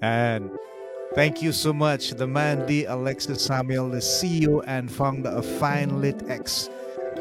And 0.00 0.50
thank 1.14 1.42
you 1.42 1.52
so 1.52 1.72
much, 1.72 2.10
the 2.10 2.26
man 2.26 2.66
D. 2.66 2.84
Alexis 2.84 3.44
Samuel, 3.44 3.88
the 3.90 3.98
CEO 3.98 4.62
and 4.66 4.90
founder 4.90 5.30
of 5.30 5.44
FinLitX, 5.44 6.70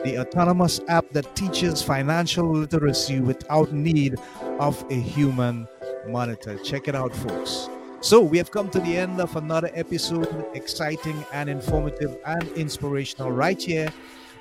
the 0.03 0.19
autonomous 0.19 0.79
app 0.87 1.09
that 1.11 1.35
teaches 1.35 1.81
financial 1.81 2.49
literacy 2.51 3.19
without 3.19 3.71
need 3.71 4.15
of 4.59 4.85
a 4.89 4.95
human 4.95 5.67
monitor. 6.07 6.57
Check 6.59 6.87
it 6.87 6.95
out, 6.95 7.15
folks. 7.15 7.69
So, 8.03 8.19
we 8.19 8.37
have 8.37 8.51
come 8.51 8.69
to 8.71 8.81
the 8.81 8.97
end 8.97 9.21
of 9.21 9.33
another 9.37 9.71
episode, 9.73 10.45
exciting 10.53 11.25
and 11.31 11.49
informative 11.49 12.17
and 12.25 12.43
inspirational, 12.49 13.31
right 13.31 13.59
here 13.59 13.93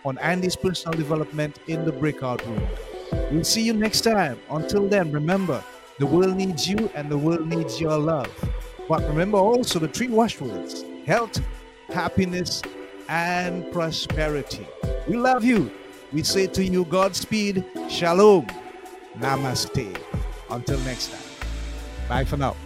on 0.04 0.18
Andy's 0.18 0.56
Personal 0.56 0.98
Development 0.98 1.56
in 1.68 1.84
the 1.84 1.92
Breakout 1.92 2.44
Room. 2.44 2.66
We'll 3.30 3.44
see 3.44 3.62
you 3.62 3.72
next 3.72 4.00
time. 4.00 4.40
Until 4.50 4.88
then, 4.88 5.12
remember 5.12 5.62
the 6.00 6.06
world 6.06 6.36
needs 6.36 6.68
you 6.68 6.90
and 6.96 7.08
the 7.08 7.16
world 7.16 7.46
needs 7.46 7.80
your 7.80 7.96
love. 7.98 8.28
But 8.88 9.06
remember 9.06 9.38
also 9.38 9.78
the 9.78 9.86
three 9.86 10.08
watchwords 10.08 10.84
health, 11.06 11.40
happiness, 11.86 12.62
and 13.08 13.70
prosperity. 13.70 14.66
We 15.06 15.16
love 15.16 15.44
you. 15.44 15.70
We 16.12 16.24
say 16.24 16.48
to 16.48 16.64
you, 16.64 16.84
Godspeed, 16.86 17.64
Shalom, 17.88 18.48
Namaste. 19.18 20.02
Until 20.50 20.80
next 20.80 21.12
time. 21.12 21.48
Bye 22.08 22.24
for 22.24 22.36
now. 22.36 22.56